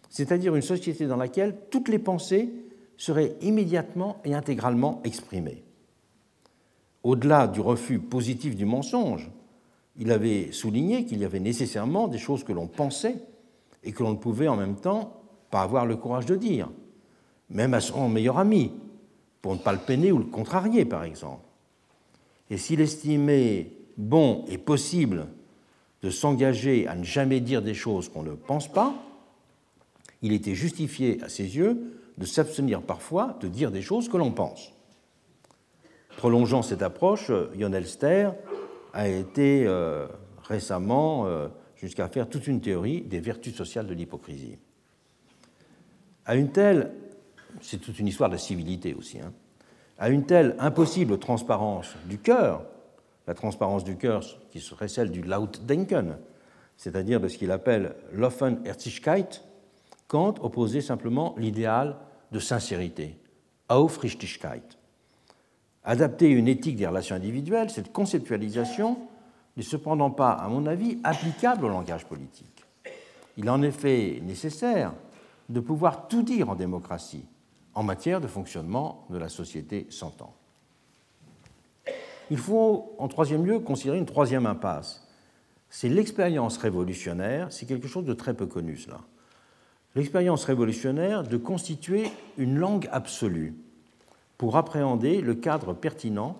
[0.08, 2.50] c'est-à-dire une société dans laquelle toutes les pensées
[2.96, 5.62] seraient immédiatement et intégralement exprimées.
[7.02, 9.30] Au-delà du refus positif du mensonge,
[9.98, 13.16] il avait souligné qu'il y avait nécessairement des choses que l'on pensait
[13.86, 16.68] et que l'on ne pouvait en même temps pas avoir le courage de dire,
[17.48, 18.72] même à son meilleur ami,
[19.40, 21.44] pour ne pas le peiner ou le contrarier, par exemple.
[22.50, 25.28] Et s'il estimait bon et possible
[26.02, 28.94] de s'engager à ne jamais dire des choses qu'on ne pense pas,
[30.20, 34.32] il était justifié à ses yeux de s'abstenir parfois de dire des choses que l'on
[34.32, 34.72] pense.
[36.16, 38.30] Prolongeant cette approche, Jon Elster
[38.94, 40.06] a été euh,
[40.48, 44.58] récemment euh, jusqu'à faire toute une théorie des vertus sociales de l'hypocrisie.
[46.24, 46.92] À une telle,
[47.60, 49.32] c'est toute une histoire de civilité aussi, hein,
[49.98, 52.64] à une telle impossible transparence du cœur,
[53.26, 56.18] la transparence du cœur qui serait celle du Lautdenken,
[56.76, 59.42] c'est-à-dire de ce qu'il appelle l'Offenherzigkeit,
[60.08, 61.96] Kant opposait simplement l'idéal
[62.32, 63.18] de sincérité,
[63.68, 64.62] Aufrichtigkeit.
[65.84, 68.98] Adapter une éthique des relations individuelles, cette conceptualisation
[69.56, 72.64] n'est cependant pas, à mon avis, applicable au langage politique.
[73.36, 74.92] Il est en effet nécessaire
[75.48, 77.26] de pouvoir tout dire en démocratie
[77.76, 80.34] en matière de fonctionnement de la société s'entend.
[82.30, 85.06] Il faut, en troisième lieu, considérer une troisième impasse.
[85.68, 89.00] C'est l'expérience révolutionnaire, c'est quelque chose de très peu connu cela.
[89.94, 93.54] L'expérience révolutionnaire de constituer une langue absolue
[94.38, 96.38] pour appréhender le cadre pertinent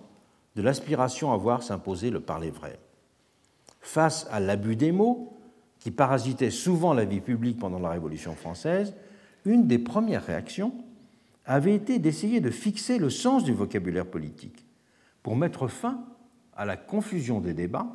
[0.57, 2.79] de l'aspiration à voir s'imposer le parler vrai.
[3.87, 5.39] Face à l'abus des mots,
[5.79, 8.97] qui parasitait souvent la vie publique pendant la Révolution française,
[9.45, 10.75] une des premières réactions
[11.45, 14.67] avait été d'essayer de fixer le sens du vocabulaire politique
[15.23, 16.05] pour mettre fin
[16.57, 17.87] à la confusion des débats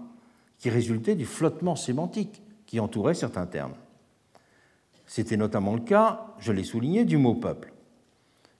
[0.59, 3.75] qui résultait du flottement sémantique qui entouraient certains termes.
[5.05, 7.73] C'était notamment le cas, je l'ai souligné, du mot peuple.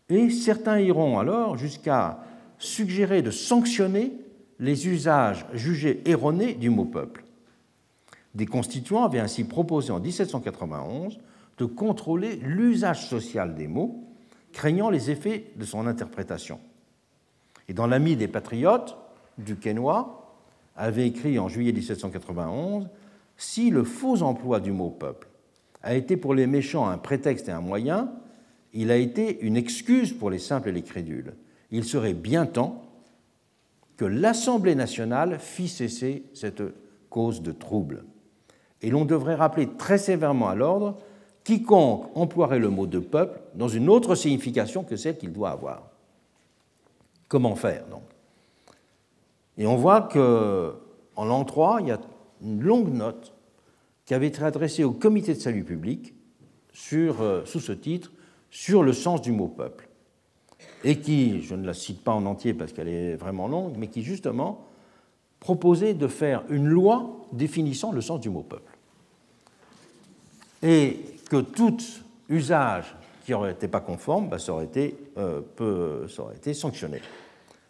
[0.10, 2.26] Et certains iront alors jusqu'à
[2.58, 4.12] suggérer de sanctionner
[4.62, 7.26] les usages jugés erronés du mot peuple.
[8.36, 11.20] Des constituants avaient ainsi proposé en 1791
[11.58, 14.08] de contrôler l'usage social des mots,
[14.54, 16.60] craignant les effets de son interprétation.
[17.68, 18.98] Et dans l'ami des patriotes,
[19.38, 20.38] du Quénois
[20.76, 22.88] avait écrit en juillet 1791
[23.38, 25.28] Si le faux emploi du mot peuple
[25.82, 28.12] a été pour les méchants un prétexte et un moyen,
[28.74, 31.34] il a été une excuse pour les simples et les crédules.
[31.72, 32.91] Il serait bien temps
[34.02, 36.64] que l'Assemblée nationale fît cesser cette
[37.12, 38.04] cause de trouble.
[38.82, 40.98] Et l'on devrait rappeler très sévèrement à l'ordre
[41.44, 45.92] quiconque emploierait le mot de peuple dans une autre signification que celle qu'il doit avoir.
[47.28, 48.02] Comment faire donc?
[49.60, 50.74] Et on voit que
[51.16, 52.00] en l'an 3, il y a
[52.42, 53.36] une longue note
[54.06, 56.16] qui avait été adressée au comité de salut public
[56.94, 58.12] euh, sous ce titre
[58.50, 59.91] sur le sens du mot peuple
[60.84, 63.88] et qui, je ne la cite pas en entier parce qu'elle est vraiment longue, mais
[63.88, 64.66] qui justement
[65.40, 68.78] proposait de faire une loi définissant le sens du mot peuple.
[70.64, 71.00] Et
[71.30, 71.78] que tout
[72.30, 72.96] usage
[73.26, 77.00] qui n'aurait été pas conforme, bah, été, euh, peu, ça aurait été sanctionné.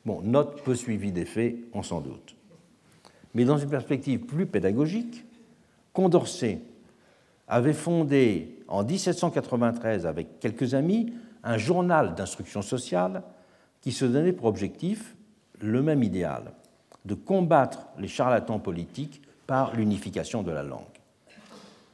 [0.05, 2.35] Bon, note peu suivie des faits, on s'en doute.
[3.33, 5.23] Mais dans une perspective plus pédagogique,
[5.93, 6.59] Condorcet
[7.47, 11.13] avait fondé en 1793 avec quelques amis
[11.43, 13.23] un journal d'instruction sociale
[13.81, 15.15] qui se donnait pour objectif
[15.59, 16.53] le même idéal,
[17.05, 20.81] de combattre les charlatans politiques par l'unification de la langue.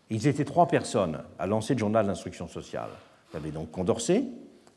[0.09, 2.89] Ils étaient trois personnes à lancer le journal d'instruction sociale.
[3.31, 4.23] Il y avait donc Condorcet,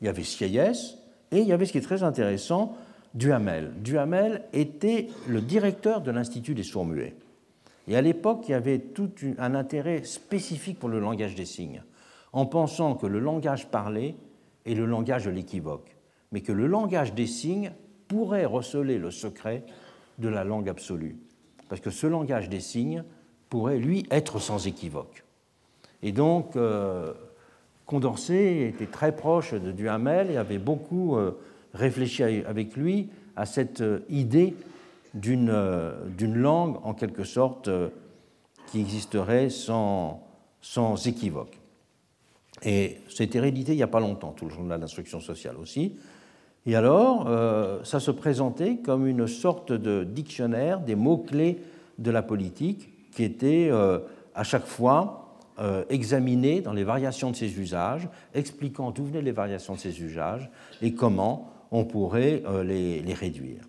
[0.01, 0.97] il y avait Sieyès,
[1.31, 2.75] et il y avait ce qui est très intéressant,
[3.13, 3.73] Duhamel.
[3.81, 7.15] Duhamel était le directeur de l'Institut des sourds-muets.
[7.87, 11.83] Et à l'époque, il y avait tout un intérêt spécifique pour le langage des signes,
[12.33, 14.15] en pensant que le langage parlé
[14.65, 15.95] est le langage de l'équivoque,
[16.31, 17.71] mais que le langage des signes
[18.07, 19.63] pourrait receler le secret
[20.19, 21.17] de la langue absolue,
[21.69, 23.03] parce que ce langage des signes
[23.49, 25.23] pourrait, lui, être sans équivoque.
[26.01, 27.13] Et donc, euh,
[27.85, 31.37] Condorcet était très proche de Duhamel et avait beaucoup euh,
[31.73, 34.55] réfléchi avec lui à cette euh, idée
[35.13, 35.51] d'une
[36.35, 37.69] langue, en quelque sorte,
[38.67, 40.25] qui existerait sans,
[40.61, 41.60] sans équivoque.
[42.63, 45.95] Et c'était réédité il n'y a pas longtemps, tout le journal d'instruction sociale aussi.
[46.65, 47.27] Et alors,
[47.83, 51.57] ça se présentait comme une sorte de dictionnaire des mots-clés
[51.97, 53.71] de la politique qui était
[54.35, 55.21] à chaque fois
[55.59, 60.01] euh, examiné dans les variations de ces usages, expliquant d'où venaient les variations de ces
[60.01, 60.49] usages
[60.81, 63.61] et comment on pourrait euh, les, réduire.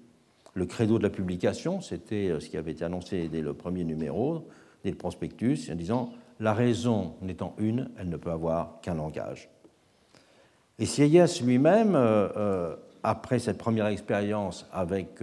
[0.55, 3.85] Le credo de la publication, c'était euh, ce qui avait été annoncé dès le premier
[3.85, 4.49] numéro,
[4.85, 6.13] dès le prospectus, en disant
[6.43, 9.49] la raison n'étant une, elle ne peut avoir qu'un langage.
[10.81, 11.97] Et Sieyès lui-même,
[13.05, 15.21] après cette première expérience avec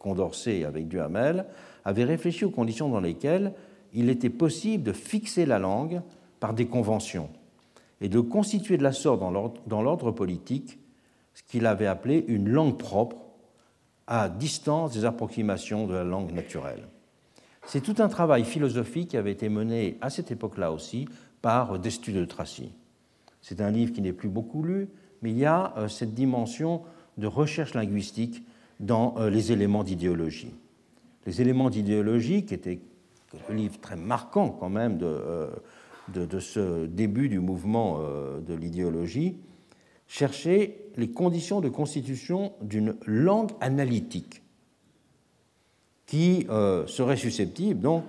[0.00, 1.46] Condorcet et avec Duhamel,
[1.84, 3.52] avait réfléchi aux conditions dans lesquelles
[3.94, 6.02] il était possible de fixer la langue
[6.40, 7.28] par des conventions
[8.00, 10.80] et de constituer de la sorte dans l'ordre politique
[11.34, 13.16] ce qu'il avait appelé une langue propre
[14.08, 16.88] à distance des approximations de la langue naturelle.
[17.68, 21.06] C'est tout un travail philosophique qui avait été mené à cette époque-là aussi
[21.42, 22.72] par Destude de Tracy.
[23.42, 24.88] C'est un livre qui n'est plus beaucoup lu,
[25.20, 26.80] mais il y a euh, cette dimension
[27.18, 28.42] de recherche linguistique
[28.80, 30.54] dans euh, les éléments d'idéologie.
[31.26, 32.80] Les éléments d'idéologie qui étaient
[33.50, 35.50] un livre très marquant quand même euh,
[36.14, 39.36] de, de, ce début du mouvement de l'idéologie,
[40.06, 44.40] cherchait les conditions de constitution d'une langue analytique
[46.08, 48.02] qui euh, serait susceptible donc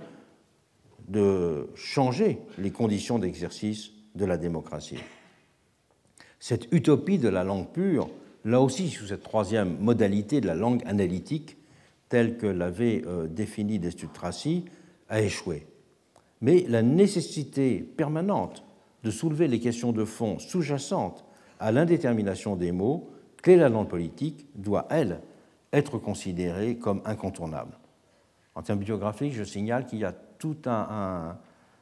[1.09, 5.03] de changer les conditions d'exercice de la démocratie.
[6.39, 8.09] Cette utopie de la langue pure,
[8.45, 11.57] là aussi sous cette troisième modalité de la langue analytique,
[12.07, 14.65] telle que l'avait définie Destutt Tracy,
[15.09, 15.67] a échoué.
[16.41, 18.63] Mais la nécessité permanente
[19.03, 21.25] de soulever les questions de fond sous-jacentes
[21.59, 23.09] à l'indétermination des mots,
[23.41, 25.19] clé de la langue politique, doit, elle,
[25.73, 27.78] être considérée comme incontournable.
[28.59, 31.37] En termes biographiques, je signale qu'il y a tout un,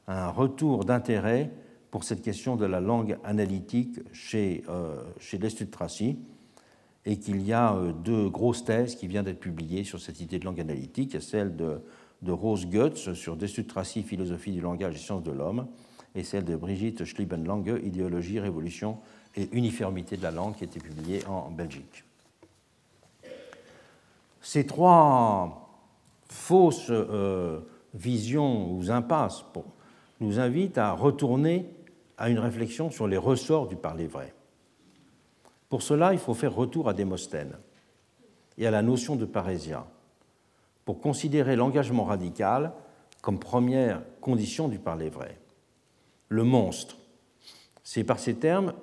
[0.08, 1.50] retour d'intérêt
[1.90, 6.20] pour cette question de la langue analytique chez, euh, chez Tracy,
[7.06, 10.38] et qu'il y a euh, deux grosses thèses qui viennent d'être publiées sur cette idée
[10.38, 11.12] de langue analytique.
[11.12, 11.82] Il y a celle de
[12.22, 15.68] de Rose Goetz sur Destructratie, philosophie du langage et sciences de l'homme,
[16.16, 19.00] et celle de Brigitte Schliebenlange, idéologie, révolution
[19.36, 22.04] et uniformité de la langue, qui a été publiée en Belgique.
[24.42, 25.67] Ces trois
[26.30, 27.60] fausses euh,
[27.94, 29.46] visions ou impasses
[30.20, 31.70] nous invite à retourner
[32.18, 34.34] à une réflexion sur les ressorts du parler vrai.
[35.70, 37.58] Pour cela, il faut faire retour à Démosthène
[38.58, 39.86] et à la notion de parésia,
[40.86, 42.74] pour considérer l'engagement radical
[43.22, 45.40] comme première condition du parler vrai.
[46.30, 46.98] Le monstre,
[47.84, 48.74] c'est par ces termes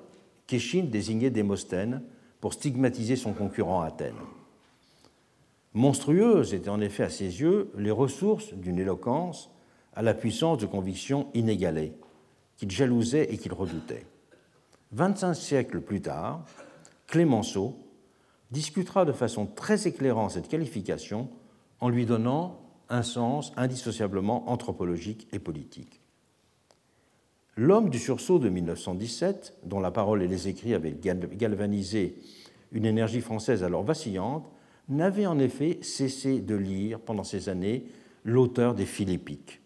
[0.46, 2.02] qu'Échine désignait Démosthène
[2.40, 4.14] pour stigmatiser son concurrent Athènes.
[5.74, 9.50] Monstrueuses étaient en effet à ses yeux les ressources d'une éloquence
[9.94, 11.92] à la puissance de conviction inégalée,
[12.56, 14.06] qu'il jalousait et qu'il redoutait.
[14.92, 16.44] 25 siècles plus tard,
[17.08, 17.76] Clémenceau
[18.52, 21.28] discutera de façon très éclairante cette qualification
[21.80, 26.00] en lui donnant un sens indissociablement anthropologique et politique.
[27.56, 32.16] L'homme du sursaut de 1917, dont la parole et les écrits avaient galvanisé
[32.72, 34.50] une énergie française alors vacillante,
[34.88, 37.86] n'avait en effet cessé de lire pendant ces années
[38.24, 39.60] l'auteur des Philippiques.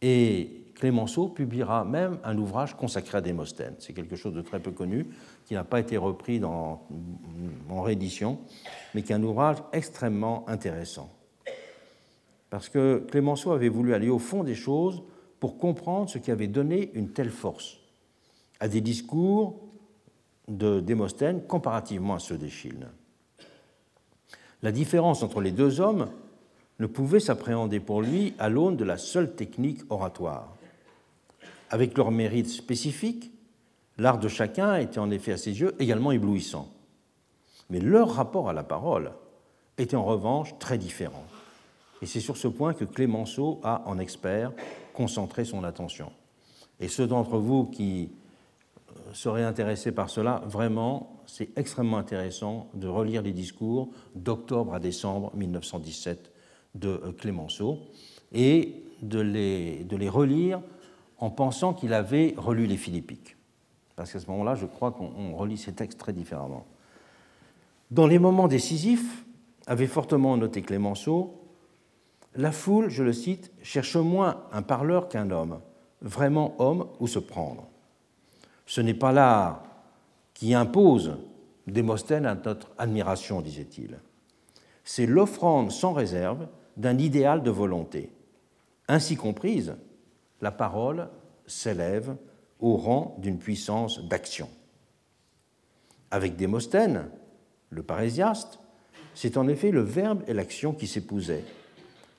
[0.00, 3.76] Et Clémenceau publiera même un ouvrage consacré à Démosthène.
[3.78, 5.06] C'est quelque chose de très peu connu,
[5.44, 6.88] qui n'a pas été repris dans,
[7.70, 8.40] en réédition,
[8.94, 11.14] mais qui est un ouvrage extrêmement intéressant.
[12.50, 15.02] Parce que Clémenceau avait voulu aller au fond des choses
[15.38, 17.78] pour comprendre ce qui avait donné une telle force
[18.60, 19.60] à des discours
[20.48, 22.86] de Démosthène comparativement à ceux d'Échille.
[24.62, 26.08] La différence entre les deux hommes
[26.78, 30.56] ne pouvait s'appréhender pour lui à l'aune de la seule technique oratoire.
[31.70, 33.30] Avec leurs mérites spécifiques,
[33.98, 36.68] l'art de chacun était en effet à ses yeux également éblouissant.
[37.70, 39.12] Mais leur rapport à la parole
[39.78, 41.24] était en revanche très différent.
[42.02, 44.52] Et c'est sur ce point que Clémenceau a, en expert,
[44.92, 46.12] concentré son attention.
[46.80, 48.10] Et ceux d'entre vous qui
[49.12, 55.32] seraient intéressés par cela, vraiment, c'est extrêmement intéressant de relire les discours d'octobre à décembre
[55.34, 56.30] 1917
[56.74, 57.78] de euh, Clémenceau
[58.32, 60.60] et de les, de les relire
[61.16, 63.38] en pensant qu'il avait relu les Philippiques.
[63.96, 66.66] Parce qu'à ce moment-là, je crois qu'on relit ces textes très différemment.
[67.90, 69.24] Dans les moments décisifs,
[69.66, 71.40] avait fortement noté Clémenceau,
[72.34, 75.60] la foule, je le cite, cherche moins un parleur qu'un homme,
[76.02, 77.68] vraiment homme où se prendre.
[78.66, 79.71] Ce n'est pas l'art
[80.34, 81.16] qui impose
[81.66, 83.98] Démosthène à notre admiration, disait-il.
[84.84, 88.10] C'est l'offrande sans réserve d'un idéal de volonté.
[88.88, 89.76] Ainsi comprise,
[90.40, 91.08] la parole
[91.46, 92.16] s'élève
[92.58, 94.48] au rang d'une puissance d'action.
[96.10, 97.08] Avec Démosthène,
[97.70, 98.58] le parésiaste,
[99.14, 101.44] c'est en effet le verbe et l'action qui s'épousaient,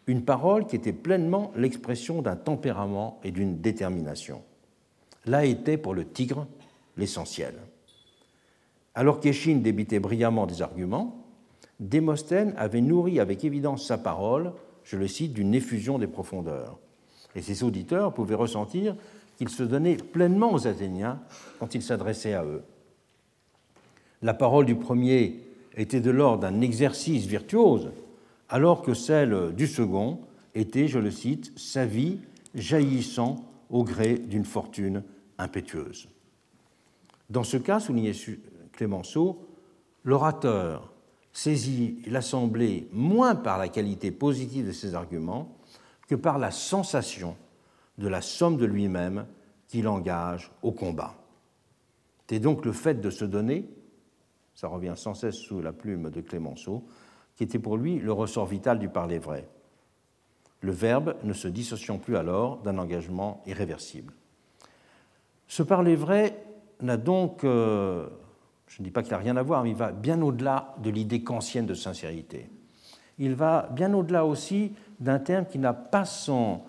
[0.07, 4.44] une parole qui était pleinement l'expression d'un tempérament et d'une détermination.
[5.26, 6.48] Là était pour le tigre
[6.98, 7.56] l'essentiel.
[8.95, 11.24] Alors qu'Échine débitait brillamment des arguments,
[11.80, 14.53] Démosthène avait nourri avec évidence sa parole,
[14.84, 16.78] je le cite, d'une effusion des profondeurs.
[17.36, 18.95] Et ses auditeurs pouvaient ressentir
[19.38, 21.20] qu'il se donnait pleinement aux Athéniens
[21.60, 22.61] quand il s'adressait à eux.
[24.22, 25.40] La parole du premier
[25.76, 27.91] était de l'ordre d'un exercice virtuose,
[28.48, 30.20] alors que celle du second
[30.53, 32.20] était, je le cite, sa vie
[32.53, 35.03] jaillissant au gré d'une fortune
[35.40, 36.07] impétueuse.
[37.32, 38.14] Dans ce cas, soulignait
[38.84, 39.47] Clémenceau,
[40.03, 40.91] l'orateur
[41.31, 45.57] saisit l'Assemblée moins par la qualité positive de ses arguments
[46.10, 47.38] que par la sensation
[47.97, 49.26] de la somme de lui-même
[49.69, 51.15] qu'il engage au combat.
[52.27, 53.69] C'est donc le fait de se donner,
[54.53, 56.84] ça revient sans cesse sous la plume de Clémenceau,
[57.38, 59.47] qui était pour lui le ressort vital du parler vrai.
[60.60, 64.14] Le verbe ne se dissociant plus alors d'un engagement irréversible.
[65.47, 66.43] Ce parler vrai
[66.81, 68.10] n'a donc, euh,
[68.76, 70.90] je ne dis pas qu'il n'a rien à voir, mais il va bien au-delà de
[70.90, 72.50] l'idée kantienne de sincérité.
[73.20, 76.64] Il va bien au-delà aussi d'un terme qui n'a pas son,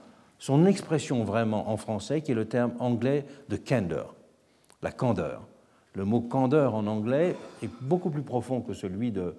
[0.67, 4.15] expression vraiment en français, qui est le terme anglais de candor,
[4.83, 5.49] la candeur.
[5.95, 9.35] Le mot candeur en anglais est beaucoup plus profond que celui de,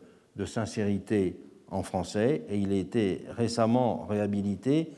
[0.46, 1.40] sincérité
[1.70, 4.92] en français, et il a été récemment réhabilité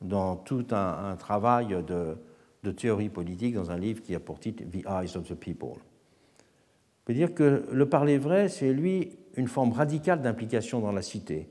[0.00, 4.86] dans tout un travail de théorie politique dans un livre qui a pour titre The
[4.86, 5.76] Eyes of the People.
[7.10, 11.48] Peut dire que le parler vrai, c'est lui une forme radicale d'implication dans la cité,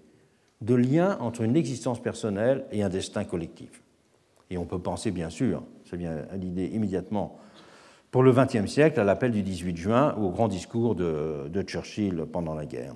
[0.61, 3.83] de lien entre une existence personnelle et un destin collectif.
[4.49, 7.39] Et on peut penser, bien sûr, ça vient à l'idée immédiatement,
[8.09, 12.25] pour le XXe siècle, à l'appel du 18 juin ou au grand discours de Churchill
[12.31, 12.95] pendant la guerre.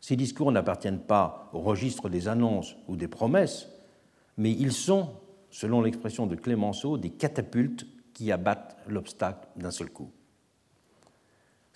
[0.00, 3.68] Ces discours n'appartiennent pas au registre des annonces ou des promesses,
[4.38, 5.10] mais ils sont
[5.50, 10.10] selon l'expression de Clémenceau, des catapultes qui abattent l'obstacle d'un seul coup.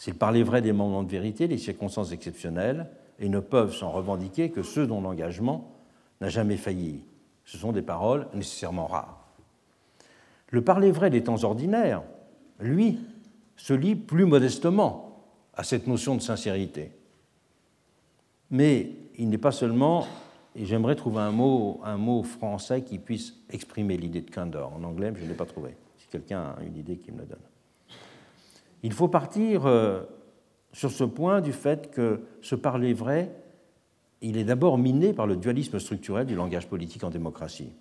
[0.02, 2.88] S'il parlait vrai des moments de vérité, des circonstances exceptionnelles,
[3.20, 5.76] et ne peuvent s'en revendiquer que ceux dont l'engagement
[6.20, 7.04] n'a jamais failli.
[7.44, 9.32] Ce sont des paroles nécessairement rares.
[10.48, 12.02] Le parler vrai des temps ordinaires,
[12.58, 12.98] lui,
[13.56, 15.24] se lie plus modestement
[15.54, 16.90] à cette notion de sincérité.
[18.50, 20.04] Mais il n'est pas seulement,
[20.56, 24.72] et j'aimerais trouver un mot, un mot français qui puisse exprimer l'idée de candor.
[24.74, 25.76] En anglais, je ne l'ai pas trouvé.
[25.96, 27.51] Si quelqu'un a une idée, qu'il me la donne.
[28.82, 30.02] Il faut partir euh,
[30.72, 33.30] sur ce point du fait que ce parler vrai,
[34.20, 37.72] il est d'abord miné par le dualisme structurel du langage politique en démocratie.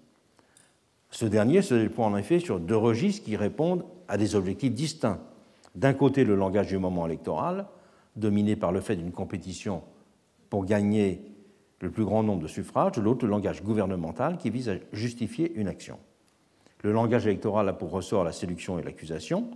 [1.10, 5.20] Ce dernier se déploie en effet sur deux registres qui répondent à des objectifs distincts.
[5.76, 7.68] D'un côté, le langage du moment électoral,
[8.16, 9.84] dominé par le fait d'une compétition
[10.50, 11.22] pour gagner
[11.80, 15.54] le plus grand nombre de suffrages, de l'autre, le langage gouvernemental qui vise à justifier
[15.56, 15.98] une action.
[16.84, 19.50] Le langage électoral a pour ressort la séduction et l'accusation,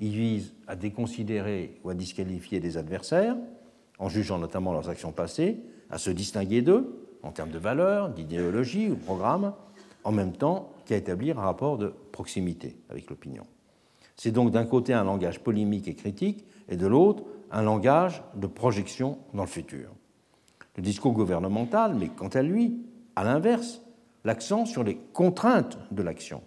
[0.00, 3.36] il vise à déconsidérer ou à disqualifier des adversaires,
[3.98, 5.58] en jugeant notamment leurs actions passées,
[5.90, 9.52] à se distinguer d'eux en termes de valeurs, d'idéologie ou de programme,
[10.04, 13.46] en même temps qu'à établir un rapport de proximité avec l'opinion.
[14.16, 18.46] C'est donc d'un côté un langage polémique et critique, et de l'autre un langage de
[18.46, 19.90] projection dans le futur.
[20.76, 22.86] Le discours gouvernemental met quant à lui,
[23.16, 23.82] à l'inverse,
[24.24, 26.42] l'accent sur les contraintes de l'action,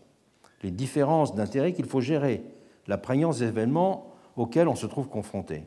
[0.64, 2.44] les différences d'intérêts qu'il faut gérer,
[2.88, 5.64] la prégnance des événements auxquels on se trouve confronté.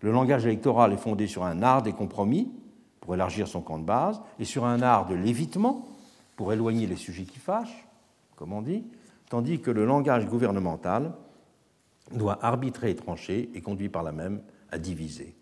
[0.00, 2.52] Le langage électoral est fondé sur un art des compromis,
[3.00, 5.88] pour élargir son camp de base, et sur un art de l'évitement,
[6.36, 7.86] pour éloigner les sujets qui fâchent,
[8.36, 8.84] comme on dit,
[9.28, 11.12] tandis que le langage gouvernemental
[12.12, 15.34] doit arbitrer et trancher et conduit par là même à diviser.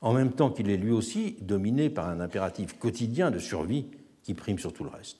[0.00, 3.86] En même temps qu'il est lui aussi dominé par un impératif quotidien de survie
[4.22, 5.18] qui prime sur tout le reste.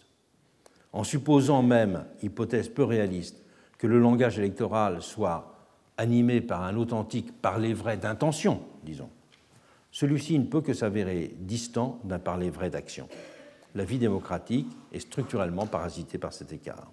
[0.92, 3.43] En supposant même, hypothèse peu réaliste,
[3.84, 5.58] que le langage électoral soit
[5.98, 9.10] animé par un authentique parler vrai d'intention, disons,
[9.90, 13.06] celui-ci ne peut que s'avérer distant d'un parler vrai d'action.
[13.74, 16.90] La vie démocratique est structurellement parasitée par cet écart.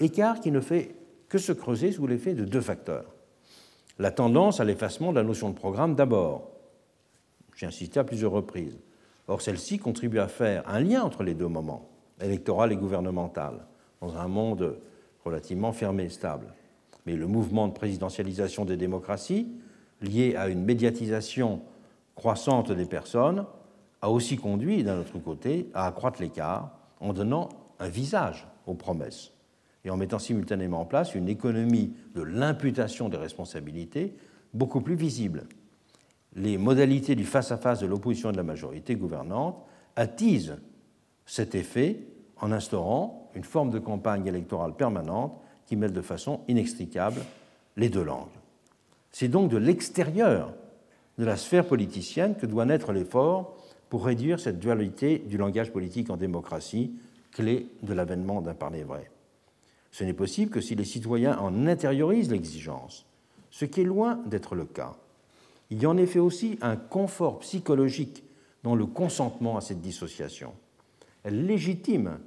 [0.00, 0.96] Écart qui ne fait
[1.28, 3.14] que se creuser sous l'effet de deux facteurs.
[4.00, 6.50] La tendance à l'effacement de la notion de programme d'abord.
[7.54, 8.80] J'ai insisté à plusieurs reprises.
[9.28, 11.88] Or, celle-ci contribue à faire un lien entre les deux moments,
[12.20, 13.64] électoral et gouvernemental,
[14.00, 14.76] dans un monde
[15.24, 16.54] relativement fermé et stable.
[17.06, 19.48] Mais le mouvement de présidentialisation des démocraties,
[20.00, 21.62] lié à une médiatisation
[22.14, 23.46] croissante des personnes,
[24.02, 27.48] a aussi conduit, d'un autre côté, à accroître l'écart en donnant
[27.78, 29.32] un visage aux promesses
[29.84, 34.14] et en mettant simultanément en place une économie de l'imputation des responsabilités
[34.52, 35.46] beaucoup plus visible.
[36.34, 39.62] Les modalités du face-à-face -face de l'opposition et de la majorité gouvernante
[39.96, 40.56] attisent
[41.26, 42.00] cet effet
[42.40, 47.20] en instaurant une forme de campagne électorale permanente qui mêle de façon inextricable
[47.76, 48.28] les deux langues.
[49.12, 50.52] C'est donc de l'extérieur
[51.18, 53.56] de la sphère politicienne que doit naître l'effort
[53.88, 56.92] pour réduire cette dualité du langage politique en démocratie,
[57.30, 59.10] clé de l'avènement d'un parler vrai.
[59.92, 63.06] Ce n'est possible que si les citoyens en intériorisent l'exigence,
[63.50, 64.96] ce qui est loin d'être le cas.
[65.70, 68.24] Il y a en effet aussi un confort psychologique
[68.64, 70.52] dans le consentement à cette dissociation.
[71.24, 72.18] Elle légitime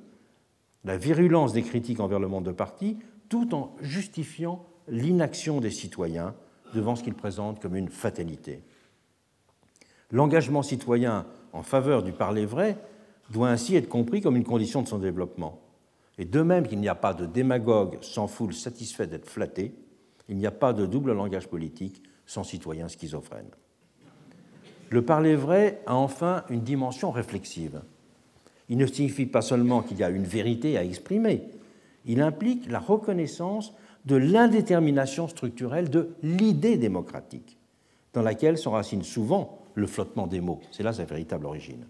[0.84, 2.98] la virulence des critiques envers le monde de parti,
[3.30, 6.36] tout en justifiant l'inaction des citoyens
[6.74, 8.62] devant ce qu'ils présentent comme une fatalité.
[10.12, 12.78] L'engagement citoyen en faveur du parler vrai
[13.30, 15.62] doit ainsi être compris comme une condition de son développement.
[16.18, 19.76] Et de même qu'il n'y a pas de démagogue sans foule satisfait d'être flatté,
[20.30, 23.50] il n'y a pas de double langage politique sans citoyen schizophrène.
[24.90, 27.82] Le parler vrai a enfin une dimension réflexive.
[28.70, 31.44] Il ne signifie pas seulement qu'il y a une vérité à exprimer,
[32.06, 33.74] il implique la reconnaissance
[34.06, 37.58] de l'indétermination structurelle de l'idée démocratique,
[38.14, 40.62] dans laquelle s'enracine souvent le flottement des mots.
[40.72, 41.86] C'est là sa véritable origine.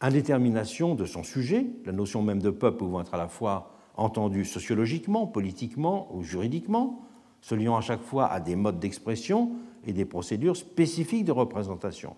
[0.00, 4.44] Indétermination de son sujet, la notion même de peuple pouvant être à la fois entendue
[4.44, 7.02] sociologiquement, politiquement ou juridiquement,
[7.40, 9.52] se liant à chaque fois à des modes d'expression
[9.86, 12.16] et des procédures spécifiques de représentation.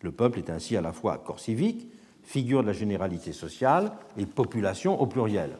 [0.00, 1.90] Le peuple est ainsi à la fois corps civique,
[2.28, 5.52] figure de la généralité sociale et population au pluriel.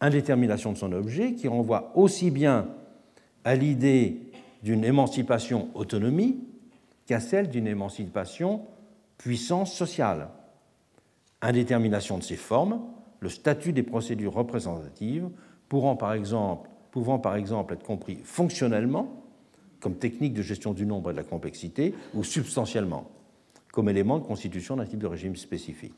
[0.00, 2.68] Indétermination de son objet qui renvoie aussi bien
[3.44, 4.16] à l'idée
[4.62, 6.38] d'une émancipation autonomie
[7.06, 8.62] qu'à celle d'une émancipation
[9.18, 10.28] puissance sociale.
[11.42, 12.80] Indétermination de ses formes,
[13.20, 15.28] le statut des procédures représentatives
[15.68, 19.22] pouvant par exemple, pouvant par exemple être compris fonctionnellement
[19.80, 23.10] comme technique de gestion du nombre et de la complexité ou substantiellement
[23.74, 25.96] comme élément de constitution d'un type de régime spécifique.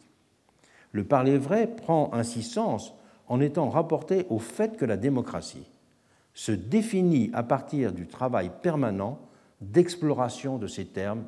[0.92, 2.94] Le parler vrai prend ainsi sens
[3.28, 5.68] en étant rapporté au fait que la démocratie
[6.32, 9.18] se définit à partir du travail permanent
[9.60, 11.24] d'exploration de ces termes,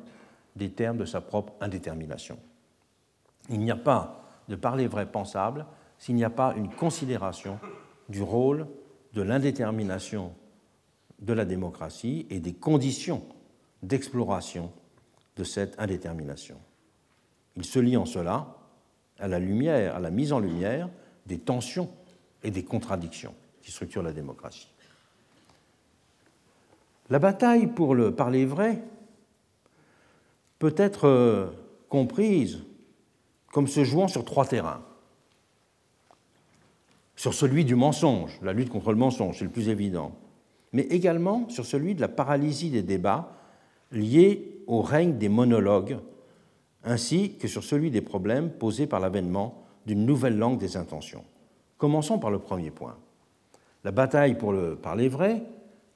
[0.55, 2.39] des termes de sa propre indétermination.
[3.51, 5.67] Il n'y a pas de parler vrai pensable
[5.99, 7.59] s'il n'y a pas une considération
[8.07, 8.65] du rôle
[9.13, 10.33] de l'indétermination
[11.19, 13.21] de la démocratie et des conditions
[13.83, 14.71] d'exploration
[15.39, 16.57] de cette indétermination.
[17.55, 18.57] Il se lie en cela
[19.19, 20.89] à la lumière, à la mise en lumière
[21.25, 21.89] des tensions
[22.43, 24.69] et des contradictions qui structurent la démocratie.
[27.09, 28.83] La bataille pour le parler vrai
[30.59, 31.47] peut être euh,
[31.87, 32.59] comprise
[33.53, 34.83] comme se jouant sur trois terrains.
[37.15, 40.11] Sur celui du mensonge, la lutte contre le mensonge, c'est le plus évident,
[40.73, 43.38] mais également sur celui de la paralysie des débats
[43.91, 45.97] liés au règne des monologues,
[46.83, 51.23] ainsi que sur celui des problèmes posés par l'avènement d'une nouvelle langue des intentions.
[51.77, 52.97] Commençons par le premier point.
[53.83, 55.43] La bataille pour le parler vrai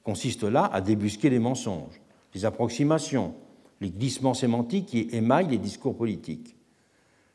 [0.02, 2.00] consiste là à débusquer les mensonges,
[2.34, 3.34] les approximations,
[3.80, 6.56] les glissements sémantiques qui émaillent les discours politiques.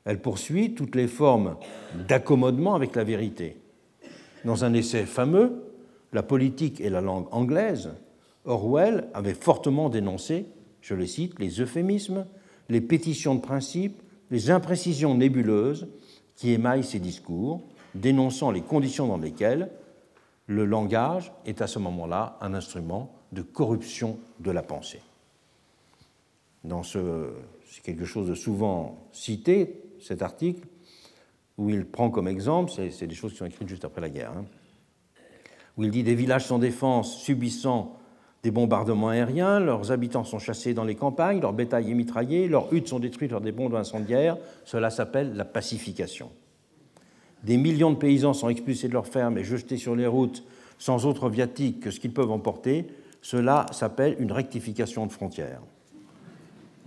[0.05, 1.57] Elle poursuit toutes les formes
[2.07, 3.57] d'accommodement avec la vérité.
[4.45, 5.65] Dans un essai fameux,
[6.11, 7.91] La politique et la langue anglaise,
[8.49, 10.47] Orwell avait fortement dénoncé,
[10.81, 12.25] je le cite, les euphémismes,
[12.67, 14.01] les pétitions de principe,
[14.31, 15.87] les imprécisions nébuleuses
[16.35, 17.61] qui émaillent ses discours,
[17.93, 19.69] dénonçant les conditions dans lesquelles
[20.47, 25.01] le langage est à ce moment-là un instrument de corruption de la pensée.
[26.63, 27.31] Dans ce,
[27.69, 30.67] c'est quelque chose de souvent cité, cet article,
[31.59, 34.31] où il prend comme exemple, c'est des choses qui sont écrites juste après la guerre,
[34.35, 34.45] hein,
[35.77, 37.98] où il dit des villages sans défense subissant
[38.43, 42.73] des bombardements aériens, leurs habitants sont chassés dans les campagnes, leur bétail est mitraillé, leurs
[42.73, 46.29] huttes sont détruites par des bombes incendiaires, cela s'appelle la pacification.
[47.43, 50.43] Des millions de paysans sont expulsés de leurs fermes et jetés sur les routes
[50.77, 52.87] sans autre viatique que ce qu'ils peuvent emporter,
[53.21, 55.61] cela s'appelle une rectification de frontières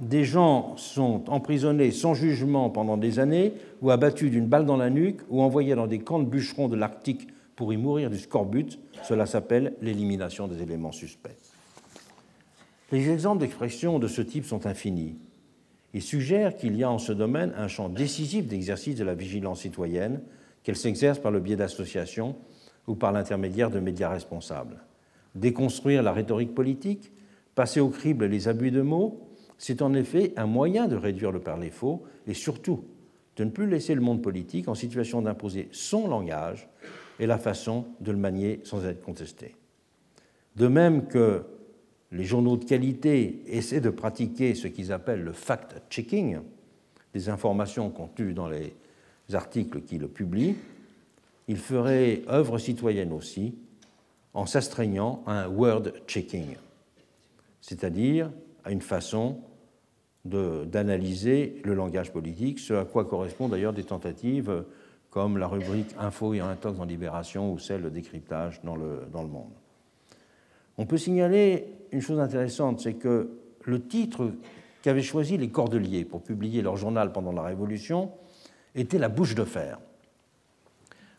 [0.02, 4.90] des gens sont emprisonnés sans jugement pendant des années, ou abattus d'une balle dans la
[4.90, 8.78] nuque, ou envoyés dans des camps de bûcherons de l'Arctique pour y mourir du scorbut.
[9.04, 11.41] Cela s'appelle l'élimination des éléments suspects.
[12.92, 15.16] Les exemples d'expression de ce type sont infinis.
[15.94, 19.62] Ils suggèrent qu'il y a en ce domaine un champ décisif d'exercice de la vigilance
[19.62, 20.20] citoyenne,
[20.62, 22.36] qu'elle s'exerce par le biais d'associations
[22.86, 24.84] ou par l'intermédiaire de médias responsables.
[25.34, 27.12] Déconstruire la rhétorique politique,
[27.54, 31.40] passer au crible les abus de mots, c'est en effet un moyen de réduire le
[31.40, 32.84] parler faux et surtout
[33.36, 36.68] de ne plus laisser le monde politique en situation d'imposer son langage
[37.18, 39.54] et la façon de le manier sans être contesté.
[40.56, 41.44] De même que
[42.12, 46.40] les journaux de qualité essaient de pratiquer ce qu'ils appellent le fact-checking,
[47.14, 48.74] des informations contenues dans les
[49.32, 50.56] articles qu'ils publient,
[51.48, 53.54] ils feraient œuvre citoyenne aussi
[54.34, 56.56] en s'astreignant à un word-checking,
[57.60, 58.30] c'est-à-dire
[58.64, 59.38] à une façon
[60.24, 64.64] d'analyser le langage politique, ce à quoi correspondent d'ailleurs des tentatives
[65.10, 69.50] comme la rubrique Info et intox en Libération ou celle de décryptage dans le monde.
[70.78, 73.28] On peut signaler une chose intéressante, c'est que
[73.64, 74.32] le titre
[74.82, 78.10] qu'avaient choisi les Cordeliers pour publier leur journal pendant la Révolution
[78.74, 79.78] était La bouche de fer.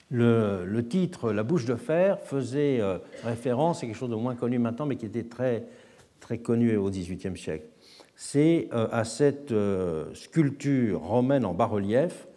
[0.09, 4.59] Le, titre La bouche de fer faisait euh, référence à quelque chose de moins connu
[4.59, 5.65] maintenant, mais qui était très,
[6.19, 7.65] très connu au XVIIIe siècle
[8.15, 12.27] c'est euh, à cette euh, sculpture romaine en bas-relief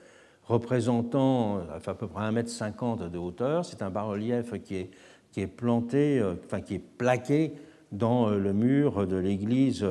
[0.44, 3.64] représentant à peu près 1,50 m de hauteur.
[3.64, 4.90] C'est un bas-relief qui est,
[5.32, 7.52] qui est planté, enfin qui est plaqué
[7.92, 9.86] dans le mur de l'église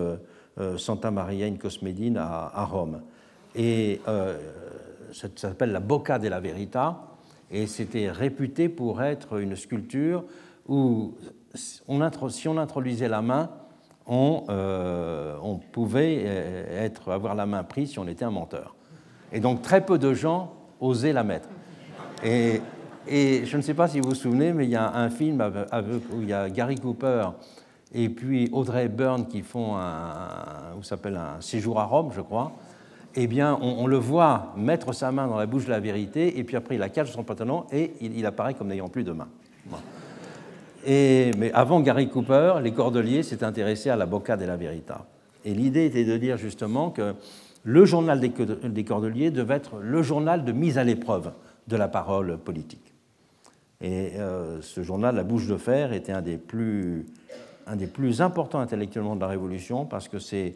[0.78, 3.02] Santa Maria in Cosmedine à, Rome.
[3.56, 4.02] Et
[5.14, 7.02] ça s'appelle la Bocca della Verita,
[7.52, 10.24] et c'était réputé pour être une sculpture
[10.68, 11.14] où
[11.54, 13.50] si on introduisait la main,
[14.10, 18.76] euh, on, pouvait euh, être, avoir la main prise si on était un menteur.
[19.32, 21.50] Et donc très peu de gens osaient la mettre.
[22.24, 22.62] Et,
[23.08, 25.44] je ne sais pas si vous vous souvenez, mais il y a un film
[26.12, 27.30] où il y a Gary Cooper
[27.96, 32.52] et puis Audrey Byrne qui font un, s'appelle un séjour à Rome, je crois.
[33.16, 36.44] Eh bien, on, le voit mettre sa main dans la bouche de la vérité, et
[36.44, 39.30] puis après, il la cache son pantalon et il, apparaît comme n'ayant plus de main
[40.88, 45.06] mais avant Gary Cooper, les Cordeliers s'étaient intéressés à la Bocca la Verita.
[45.44, 47.16] Et l'idée était de dire justement que
[47.64, 51.32] le journal des Cordeliers devait être le journal de mise à l'épreuve
[51.68, 52.94] de la parole politique.
[53.82, 57.06] Et euh, ce journal, La Bouche de Fer, était un des plus,
[57.68, 60.54] un des plus importants intellectuellement de la Révolution parce que c'est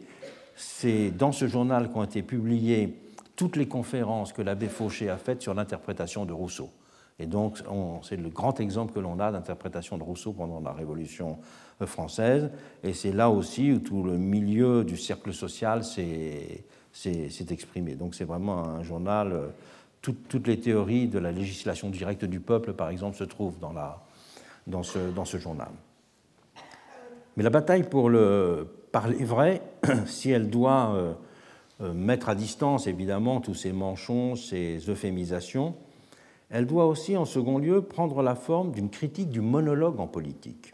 [1.10, 2.96] dans ce journal qu'ont été publiées
[3.36, 6.70] toutes les conférences que l'abbé Fauché a faites sur l'interprétation de Rousseau.
[7.18, 7.58] Et donc,
[8.02, 11.38] c'est le grand exemple que l'on a d'interprétation de Rousseau pendant la Révolution
[11.82, 12.50] euh, française.
[12.82, 16.64] Et c'est là aussi où tout le milieu du cercle social s'est
[17.50, 17.94] exprimé.
[17.94, 19.48] Donc, c'est vraiment un journal euh,
[20.00, 23.58] toutes les théories de la législation directe du peuple, par exemple, se trouvent
[24.66, 25.68] dans ce journal.
[27.36, 29.62] Mais la bataille pour le parler vrai,
[30.06, 31.12] si elle doit euh,
[31.80, 35.74] euh, mettre à distance évidemment tous ces manchons, ces euphémisations,
[36.50, 40.72] elle doit aussi en second lieu prendre la forme d'une critique du monologue en politique.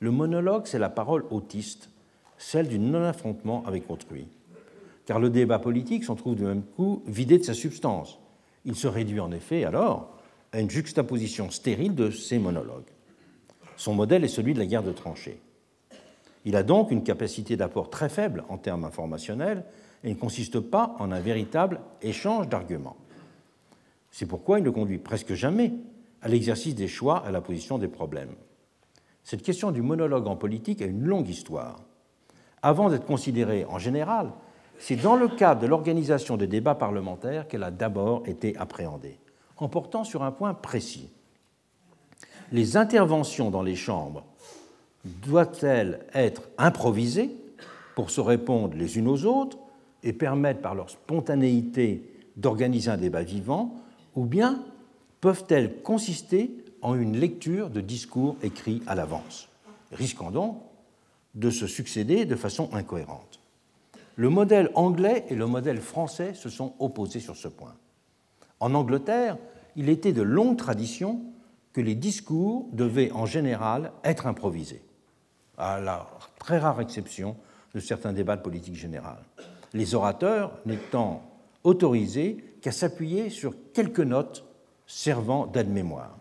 [0.00, 1.90] Le monologue, c'est la parole autiste,
[2.38, 4.26] celle du non-affrontement avec autrui.
[5.04, 8.18] Car le débat politique s'en trouve du même coup vidé de sa substance.
[8.64, 10.16] Il se réduit en effet alors
[10.52, 12.90] à une juxtaposition stérile de ces monologues.
[13.76, 15.40] Son modèle est celui de la guerre de tranchées.
[16.44, 19.64] Il a donc une capacité d'apport très faible en termes informationnels
[20.04, 22.96] et ne consiste pas en un véritable échange d'arguments.
[24.10, 25.72] C'est pourquoi il ne conduit presque jamais
[26.22, 28.34] à l'exercice des choix à la position des problèmes.
[29.22, 31.80] Cette question du monologue en politique a une longue histoire.
[32.62, 34.32] Avant d'être considérée en général,
[34.78, 39.18] c'est dans le cadre de l'organisation des débats parlementaires qu'elle a d'abord été appréhendée,
[39.58, 41.10] en portant sur un point précis.
[42.50, 44.24] Les interventions dans les chambres
[45.04, 47.30] doivent-elles être improvisées
[47.94, 49.58] pour se répondre les unes aux autres
[50.02, 52.02] et permettre par leur spontanéité
[52.36, 53.74] d'organiser un débat vivant,
[54.14, 54.64] ou bien
[55.20, 56.50] peuvent-elles consister
[56.82, 59.48] en une lecture de discours écrits à l'avance,
[59.92, 60.58] risquant donc
[61.34, 63.40] de se succéder de façon incohérente?
[64.16, 67.74] Le modèle anglais et le modèle français se sont opposés sur ce point.
[68.58, 69.38] En Angleterre,
[69.76, 71.22] il était de longue tradition
[71.72, 74.82] que les discours devaient en général être improvisés,
[75.60, 76.06] à la
[76.38, 77.36] très rare exception
[77.74, 79.22] de certains débats de politique générale
[79.72, 81.22] les orateurs n'étant
[81.64, 84.44] autorisés qu'à s'appuyer sur quelques notes
[84.86, 86.16] servant d'aide-mémoire.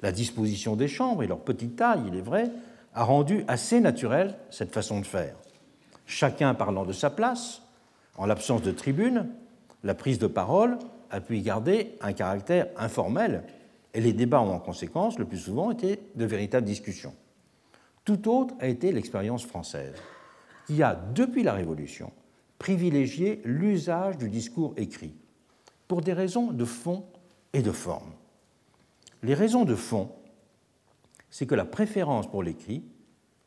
[0.00, 2.50] La disposition des chambres et leur petite taille, il est vrai,
[2.94, 5.34] a rendu assez naturelle cette façon de faire.
[6.06, 7.62] Chacun parlant de sa place,
[8.16, 9.28] en l'absence de tribune,
[9.82, 10.78] la prise de parole
[11.10, 13.42] a pu garder un caractère informel
[13.92, 17.14] et les débats ont en conséquence le plus souvent été de véritables discussions.
[18.04, 19.94] Tout autre a été l'expérience française,
[20.66, 22.12] qui a, depuis la Révolution,
[22.58, 25.14] privilégier l'usage du discours écrit,
[25.88, 27.04] pour des raisons de fond
[27.52, 28.12] et de forme.
[29.22, 30.10] Les raisons de fond,
[31.30, 32.84] c'est que la préférence pour l'écrit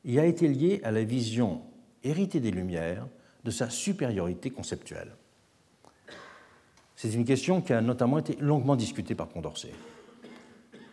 [0.06, 1.62] y a été liée à la vision
[2.04, 3.08] héritée des Lumières
[3.44, 5.16] de sa supériorité conceptuelle.
[6.96, 9.72] C'est une question qui a notamment été longuement discutée par Condorcet.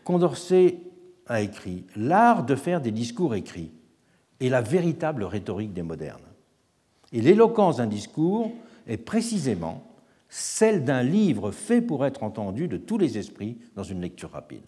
[0.04, 0.76] Condorcet
[1.26, 3.72] a écrit L'art de faire des discours écrits
[4.40, 6.20] est la véritable rhétorique des modernes.
[7.12, 8.52] Et l'éloquence d'un discours
[8.86, 9.84] est précisément
[10.28, 14.64] celle d'un livre fait pour être entendu de tous les esprits dans une lecture rapide.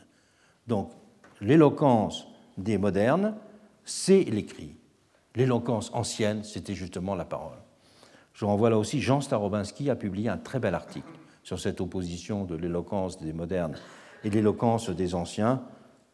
[0.69, 0.93] Donc,
[1.41, 3.35] l'éloquence des modernes,
[3.85, 4.77] c'est l'écrit.
[5.35, 7.59] L'éloquence ancienne, c'était justement la parole.
[8.33, 11.09] Je renvoie là aussi, Jean Starobinski a publié un très bel article
[11.43, 13.75] sur cette opposition de l'éloquence des modernes
[14.25, 15.63] et l'éloquence des anciens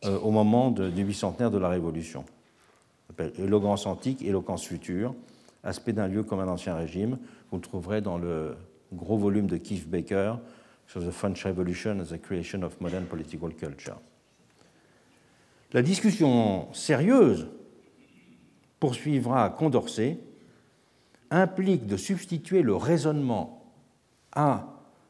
[0.05, 2.24] euh, au moment du bicentenaire de la Révolution.
[3.39, 5.15] Éloquence antique, éloquence future
[5.62, 7.19] aspect d'un lieu comme un ancien régime.
[7.51, 8.57] Vous le trouverez dans le
[8.93, 10.35] gros volume de Keith Baker
[10.87, 14.01] sur The French Revolution and the Creation of Modern Political Culture.
[15.73, 17.49] La discussion sérieuse
[18.79, 20.19] poursuivra à Condorcet
[21.31, 23.65] implique de substituer le raisonnement
[24.33, 24.66] à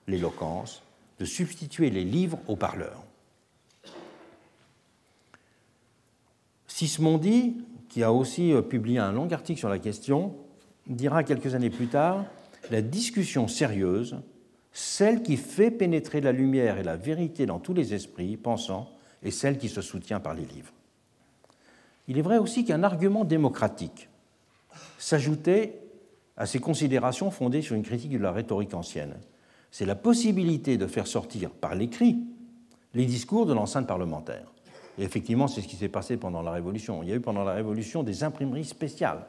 [0.06, 0.82] l'éloquence,
[1.18, 3.02] de substituer les livres aux parleurs.
[6.72, 7.58] Sismondi,
[7.90, 10.34] qui a aussi euh, publié un long article sur la question,
[10.86, 12.24] dira quelques années plus tard
[12.70, 14.16] La discussion sérieuse,
[14.72, 18.88] celle qui fait pénétrer la lumière et la vérité dans tous les esprits pensants,
[19.22, 20.72] est celle qui se soutient par les livres.
[22.08, 24.08] Il est vrai aussi qu'un argument démocratique
[24.96, 25.78] s'ajoutait
[26.38, 29.16] à ces considérations fondées sur une critique de la rhétorique ancienne.
[29.70, 32.16] C'est la possibilité de faire sortir par l'écrit
[32.94, 34.51] les discours de l'enceinte parlementaire.
[34.98, 37.02] Et effectivement, c'est ce qui s'est passé pendant la Révolution.
[37.02, 39.26] Il y a eu pendant la Révolution des imprimeries spéciales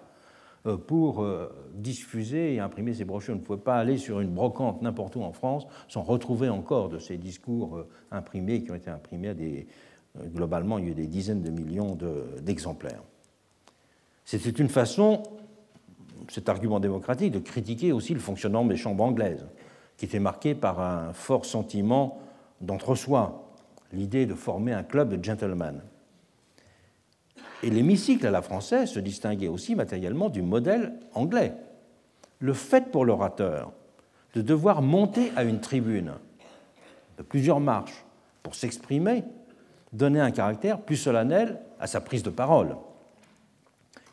[0.65, 3.33] euh, pour euh, diffuser et imprimer ces brochures.
[3.33, 6.89] On ne pouvait pas aller sur une brocante n'importe où en France sans retrouver encore
[6.89, 9.67] de ces discours euh, imprimés qui ont été imprimés à des.
[10.27, 11.97] Globalement, il y a eu des dizaines de millions
[12.43, 13.01] d'exemplaires.
[14.25, 15.23] C'était une façon,
[16.29, 19.47] cet argument démocratique, de critiquer aussi le fonctionnement des chambres anglaises,
[19.97, 22.19] qui était marqué par un fort sentiment
[22.61, 23.42] d'entre-soi,
[23.93, 25.81] l'idée de former un club de gentlemen.
[27.61, 31.53] Et l'hémicycle à la française se distinguait aussi matériellement du modèle anglais.
[32.39, 33.71] Le fait pour l'orateur
[34.33, 36.13] de devoir monter à une tribune
[37.17, 38.03] de plusieurs marches
[38.41, 39.23] pour s'exprimer
[39.93, 42.75] donnait un caractère plus solennel à sa prise de parole.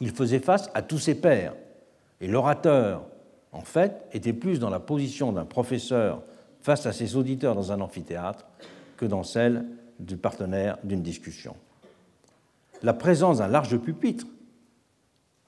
[0.00, 1.54] Il faisait face à tous ses pairs,
[2.20, 3.06] et l'orateur,
[3.52, 6.22] en fait, était plus dans la position d'un professeur
[6.60, 8.46] face à ses auditeurs dans un amphithéâtre
[9.00, 9.64] que dans celle
[9.98, 11.56] du partenaire d'une discussion.
[12.82, 14.26] La présence d'un large pupitre,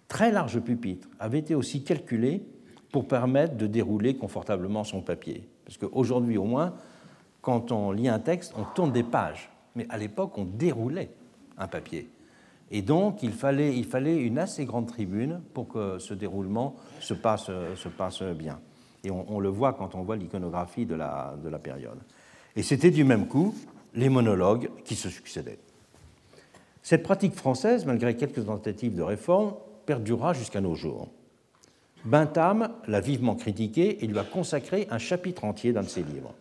[0.09, 2.47] très large pupitre, avait été aussi calculée
[2.91, 5.47] pour permettre de dérouler confortablement son papier.
[5.67, 6.75] Parce qu'aujourd'hui au moins,
[7.43, 9.51] quand on lit un texte, on tourne des pages.
[9.77, 11.11] Mais à l'époque, on déroulait
[11.59, 12.09] un papier.
[12.71, 13.77] Et donc, il fallait,
[14.17, 18.61] une assez grande tribune pour que ce déroulement se passe, se passe bien.
[19.05, 21.99] Et on, le voit quand on voit l'iconographie de la période.
[22.57, 23.55] Et c'était du même coup
[23.95, 25.59] les monologues qui se succédaient.
[26.83, 29.55] Cette pratique française, malgré quelques tentatives de réforme,
[29.87, 31.09] perdura jusqu'à nos jours.
[32.05, 36.35] Bentham l'a vivement critiqué et lui a consacré un chapitre entier dans ses livres.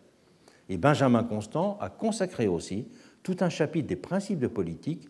[0.68, 2.88] Et Benjamin Constant a consacré aussi
[3.22, 5.08] tout un chapitre des principes de politique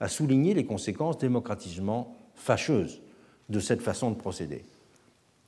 [0.00, 3.00] à souligner les conséquences démocratiquement fâcheuses
[3.48, 4.64] de cette façon de procéder.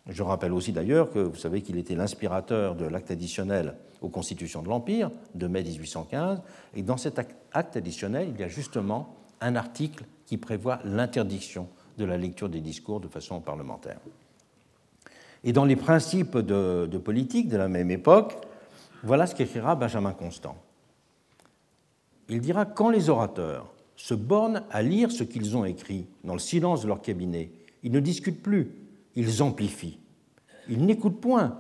[0.08, 4.62] Je rappelle aussi d'ailleurs que vous savez qu'il était l'inspirateur de l'acte additionnel aux constitutions
[4.62, 6.42] de l'Empire de mai 1815,
[6.74, 11.68] et dans cet acte additionnel, il y a justement un article qui prévoit l'interdiction
[11.98, 13.98] de la lecture des discours de façon parlementaire.
[15.42, 18.36] Et dans les principes de, de politique de la même époque,
[19.02, 20.56] voilà ce qu'écrira Benjamin Constant.
[22.28, 26.38] Il dira Quand les orateurs se bornent à lire ce qu'ils ont écrit dans le
[26.38, 27.50] silence de leur cabinet,
[27.82, 28.70] ils ne discutent plus,
[29.16, 29.98] ils amplifient.
[30.68, 31.58] Ils n'écoutent point,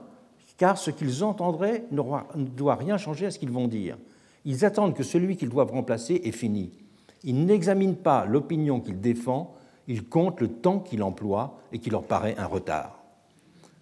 [0.58, 3.96] car ce qu'ils entendraient ne doit rien changer à ce qu'ils vont dire.
[4.44, 6.70] Ils attendent que celui qu'ils doivent remplacer ait fini.
[7.24, 9.56] Ils n'examinent pas l'opinion qu'il défend,
[9.88, 13.02] ils comptent le temps qu'il emploie et qui leur paraît un retard.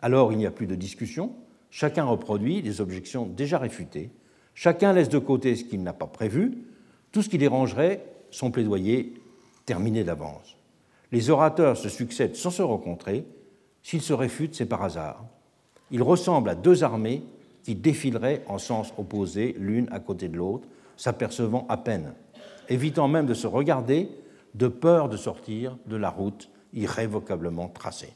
[0.00, 1.32] Alors il n'y a plus de discussion,
[1.70, 4.10] chacun reproduit des objections déjà réfutées,
[4.54, 6.58] chacun laisse de côté ce qu'il n'a pas prévu,
[7.12, 9.14] tout ce qui dérangerait son plaidoyer
[9.66, 10.56] terminé d'avance.
[11.12, 13.24] Les orateurs se succèdent sans se rencontrer,
[13.84, 15.24] s'ils se réfutent, c'est par hasard.
[15.92, 17.22] Ils ressemblent à deux armées
[17.62, 20.66] qui défileraient en sens opposé l'une à côté de l'autre,
[20.96, 22.14] s'apercevant à peine,
[22.68, 24.08] évitant même de se regarder
[24.54, 28.12] de peur de sortir de la route irrévocablement tracée.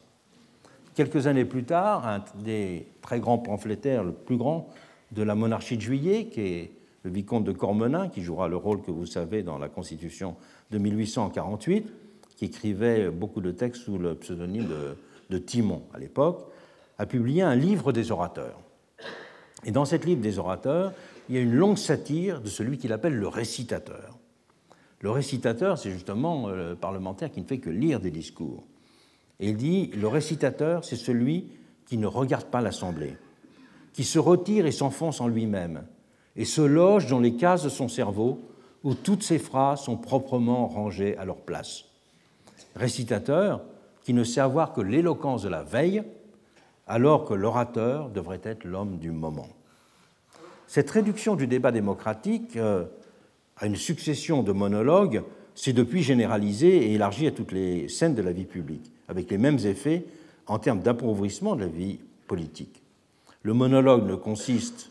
[0.94, 4.68] Quelques années plus tard, un des très grands pamphlétaires, le plus grand
[5.12, 6.72] de la monarchie de Juillet, qui est
[7.02, 10.36] le vicomte de Cormenin, qui jouera le rôle que vous savez dans la Constitution
[10.70, 11.92] de 1848,
[12.36, 14.96] qui écrivait beaucoup de textes sous le pseudonyme de
[15.30, 16.50] de Timon à l'époque,
[16.98, 18.58] a publié un livre des orateurs.
[19.64, 20.92] Et dans ce livre des orateurs,
[21.28, 24.18] il y a une longue satire de celui qu'il appelle le récitateur.
[25.00, 28.64] Le récitateur, c'est justement euh, le parlementaire qui ne fait que lire des discours.
[29.40, 31.52] Et il dit, le récitateur, c'est celui
[31.86, 33.16] qui ne regarde pas l'Assemblée,
[33.92, 35.84] qui se retire et s'enfonce en lui-même,
[36.34, 38.40] et se loge dans les cases de son cerveau
[38.82, 41.84] où toutes ses phrases sont proprement rangées à leur place.
[42.74, 43.62] Récitateur,
[44.08, 46.02] qui ne sait avoir que l'éloquence de la veille,
[46.86, 49.50] alors que l'orateur devrait être l'homme du moment.
[50.66, 52.86] Cette réduction du débat démocratique euh,
[53.58, 55.24] à une succession de monologues
[55.54, 59.36] s'est depuis généralisée et élargie à toutes les scènes de la vie publique, avec les
[59.36, 60.06] mêmes effets
[60.46, 61.98] en termes d'appauvrissement de la vie
[62.28, 62.80] politique.
[63.42, 64.90] Le monologue ne consiste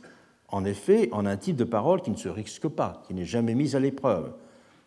[0.50, 3.56] en effet en un type de parole qui ne se risque pas, qui n'est jamais
[3.56, 4.32] mise à l'épreuve.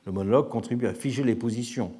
[0.06, 1.90] Le monologue contribue à figer les positions,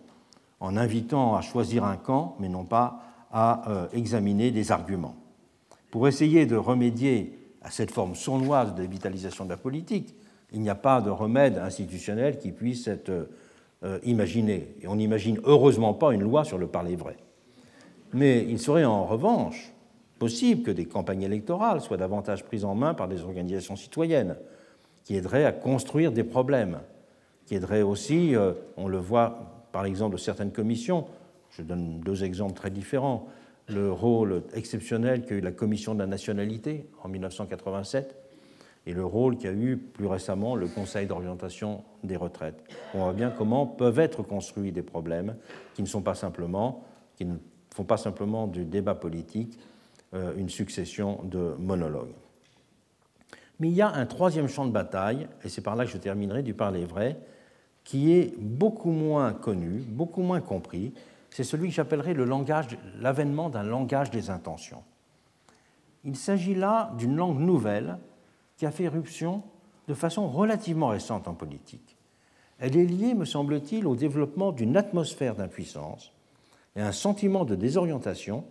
[0.61, 3.01] en invitant à choisir un camp, mais non pas
[3.33, 5.17] à euh, examiner des arguments.
[5.91, 10.15] Pour essayer de remédier à cette forme sournoise de vitalisation de la politique,
[10.53, 13.29] il n'y a pas de remède institutionnel qui puisse être
[13.83, 14.75] euh, imaginé.
[14.83, 17.17] Et on n'imagine heureusement pas une loi sur le parler vrai.
[18.13, 19.73] Mais il serait en revanche
[20.19, 24.37] possible que des campagnes électorales soient davantage prises en main par des organisations citoyennes,
[25.05, 26.81] qui aideraient à construire des problèmes,
[27.47, 31.07] qui aideraient aussi, euh, on le voit par l'exemple de certaines commissions.
[31.51, 33.29] Je donne deux exemples très différents.
[33.69, 38.17] Le rôle exceptionnel qu'a eu la commission de la nationalité en 1987
[38.87, 42.63] et le rôle qu'a eu plus récemment le Conseil d'orientation des retraites.
[42.95, 45.37] On voit bien comment peuvent être construits des problèmes
[45.75, 46.85] qui ne sont pas simplement,
[47.73, 49.59] font pas simplement du débat politique
[50.15, 52.15] euh, une succession de monologues.
[53.61, 55.99] Mais il y a un troisième champ de bataille, et c'est par là que je
[55.99, 57.21] terminerai du parler vrai,
[57.91, 60.93] qui est beaucoup moins connu, beaucoup moins compris,
[61.29, 62.15] c'est celui que j'appellerais
[63.01, 64.85] l'avènement d'un langage des intentions.
[66.05, 67.99] Il s'agit là d'une langue nouvelle
[68.57, 69.43] qui a fait éruption
[69.89, 71.97] de façon relativement récente en politique.
[72.61, 76.13] Elle est liée, me semble-t-il, au développement d'une atmosphère d'impuissance
[76.77, 78.45] et un sentiment de désorientation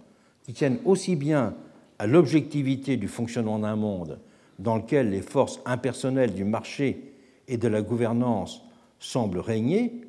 [0.43, 1.55] qui tiennent aussi bien
[1.97, 4.19] à l'objectivité du fonctionnement d'un monde
[4.57, 7.13] dans lequel les forces impersonnelles du marché
[7.47, 8.65] et de la gouvernance
[8.99, 10.01] semble régner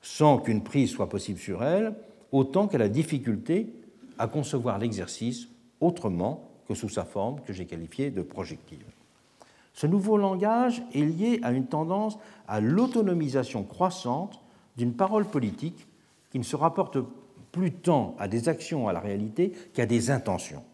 [0.00, 1.94] sans qu'une prise soit possible sur elle,
[2.32, 3.72] autant qu'à la difficulté
[4.18, 5.48] à concevoir l'exercice
[5.80, 8.84] autrement que sous sa forme que j'ai qualifiée de projective.
[9.74, 14.40] Ce nouveau langage est lié à une tendance à l'autonomisation croissante
[14.76, 15.86] d'une parole politique
[16.30, 16.98] qui ne se rapporte
[17.52, 20.64] plus tant à des actions, à la réalité, qu'à des intentions.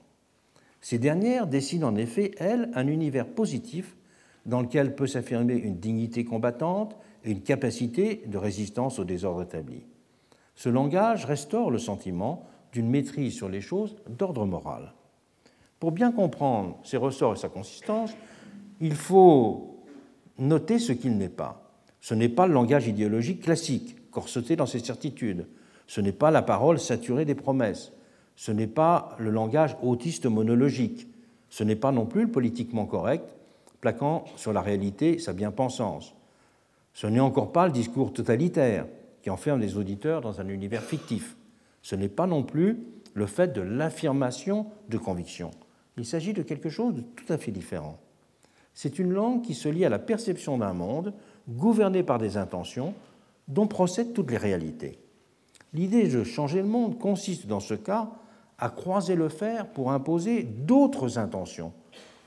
[0.80, 3.96] Ces dernières dessinent en effet, elles, un univers positif
[4.46, 9.84] dans lequel peut s'affirmer une dignité combattante et une capacité de résistance au désordre établi.
[10.54, 14.92] Ce langage restaure le sentiment d'une maîtrise sur les choses d'ordre moral.
[15.80, 18.14] Pour bien comprendre ses ressorts et sa consistance,
[18.80, 19.84] il faut
[20.38, 21.70] noter ce qu'il n'est pas.
[22.00, 25.46] Ce n'est pas le langage idéologique classique, corseté dans ses certitudes.
[25.86, 27.92] Ce n'est pas la parole saturée des promesses.
[28.36, 31.08] Ce n'est pas le langage autiste monologique.
[31.48, 33.36] Ce n'est pas non plus le politiquement correct,
[33.80, 36.14] plaquant sur la réalité sa bien-pensance.
[36.94, 38.86] Ce n'est encore pas le discours totalitaire
[39.20, 41.36] qui enferme les auditeurs dans un univers fictif.
[41.82, 42.82] Ce n'est pas non plus
[43.14, 45.50] le fait de l'affirmation de conviction.
[45.96, 47.98] Il s'agit de quelque chose de tout à fait différent.
[48.74, 51.14] C'est une langue qui se lie à la perception d'un monde
[51.48, 52.94] gouverné par des intentions
[53.48, 54.98] dont procèdent toutes les réalités.
[55.72, 58.10] L'idée de changer le monde consiste dans ce cas
[58.58, 61.72] à croiser le fer pour imposer d'autres intentions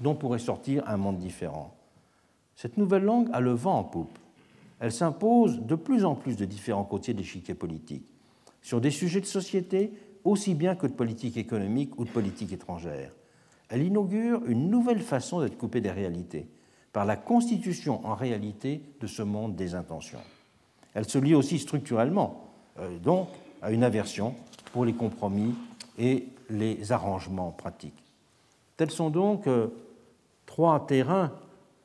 [0.02, 1.74] dont pourrait sortir un monde différent.
[2.56, 4.18] Cette nouvelle langue a le vent en poupe.
[4.80, 8.06] Elle s'impose de plus en plus de différents côtés de l'échiquier politique,
[8.62, 9.92] sur des sujets de société
[10.24, 13.12] aussi bien que de politique économique ou de politique étrangère.
[13.70, 16.48] Elle inaugure une nouvelle façon d'être coupée des réalités,
[16.94, 20.22] par la constitution en réalité de ce monde des intentions.
[20.94, 22.46] Elle se lie aussi structurellement,
[22.80, 23.30] euh, donc,
[23.62, 24.36] à une aversion
[24.72, 25.56] pour les compromis
[25.98, 28.04] et les arrangements pratiques.
[28.78, 29.68] Tels sont donc euh,
[30.46, 31.32] trois terrains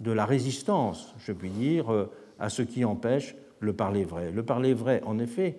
[0.01, 2.11] de la résistance, je puis dire, euh,
[2.43, 4.33] à ce qui empêche le parler vrai.
[4.33, 5.57] Le parler vrai, en effet,